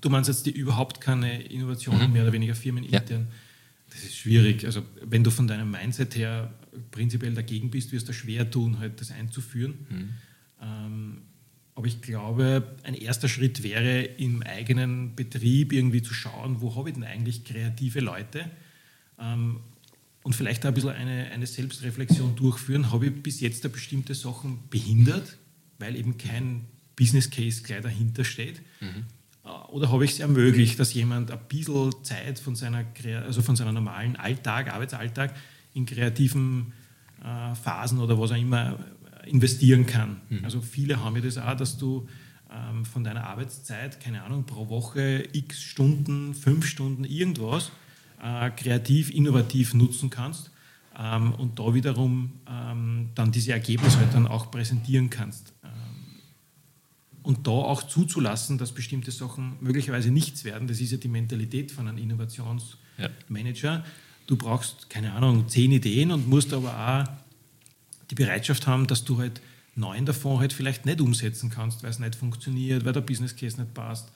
Du 0.00 0.10
meinst 0.10 0.28
jetzt 0.28 0.44
die 0.44 0.50
überhaupt 0.50 1.00
keine 1.00 1.42
Innovationen 1.42 2.08
mhm. 2.08 2.12
mehr 2.12 2.22
oder 2.24 2.32
weniger 2.32 2.54
firmenintern? 2.54 3.22
Ja. 3.22 3.26
Das 3.90 4.02
ist 4.04 4.16
schwierig. 4.16 4.66
Also 4.66 4.82
wenn 5.02 5.24
du 5.24 5.30
von 5.30 5.46
deinem 5.46 5.70
Mindset 5.70 6.16
her 6.16 6.52
prinzipiell 6.90 7.32
dagegen 7.32 7.70
bist, 7.70 7.92
wirst 7.92 8.08
du 8.08 8.12
schwer 8.12 8.50
tun, 8.50 8.78
halt 8.78 9.00
das 9.00 9.10
einzuführen. 9.10 9.86
Mhm. 9.88 10.08
Ähm, 10.60 11.22
aber 11.76 11.86
ich 11.86 12.02
glaube, 12.02 12.76
ein 12.82 12.94
erster 12.94 13.28
Schritt 13.28 13.62
wäre 13.62 14.02
im 14.02 14.42
eigenen 14.42 15.16
Betrieb 15.16 15.72
irgendwie 15.72 16.02
zu 16.02 16.12
schauen, 16.12 16.60
wo 16.60 16.76
habe 16.76 16.90
ich 16.90 16.94
denn 16.94 17.04
eigentlich 17.04 17.44
kreative 17.44 18.00
Leute, 18.00 18.50
ähm, 19.18 19.60
und 20.22 20.34
vielleicht 20.34 20.64
auch 20.64 20.68
ein 20.68 20.74
bisschen 20.74 20.90
eine, 20.90 21.30
eine 21.30 21.46
Selbstreflexion 21.46 22.34
durchführen. 22.34 22.90
Habe 22.90 23.06
ich 23.06 23.22
bis 23.22 23.40
jetzt 23.40 23.64
da 23.64 23.68
bestimmte 23.68 24.14
Sachen 24.14 24.58
behindert, 24.70 25.36
weil 25.78 25.96
eben 25.96 26.16
kein 26.16 26.64
Business 26.96 27.30
Case 27.30 27.62
gleich 27.62 27.82
dahinter 27.82 28.24
steht? 28.24 28.62
Mhm. 28.80 29.04
Äh, 29.44 29.48
oder 29.48 29.90
habe 29.90 30.04
ich 30.04 30.12
es 30.12 30.20
ermöglicht, 30.20 30.78
dass 30.78 30.94
jemand 30.94 31.30
ein 31.30 31.38
bisschen 31.48 31.92
Zeit 32.02 32.38
von 32.38 32.56
seiner, 32.56 32.84
also 33.24 33.42
von 33.42 33.56
seinem 33.56 33.74
normalen 33.74 34.16
Alltag, 34.16 34.72
Arbeitsalltag 34.72 35.34
in 35.74 35.86
kreativen 35.86 36.72
äh, 37.22 37.54
Phasen 37.54 37.98
oder 37.98 38.18
was 38.18 38.32
auch 38.32 38.36
immer 38.36 38.78
investieren 39.26 39.86
kann? 39.86 40.20
Mhm. 40.30 40.44
Also 40.44 40.60
viele 40.60 41.02
haben 41.02 41.16
ja 41.16 41.22
das 41.22 41.38
auch, 41.38 41.56
dass 41.56 41.76
du 41.76 42.08
ähm, 42.50 42.84
von 42.84 43.04
deiner 43.04 43.24
Arbeitszeit, 43.24 44.00
keine 44.00 44.22
Ahnung, 44.22 44.44
pro 44.44 44.68
Woche 44.68 45.28
x 45.32 45.62
Stunden, 45.62 46.34
fünf 46.34 46.66
Stunden, 46.66 47.04
irgendwas, 47.04 47.72
äh, 48.24 48.50
kreativ, 48.50 49.10
innovativ 49.10 49.74
nutzen 49.74 50.08
kannst 50.08 50.50
ähm, 50.98 51.34
und 51.34 51.58
da 51.58 51.74
wiederum 51.74 52.32
ähm, 52.48 53.10
dann 53.14 53.30
diese 53.30 53.52
Ergebnisse 53.52 53.98
halt 53.98 54.14
dann 54.14 54.26
auch 54.26 54.50
präsentieren 54.50 55.10
kannst. 55.10 55.52
Ähm, 55.62 55.70
und 57.22 57.46
da 57.46 57.50
auch 57.50 57.82
zuzulassen, 57.82 58.56
dass 58.56 58.72
bestimmte 58.72 59.10
Sachen 59.10 59.56
möglicherweise 59.60 60.10
nichts 60.10 60.44
werden, 60.44 60.68
das 60.68 60.80
ist 60.80 60.92
ja 60.92 60.96
die 60.96 61.08
Mentalität 61.08 61.70
von 61.70 61.86
einem 61.86 61.98
Innovationsmanager. 61.98 63.72
Ja. 63.72 63.84
Du 64.26 64.36
brauchst, 64.36 64.88
keine 64.88 65.12
Ahnung, 65.12 65.46
zehn 65.48 65.70
Ideen 65.70 66.10
und 66.10 66.26
musst 66.26 66.54
aber 66.54 66.72
auch 66.72 67.04
die 68.10 68.14
Bereitschaft 68.14 68.66
haben, 68.66 68.86
dass 68.86 69.04
du 69.04 69.18
halt 69.18 69.42
neun 69.74 70.06
davon 70.06 70.38
halt 70.38 70.54
vielleicht 70.54 70.86
nicht 70.86 71.02
umsetzen 71.02 71.50
kannst, 71.50 71.82
weil 71.82 71.90
es 71.90 71.98
nicht 71.98 72.14
funktioniert, 72.14 72.86
weil 72.86 72.94
der 72.94 73.02
Business 73.02 73.36
Case 73.36 73.60
nicht 73.60 73.74
passt 73.74 74.10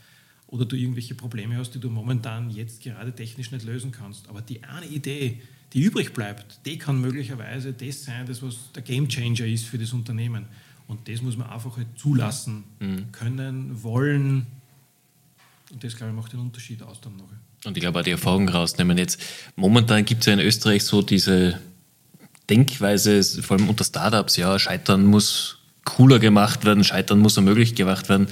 oder 0.48 0.64
du 0.64 0.76
irgendwelche 0.76 1.14
Probleme 1.14 1.56
hast, 1.56 1.74
die 1.74 1.78
du 1.78 1.90
momentan 1.90 2.50
jetzt 2.50 2.82
gerade 2.82 3.12
technisch 3.12 3.52
nicht 3.52 3.64
lösen 3.64 3.92
kannst. 3.92 4.28
Aber 4.28 4.40
die 4.40 4.64
eine 4.64 4.86
Idee, 4.86 5.40
die 5.72 5.82
übrig 5.82 6.14
bleibt, 6.14 6.60
die 6.64 6.78
kann 6.78 7.00
möglicherweise 7.00 7.72
das 7.72 8.04
sein, 8.04 8.26
das 8.26 8.42
was 8.42 8.72
der 8.74 8.82
Game 8.82 9.08
Changer 9.08 9.46
ist 9.46 9.66
für 9.66 9.78
das 9.78 9.92
Unternehmen. 9.92 10.46
Und 10.86 11.06
das 11.08 11.20
muss 11.20 11.36
man 11.36 11.50
einfach 11.50 11.76
halt 11.76 11.88
zulassen 11.96 12.64
mhm. 12.80 13.12
können, 13.12 13.82
wollen. 13.82 14.46
Und 15.70 15.84
das, 15.84 15.94
glaube 15.94 16.12
ich, 16.12 16.16
macht 16.16 16.32
den 16.32 16.40
Unterschied 16.40 16.82
aus 16.82 16.98
dann 17.02 17.16
noch. 17.16 17.28
Und 17.66 17.76
ich 17.76 17.82
glaube 17.82 17.98
auch 17.98 18.04
die 18.04 18.12
Erfahrung 18.12 18.48
rausnehmen. 18.48 18.96
Jetzt, 18.96 19.20
momentan 19.54 20.06
gibt 20.06 20.20
es 20.20 20.26
ja 20.26 20.32
in 20.32 20.40
Österreich 20.40 20.84
so 20.84 21.02
diese 21.02 21.60
Denkweise, 22.48 23.22
vor 23.42 23.58
allem 23.58 23.68
unter 23.68 23.84
Startups, 23.84 24.36
ja, 24.36 24.58
Scheitern 24.58 25.04
muss 25.04 25.58
cooler 25.84 26.18
gemacht 26.18 26.64
werden. 26.64 26.84
Scheitern 26.84 27.18
muss 27.18 27.36
ermöglicht 27.36 27.76
gemacht 27.76 28.08
werden. 28.08 28.28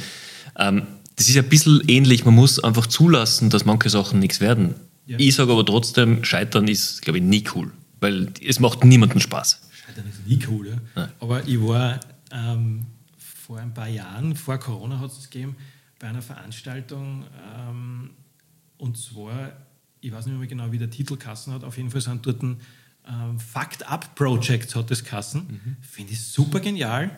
Ähm, 0.59 0.87
das 1.17 1.29
ist 1.29 1.37
ein 1.37 1.49
bisschen 1.49 1.83
ähnlich. 1.89 2.25
Man 2.25 2.35
muss 2.35 2.62
einfach 2.62 2.87
zulassen, 2.87 3.51
dass 3.51 3.64
manche 3.64 3.91
Sachen 3.91 4.21
nichts 4.21 4.41
werden. 4.41 4.75
Ja. 5.07 5.19
Ich 5.19 5.35
sage 5.35 5.53
aber 5.53 5.64
trotzdem, 5.64 6.25
Scheitern 6.25 6.69
ist, 6.69 7.03
glaube 7.03 7.19
ich, 7.19 7.25
nie 7.25 7.45
cool, 7.55 7.73
weil 8.01 8.33
es 8.45 8.61
macht 8.61 8.85
niemanden 8.85 9.21
Spaß. 9.21 9.61
Scheitern 9.87 10.05
ist 10.09 10.27
nie 10.27 10.39
cool, 10.49 10.69
ja. 10.69 10.77
Nein. 10.95 11.12
Aber 11.21 11.47
ich 11.47 11.61
war 11.61 12.01
ähm, 12.33 12.87
vor 13.17 13.59
ein 13.59 13.73
paar 13.73 13.89
Jahren, 13.89 14.35
vor 14.35 14.59
Corona 14.59 14.99
hat 14.99 15.12
es 15.12 15.31
gegeben, 15.31 15.57
bei 15.99 16.09
einer 16.09 16.23
Veranstaltung 16.23 17.25
ähm, 17.57 18.11
und 18.79 18.99
zwar, 18.99 19.53
ich 20.01 20.12
weiß 20.12 20.27
nicht 20.27 20.39
mehr 20.39 20.49
genau, 20.49 20.71
wie 20.73 20.79
der 20.79 20.91
Titel 20.91 21.17
Kassen 21.17 21.53
hat, 21.53 21.64
auf 21.64 21.77
jeden 21.77 21.91
Fall 21.91 22.01
sind 22.01 22.27
dort 22.27 22.43
ein 22.43 22.61
ähm, 23.09 23.39
Fact 23.39 23.87
Up 23.89 24.14
Projects 24.14 24.75
hat 24.75 24.91
das 24.91 25.05
Kassen. 25.05 25.61
Mhm. 25.64 25.77
Finde 25.81 26.12
ich 26.12 26.23
super 26.23 26.61
genial. 26.61 27.17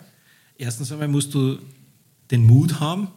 Erstens 0.56 0.92
einmal 0.92 1.08
musst 1.08 1.32
du 1.34 1.58
den 2.30 2.44
Mut 2.44 2.78
haben, 2.80 3.08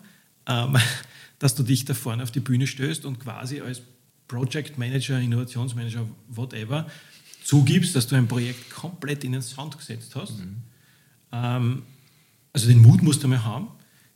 ähm, 0.51 0.77
dass 1.39 1.55
du 1.55 1.63
dich 1.63 1.85
da 1.85 1.93
vorne 1.93 2.21
auf 2.23 2.31
die 2.31 2.39
Bühne 2.39 2.67
stößt 2.67 3.05
und 3.05 3.19
quasi 3.19 3.61
als 3.61 3.81
Project 4.27 4.77
Manager, 4.77 5.19
Innovationsmanager, 5.19 6.07
whatever, 6.29 6.87
zugibst, 7.43 7.95
dass 7.95 8.07
du 8.07 8.15
ein 8.15 8.27
Projekt 8.27 8.69
komplett 8.69 9.23
in 9.23 9.31
den 9.31 9.41
Sand 9.41 9.77
gesetzt 9.77 10.15
hast. 10.15 10.37
Mhm. 10.37 10.57
Ähm, 11.31 11.83
also 12.53 12.67
den 12.67 12.81
Mut 12.81 13.01
musst 13.01 13.23
du 13.23 13.27
mal 13.27 13.43
haben. 13.43 13.69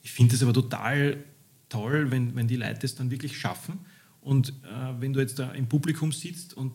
Ich 0.04 0.12
finde 0.12 0.36
es 0.36 0.44
aber 0.44 0.54
total 0.54 1.24
toll, 1.70 2.12
wenn, 2.12 2.36
wenn 2.36 2.48
die 2.48 2.58
Leute 2.58 2.86
es 2.86 2.96
dann 2.96 3.10
wirklich 3.10 3.38
schaffen. 3.38 3.80
Und 4.22 4.50
äh, 4.50 4.54
wenn 5.00 5.14
du 5.14 5.20
jetzt 5.20 5.40
da 5.40 5.52
im 5.52 5.68
Publikum 5.68 6.12
sitzt 6.12 6.56
und 6.56 6.72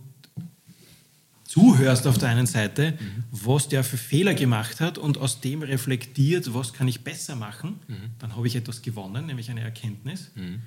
zuhörst 1.50 2.06
auf 2.06 2.16
der 2.16 2.28
einen 2.28 2.46
Seite, 2.46 2.92
mhm. 2.92 3.24
was 3.32 3.66
der 3.66 3.82
für 3.82 3.96
Fehler 3.96 4.34
gemacht 4.34 4.78
hat 4.78 4.98
und 4.98 5.18
aus 5.18 5.40
dem 5.40 5.62
reflektiert, 5.62 6.54
was 6.54 6.72
kann 6.72 6.86
ich 6.86 7.02
besser 7.02 7.34
machen, 7.34 7.80
mhm. 7.88 8.10
dann 8.20 8.36
habe 8.36 8.46
ich 8.46 8.54
etwas 8.54 8.82
gewonnen, 8.82 9.26
nämlich 9.26 9.50
eine 9.50 9.60
Erkenntnis. 9.60 10.30
Mhm. 10.36 10.60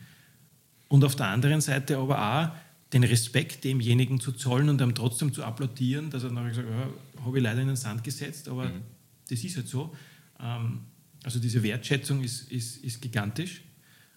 Und 0.90 1.06
auf 1.06 1.16
der 1.16 1.28
anderen 1.28 1.62
Seite 1.62 1.98
aber 1.98 2.20
auch 2.20 2.50
den 2.92 3.06
Respekt 3.06 3.64
demjenigen 3.64 4.20
zu 4.20 4.34
zollen 4.34 4.68
und 4.68 4.82
ihm 4.82 4.94
trotzdem 4.94 5.32
zu 5.32 5.46
applaudieren, 5.46 6.10
dass 6.10 6.26
er 6.26 6.32
nachher 6.32 6.50
gesagt 6.50 6.68
hat, 6.68 6.76
ja, 6.76 7.24
habe 7.26 7.38
ich 7.38 7.44
leider 7.44 7.62
in 7.62 7.68
den 7.68 7.78
Sand 7.78 8.04
gesetzt, 8.04 8.50
aber 8.50 8.66
mhm. 8.66 8.82
das 9.30 9.42
ist 9.42 9.56
halt 9.56 9.70
so. 9.70 9.96
Ähm, 10.42 10.82
also 11.24 11.40
diese 11.40 11.64
Wertschätzung 11.64 12.22
ist, 12.22 12.52
ist, 12.52 12.84
ist 12.84 13.02
gigantisch. 13.02 13.62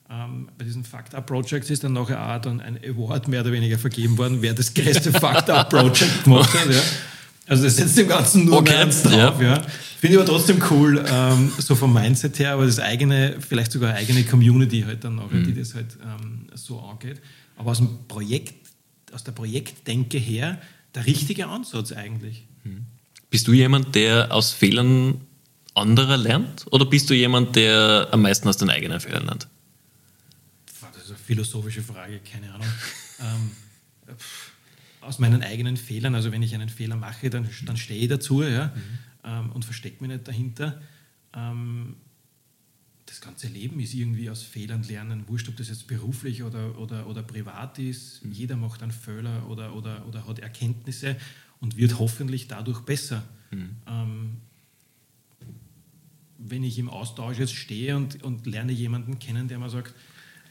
Ähm, 0.09 0.49
bei 0.57 0.65
diesen 0.65 0.85
Fact 0.85 1.15
Up 1.15 1.27
Projects 1.27 1.69
ist 1.71 1.83
dann 1.83 1.93
nachher 1.93 2.37
auch 2.37 2.41
dann 2.41 2.61
ein 2.61 2.79
Award 2.85 3.27
mehr 3.29 3.41
oder 3.41 3.53
weniger 3.53 3.79
vergeben 3.79 4.17
worden, 4.19 4.39
wer 4.41 4.55
das 4.55 4.73
größte 4.73 5.13
Fact 5.21 5.51
Up 5.51 5.71
Project 5.71 6.25
gemacht 6.25 6.53
hat. 6.55 6.73
Ja. 6.73 6.81
Also 7.49 7.65
das 7.65 7.77
setzt 7.77 7.99
dem 7.99 8.09
Ganzen 8.09 8.45
nur 8.45 8.59
okay. 8.59 8.75
eins 8.75 9.03
drauf. 9.03 9.41
Ja. 9.41 9.57
ja. 9.57 9.63
Finde 9.99 10.17
ich 10.17 10.23
aber 10.23 10.27
trotzdem 10.27 10.63
cool, 10.71 11.05
ähm, 11.09 11.53
so 11.59 11.75
vom 11.75 11.93
Mindset 11.93 12.39
her, 12.39 12.53
aber 12.53 12.67
das 12.67 12.79
eigene, 12.79 13.37
vielleicht 13.41 13.73
sogar 13.73 13.91
eine 13.91 13.99
eigene 13.99 14.25
Community 14.25 14.83
halt 14.83 15.03
dann 15.05 15.17
nachher, 15.17 15.39
mhm. 15.39 15.47
die 15.47 15.55
das 15.55 15.75
halt 15.75 15.97
ähm, 16.03 16.47
so 16.55 16.81
angeht. 16.81 17.21
Aber 17.57 17.71
aus 17.71 17.79
dem 17.79 18.07
Projekt, 18.07 18.55
aus 19.13 19.25
der 19.25 19.33
Projektdenke 19.33 20.19
her, 20.19 20.61
der 20.95 21.07
richtige 21.07 21.49
Ansatz 21.49 21.93
eigentlich. 21.93 22.47
Mhm. 22.65 22.87
Bist 23.31 23.49
du 23.49 23.53
jemand, 23.53 23.95
der 23.95 24.33
aus 24.33 24.53
Fehlern 24.53 25.21
anderer 25.75 26.17
lernt? 26.17 26.67
Oder 26.71 26.85
bist 26.85 27.11
du 27.11 27.15
jemand, 27.15 27.57
der 27.57 28.09
am 28.13 28.23
meisten 28.23 28.49
aus 28.49 28.57
den 28.57 28.71
eigenen 28.71 29.01
Fehlern 29.01 29.27
lernt? 29.27 29.49
Philosophische 31.27 31.83
Frage, 31.83 32.21
keine 32.21 32.55
Ahnung. 32.55 32.69
ähm, 33.21 33.51
aus 35.01 35.19
meinen 35.19 35.43
eigenen 35.43 35.77
Fehlern, 35.77 36.15
also 36.15 36.31
wenn 36.31 36.43
ich 36.43 36.55
einen 36.55 36.69
Fehler 36.69 36.95
mache, 36.95 37.31
dann, 37.31 37.49
dann 37.65 37.77
stehe 37.77 38.01
ich 38.01 38.09
dazu 38.09 38.43
ja, 38.43 38.67
mhm. 38.69 38.99
ähm, 39.25 39.53
und 39.53 39.65
verstecke 39.65 40.03
mich 40.03 40.13
nicht 40.13 40.29
dahinter. 40.29 40.81
Ähm, 41.35 41.97
das 43.07 43.21
ganze 43.21 43.49
Leben 43.49 43.81
ist 43.81 43.95
irgendwie 43.95 44.31
aus 44.31 44.43
Fehlern 44.43 44.85
lernen, 44.85 45.25
wurscht, 45.27 45.49
ob 45.49 45.57
das 45.57 45.69
jetzt 45.69 45.89
beruflich 45.89 46.45
oder, 46.45 46.79
oder, 46.79 47.09
oder 47.09 47.23
privat 47.23 47.79
ist. 47.81 48.25
Mhm. 48.25 48.33
Jeder 48.33 48.57
macht 48.57 48.83
einen 48.83 48.93
Fehler 48.93 49.49
oder, 49.49 49.75
oder, 49.75 50.07
oder 50.07 50.27
hat 50.29 50.39
Erkenntnisse 50.39 51.17
und 51.61 51.77
wird 51.77 51.99
hoffentlich 51.99 52.47
dadurch 52.47 52.81
besser. 52.83 53.25
Mhm. 53.51 53.77
Ähm, 53.89 54.37
wenn 56.39 56.63
ich 56.63 56.79
im 56.79 56.89
Austausch 56.89 57.39
jetzt 57.39 57.55
stehe 57.55 57.97
und, 57.97 58.23
und 58.23 58.47
lerne 58.47 58.73
jemanden 58.73 59.19
kennen, 59.19 59.49
der 59.49 59.59
mir 59.59 59.71
sagt, 59.71 59.93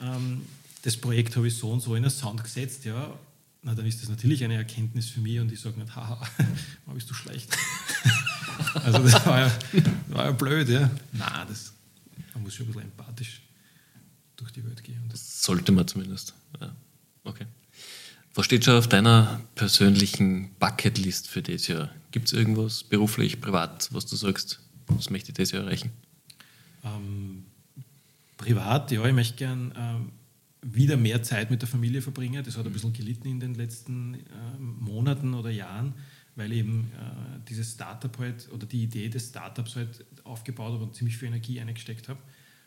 ähm, 0.01 0.41
das 0.85 0.95
Projekt 0.95 1.35
habe 1.35 1.47
ich 1.47 1.57
so 1.57 1.71
und 1.71 1.79
so 1.79 1.95
in 1.95 2.03
den 2.03 2.11
Sound 2.11 2.43
gesetzt, 2.43 2.85
ja, 2.85 3.17
na, 3.63 3.73
dann 3.73 3.87
ist 3.87 4.03
das 4.03 4.09
natürlich 4.09 4.43
eine 4.43 4.53
Erkenntnis 4.53 5.09
für 5.09 5.19
mich 5.19 5.39
und 5.39 5.51
ich 5.51 5.59
sage 5.59 5.79
nicht, 5.79 5.95
haha, 5.95 6.21
warum 6.85 6.93
bist 6.93 7.09
du 7.09 7.15
schlecht? 7.15 7.57
also 8.75 8.99
das 8.99 9.25
war 9.25 9.39
ja, 9.39 9.51
war 10.09 10.25
ja 10.25 10.31
blöd, 10.31 10.69
ja. 10.69 10.91
Nein, 11.11 11.47
das, 11.47 11.73
man 12.35 12.43
muss 12.43 12.53
schon 12.53 12.67
ein 12.67 12.73
bisschen 12.73 12.83
empathisch 12.83 13.41
durch 14.35 14.51
die 14.51 14.63
Welt 14.63 14.83
gehen. 14.83 15.01
Das 15.09 15.41
sollte 15.41 15.71
man 15.71 15.87
zumindest. 15.87 16.35
Ja. 16.61 16.75
Okay. 17.23 17.47
Was 18.35 18.45
steht 18.45 18.63
schon 18.63 18.77
auf 18.77 18.87
deiner 18.87 19.41
persönlichen 19.55 20.53
Bucketlist 20.59 21.27
für 21.27 21.41
dieses 21.41 21.65
Jahr? 21.65 21.89
Gibt 22.11 22.27
es 22.27 22.33
irgendwas 22.33 22.83
beruflich, 22.83 23.41
privat, 23.41 23.91
was 23.91 24.05
du 24.05 24.15
sagst, 24.15 24.59
das 24.95 25.09
möchte 25.09 25.31
ich 25.31 25.35
dieses 25.35 25.51
Jahr 25.51 25.63
erreichen? 25.63 25.91
Ähm, 26.83 27.45
privat, 28.37 28.91
ja, 28.91 29.03
ich 29.03 29.13
möchte 29.13 29.37
gern 29.37 29.73
ähm, 29.75 30.11
wieder 30.73 30.97
mehr 30.97 31.21
Zeit 31.21 31.51
mit 31.51 31.61
der 31.61 31.69
Familie 31.69 32.01
verbringen. 32.01 32.43
Das 32.43 32.57
hat 32.57 32.65
ein 32.65 32.73
bisschen 32.73 32.93
gelitten 32.93 33.27
in 33.27 33.39
den 33.39 33.53
letzten 33.53 34.15
ähm, 34.15 34.77
Monaten 34.79 35.33
oder 35.33 35.51
Jahren, 35.51 35.93
weil 36.35 36.51
eben 36.51 36.91
äh, 36.95 37.39
dieses 37.47 37.73
Startup 37.73 38.17
halt 38.17 38.49
oder 38.51 38.65
die 38.65 38.83
Idee 38.83 39.09
des 39.09 39.29
Startups 39.29 39.75
halt 39.75 40.05
aufgebaut 40.23 40.73
habe 40.73 40.83
und 40.83 40.95
ziemlich 40.95 41.17
viel 41.17 41.27
Energie 41.27 41.59
eingesteckt 41.59 42.09
habe. 42.09 42.19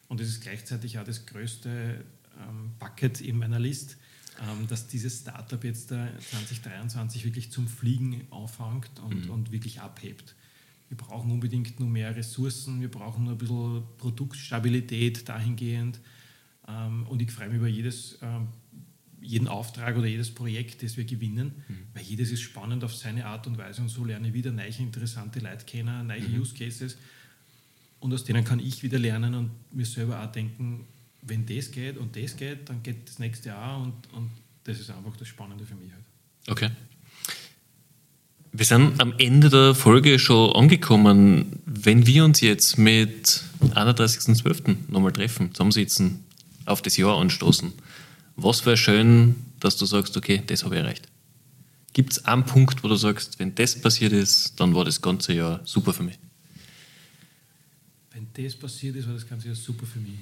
Und 0.07 0.21
das 0.21 0.29
ist 0.29 0.41
gleichzeitig 0.41 0.99
auch 0.99 1.05
das 1.05 1.27
größte 1.27 2.05
ähm, 2.41 2.71
Bucket 2.79 3.21
in 3.21 3.37
meiner 3.39 3.59
List, 3.59 3.97
ähm, 4.41 4.69
dass 4.69 4.87
dieses 4.87 5.21
Startup 5.21 5.63
jetzt 5.65 5.91
äh, 5.91 6.07
2023 6.31 7.25
wirklich 7.25 7.51
zum 7.51 7.67
Fliegen 7.67 8.27
aufhängt 8.31 9.01
und, 9.01 9.27
mhm. 9.27 9.31
und 9.31 9.53
wirklich 9.53 9.81
abhebt 9.81 10.37
wir 10.89 10.97
brauchen 10.97 11.31
unbedingt 11.31 11.79
nur 11.79 11.89
mehr 11.89 12.17
Ressourcen, 12.17 12.81
wir 12.81 12.91
brauchen 12.91 13.25
nur 13.25 13.35
ein 13.35 13.39
bisschen 13.39 13.83
Produktstabilität 13.99 15.29
dahingehend. 15.29 16.01
Ähm, 16.69 17.07
und 17.09 17.23
ich 17.23 17.31
freue 17.31 17.49
mich 17.49 17.59
über 17.59 17.69
jedes, 17.69 18.19
ähm, 18.23 18.49
jeden 19.21 19.49
Auftrag 19.49 19.97
oder 19.97 20.07
jedes 20.07 20.33
Projekt, 20.33 20.83
das 20.83 20.97
wir 20.97 21.05
gewinnen, 21.05 21.65
mhm. 21.69 21.75
weil 21.95 22.03
jedes 22.03 22.31
ist 22.31 22.43
spannend 22.43 22.85
auf 22.85 22.95
seine 22.95 23.27
Art 23.27 23.47
und 23.47 23.59
Weise 23.59 23.83
und 23.83 23.89
so 23.89 24.05
lerne 24.05 24.29
ich 24.29 24.35
wieder 24.35 24.53
neue 24.53 24.69
interessante 24.79 25.41
Leute 25.41 25.65
kennen, 25.65 26.07
neue 26.07 26.21
mhm. 26.21 26.41
Use 26.41 26.55
Cases. 26.55 26.97
Und 28.01 28.15
aus 28.15 28.25
denen 28.25 28.45
kann 28.45 28.61
ich 28.61 28.83
wieder 28.83 28.99
lernen 28.99 29.35
und 29.35 29.51
mir 29.73 29.85
selber 29.85 30.23
auch 30.23 30.31
denken, 30.31 30.87
wenn 31.23 31.47
das 31.47 31.71
geht 31.71 31.97
und 31.97 32.15
das 32.15 32.37
geht, 32.37 32.69
dann 32.69 32.83
geht 32.83 33.09
das 33.09 33.19
nächste 33.19 33.57
auch 33.57 33.83
und, 33.83 33.95
und 34.13 34.31
das 34.65 34.79
ist 34.79 34.91
einfach 34.91 35.17
das 35.17 35.27
Spannende 35.27 35.65
für 35.65 35.75
mich 35.75 35.91
halt. 35.93 36.05
Okay. 36.47 36.71
Wir 38.53 38.65
sind 38.65 39.01
am 39.01 39.15
Ende 39.19 39.51
der 39.51 39.75
Folge 39.75 40.19
schon 40.19 40.55
angekommen. 40.55 41.61
Wenn 41.67 42.07
wir 42.07 42.25
uns 42.25 42.41
jetzt 42.41 42.79
mit 42.79 43.43
31.12. 43.61 44.77
nochmal 44.89 45.13
treffen, 45.13 45.53
zusammensitzen, 45.53 46.25
auf 46.69 46.83
das 46.83 46.97
Jahr 46.97 47.19
anstoßen, 47.19 47.73
was 48.37 48.65
wäre 48.67 48.77
schön, 48.77 49.37
dass 49.61 49.77
du 49.77 49.87
sagst, 49.87 50.17
okay, 50.17 50.43
das 50.47 50.65
habe 50.65 50.77
ich 50.77 50.83
erreicht? 50.83 51.09
Gibt 51.93 52.13
es 52.13 52.25
einen 52.25 52.45
Punkt, 52.45 52.85
wo 52.85 52.89
du 52.89 52.95
sagst, 52.95 53.39
wenn 53.39 53.55
das 53.55 53.81
passiert 53.81 54.13
ist, 54.13 54.61
dann 54.61 54.75
war 54.75 54.85
das 54.85 55.01
ganze 55.03 55.33
Jahr 55.33 55.61
super 55.65 55.93
für 55.93 56.05
mich? 56.05 56.19
Wenn 58.13 58.29
das 58.33 58.55
passiert 58.55 58.97
ist, 58.97 59.07
war 59.09 59.15
das 59.15 59.29
ganze 59.29 59.49
Jahr 59.49 59.57
super 59.57 59.87
für 59.87 59.99
mich. 59.99 60.19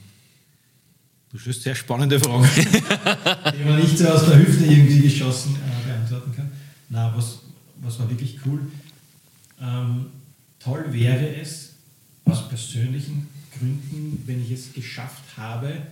Du 1.31 1.39
stellst 1.39 1.63
sehr 1.63 1.75
spannende 1.75 2.19
Fragen, 2.19 2.49
die 3.59 3.65
man 3.65 3.81
nicht 3.81 3.99
so 3.99 4.09
aus 4.09 4.27
der 4.27 4.39
Hüfte 4.39 4.65
irgendwie 4.65 5.01
geschossen 5.01 5.57
äh, 5.57 5.87
beantworten 5.87 6.35
kann. 6.35 6.51
Na, 6.89 7.13
was, 7.15 7.41
was 7.83 7.99
war 7.99 8.09
wirklich 8.09 8.39
cool. 8.47 8.61
Ähm, 9.61 10.07
toll 10.61 10.87
wäre 10.91 11.37
es, 11.37 11.75
aus 12.25 12.49
persönlichen 12.49 13.29
Gründen, 13.59 14.23
wenn 14.27 14.43
ich 14.43 14.51
es 14.51 14.73
geschafft 14.73 15.37
habe, 15.37 15.83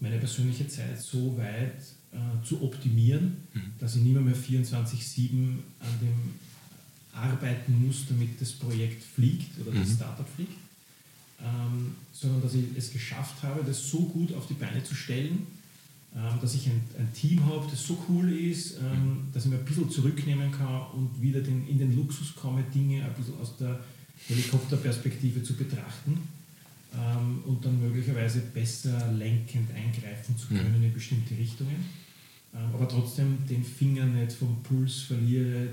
meine 0.00 0.18
persönliche 0.18 0.68
Zeit 0.68 1.00
so 1.00 1.36
weit 1.38 1.78
äh, 2.12 2.46
zu 2.46 2.62
optimieren, 2.62 3.36
mhm. 3.52 3.72
dass 3.78 3.96
ich 3.96 4.02
nicht 4.02 4.12
mehr, 4.12 4.22
mehr 4.22 4.36
24-7 4.36 5.24
an 5.80 5.92
dem 6.00 6.34
arbeiten 7.12 7.84
muss, 7.86 8.06
damit 8.08 8.40
das 8.40 8.52
Projekt 8.52 9.02
fliegt 9.02 9.58
oder 9.60 9.78
das 9.78 9.88
mhm. 9.88 9.94
Startup 9.94 10.28
fliegt, 10.28 10.56
ähm, 11.40 11.94
sondern 12.12 12.42
dass 12.42 12.54
ich 12.54 12.64
es 12.76 12.92
geschafft 12.92 13.42
habe, 13.42 13.64
das 13.64 13.90
so 13.90 13.98
gut 14.00 14.32
auf 14.34 14.46
die 14.46 14.54
Beine 14.54 14.82
zu 14.84 14.94
stellen, 14.94 15.46
ähm, 16.14 16.38
dass 16.40 16.54
ich 16.54 16.66
ein, 16.68 16.80
ein 16.98 17.12
Team 17.12 17.44
habe, 17.44 17.66
das 17.70 17.86
so 17.86 18.02
cool 18.08 18.32
ist, 18.32 18.78
ähm, 18.78 19.26
dass 19.32 19.44
ich 19.44 19.50
mir 19.50 19.58
ein 19.58 19.64
bisschen 19.64 19.90
zurücknehmen 19.90 20.52
kann 20.52 20.86
und 20.94 21.20
wieder 21.20 21.40
den, 21.40 21.66
in 21.66 21.78
den 21.78 21.94
Luxus 21.96 22.34
komme, 22.34 22.62
Dinge 22.74 23.04
ein 23.04 23.14
bisschen 23.14 23.38
aus 23.40 23.56
der 23.56 23.80
Helikopterperspektive 24.28 25.42
zu 25.42 25.54
betrachten 25.54 26.18
ähm, 26.94 27.42
und 27.44 27.64
dann 27.64 27.80
möglicherweise 27.80 28.40
besser 28.40 29.12
lenkend 29.12 29.70
eingreifen 29.70 30.36
zu 30.36 30.48
können 30.48 30.82
in 30.82 30.92
bestimmte 30.92 31.36
Richtungen, 31.36 31.84
aber 32.52 32.88
trotzdem 32.88 33.38
den 33.48 33.62
Finger 33.62 34.06
nicht 34.06 34.32
vom 34.32 34.62
Puls 34.62 35.00
verliere, 35.00 35.68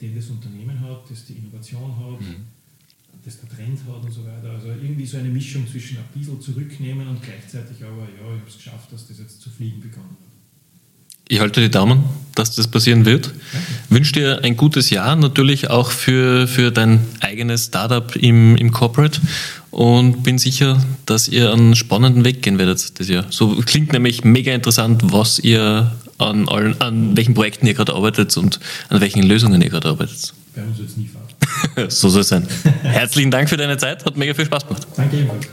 den 0.00 0.16
das 0.16 0.28
Unternehmen 0.30 0.80
hat, 0.80 1.10
das 1.10 1.26
die 1.26 1.34
Innovation 1.34 1.96
hat. 1.96 2.20
Mhm. 2.20 2.44
das 3.24 3.40
der 3.40 3.48
Trend 3.48 3.78
hat 3.86 4.04
und 4.04 4.12
so 4.12 4.24
weiter. 4.24 4.50
Also 4.50 4.68
irgendwie 4.68 5.06
so 5.06 5.16
eine 5.16 5.28
Mischung 5.28 5.66
zwischen 5.70 5.96
ein 5.96 6.04
bisschen 6.12 6.40
zurücknehmen 6.40 7.08
und 7.08 7.22
gleichzeitig 7.22 7.82
aber, 7.82 8.02
ja, 8.02 8.34
ich 8.34 8.40
habe 8.40 8.42
es 8.48 8.56
geschafft, 8.56 8.92
dass 8.92 9.06
das 9.06 9.18
jetzt 9.18 9.40
zu 9.40 9.48
fliegen 9.50 9.80
begonnen 9.80 10.10
hat. 10.10 10.34
Ich 11.26 11.40
halte 11.40 11.62
die 11.62 11.70
Daumen, 11.70 12.04
dass 12.34 12.54
das 12.54 12.68
passieren 12.68 13.06
wird. 13.06 13.28
Danke. 13.28 13.68
Wünsche 13.88 14.12
dir 14.12 14.44
ein 14.44 14.58
gutes 14.58 14.90
Jahr, 14.90 15.16
natürlich 15.16 15.70
auch 15.70 15.90
für, 15.90 16.46
für 16.46 16.70
dein 16.70 17.00
eigenes 17.20 17.66
Startup 17.66 18.14
im, 18.16 18.56
im 18.56 18.72
Corporate 18.72 19.20
und 19.74 20.22
bin 20.22 20.38
sicher, 20.38 20.80
dass 21.04 21.26
ihr 21.26 21.52
einen 21.52 21.74
spannenden 21.74 22.24
Weg 22.24 22.42
gehen 22.42 22.58
werdet 22.58 23.00
das 23.00 23.08
Jahr. 23.08 23.24
So 23.30 23.56
klingt 23.66 23.92
nämlich 23.92 24.22
mega 24.22 24.52
interessant, 24.54 25.02
was 25.12 25.40
ihr 25.40 25.90
an, 26.18 26.48
allen, 26.48 26.80
an 26.80 27.16
welchen 27.16 27.34
Projekten 27.34 27.66
ihr 27.66 27.74
gerade 27.74 27.92
arbeitet 27.92 28.36
und 28.36 28.60
an 28.88 29.00
welchen 29.00 29.24
Lösungen 29.24 29.60
ihr 29.60 29.70
gerade 29.70 29.88
arbeitet. 29.88 30.32
Wir 30.54 30.62
haben 30.62 30.70
uns 30.70 30.78
jetzt 30.78 30.96
nie 30.96 31.08
verabschiedet. 31.08 31.92
so 31.92 32.08
soll 32.08 32.20
es 32.20 32.28
sein. 32.28 32.46
Herzlichen 32.82 33.32
Dank 33.32 33.48
für 33.48 33.56
deine 33.56 33.76
Zeit, 33.76 34.04
hat 34.04 34.16
mega 34.16 34.32
viel 34.32 34.46
Spaß 34.46 34.64
gemacht. 34.64 34.86
Danke 34.96 35.16
ebenfalls. 35.16 35.48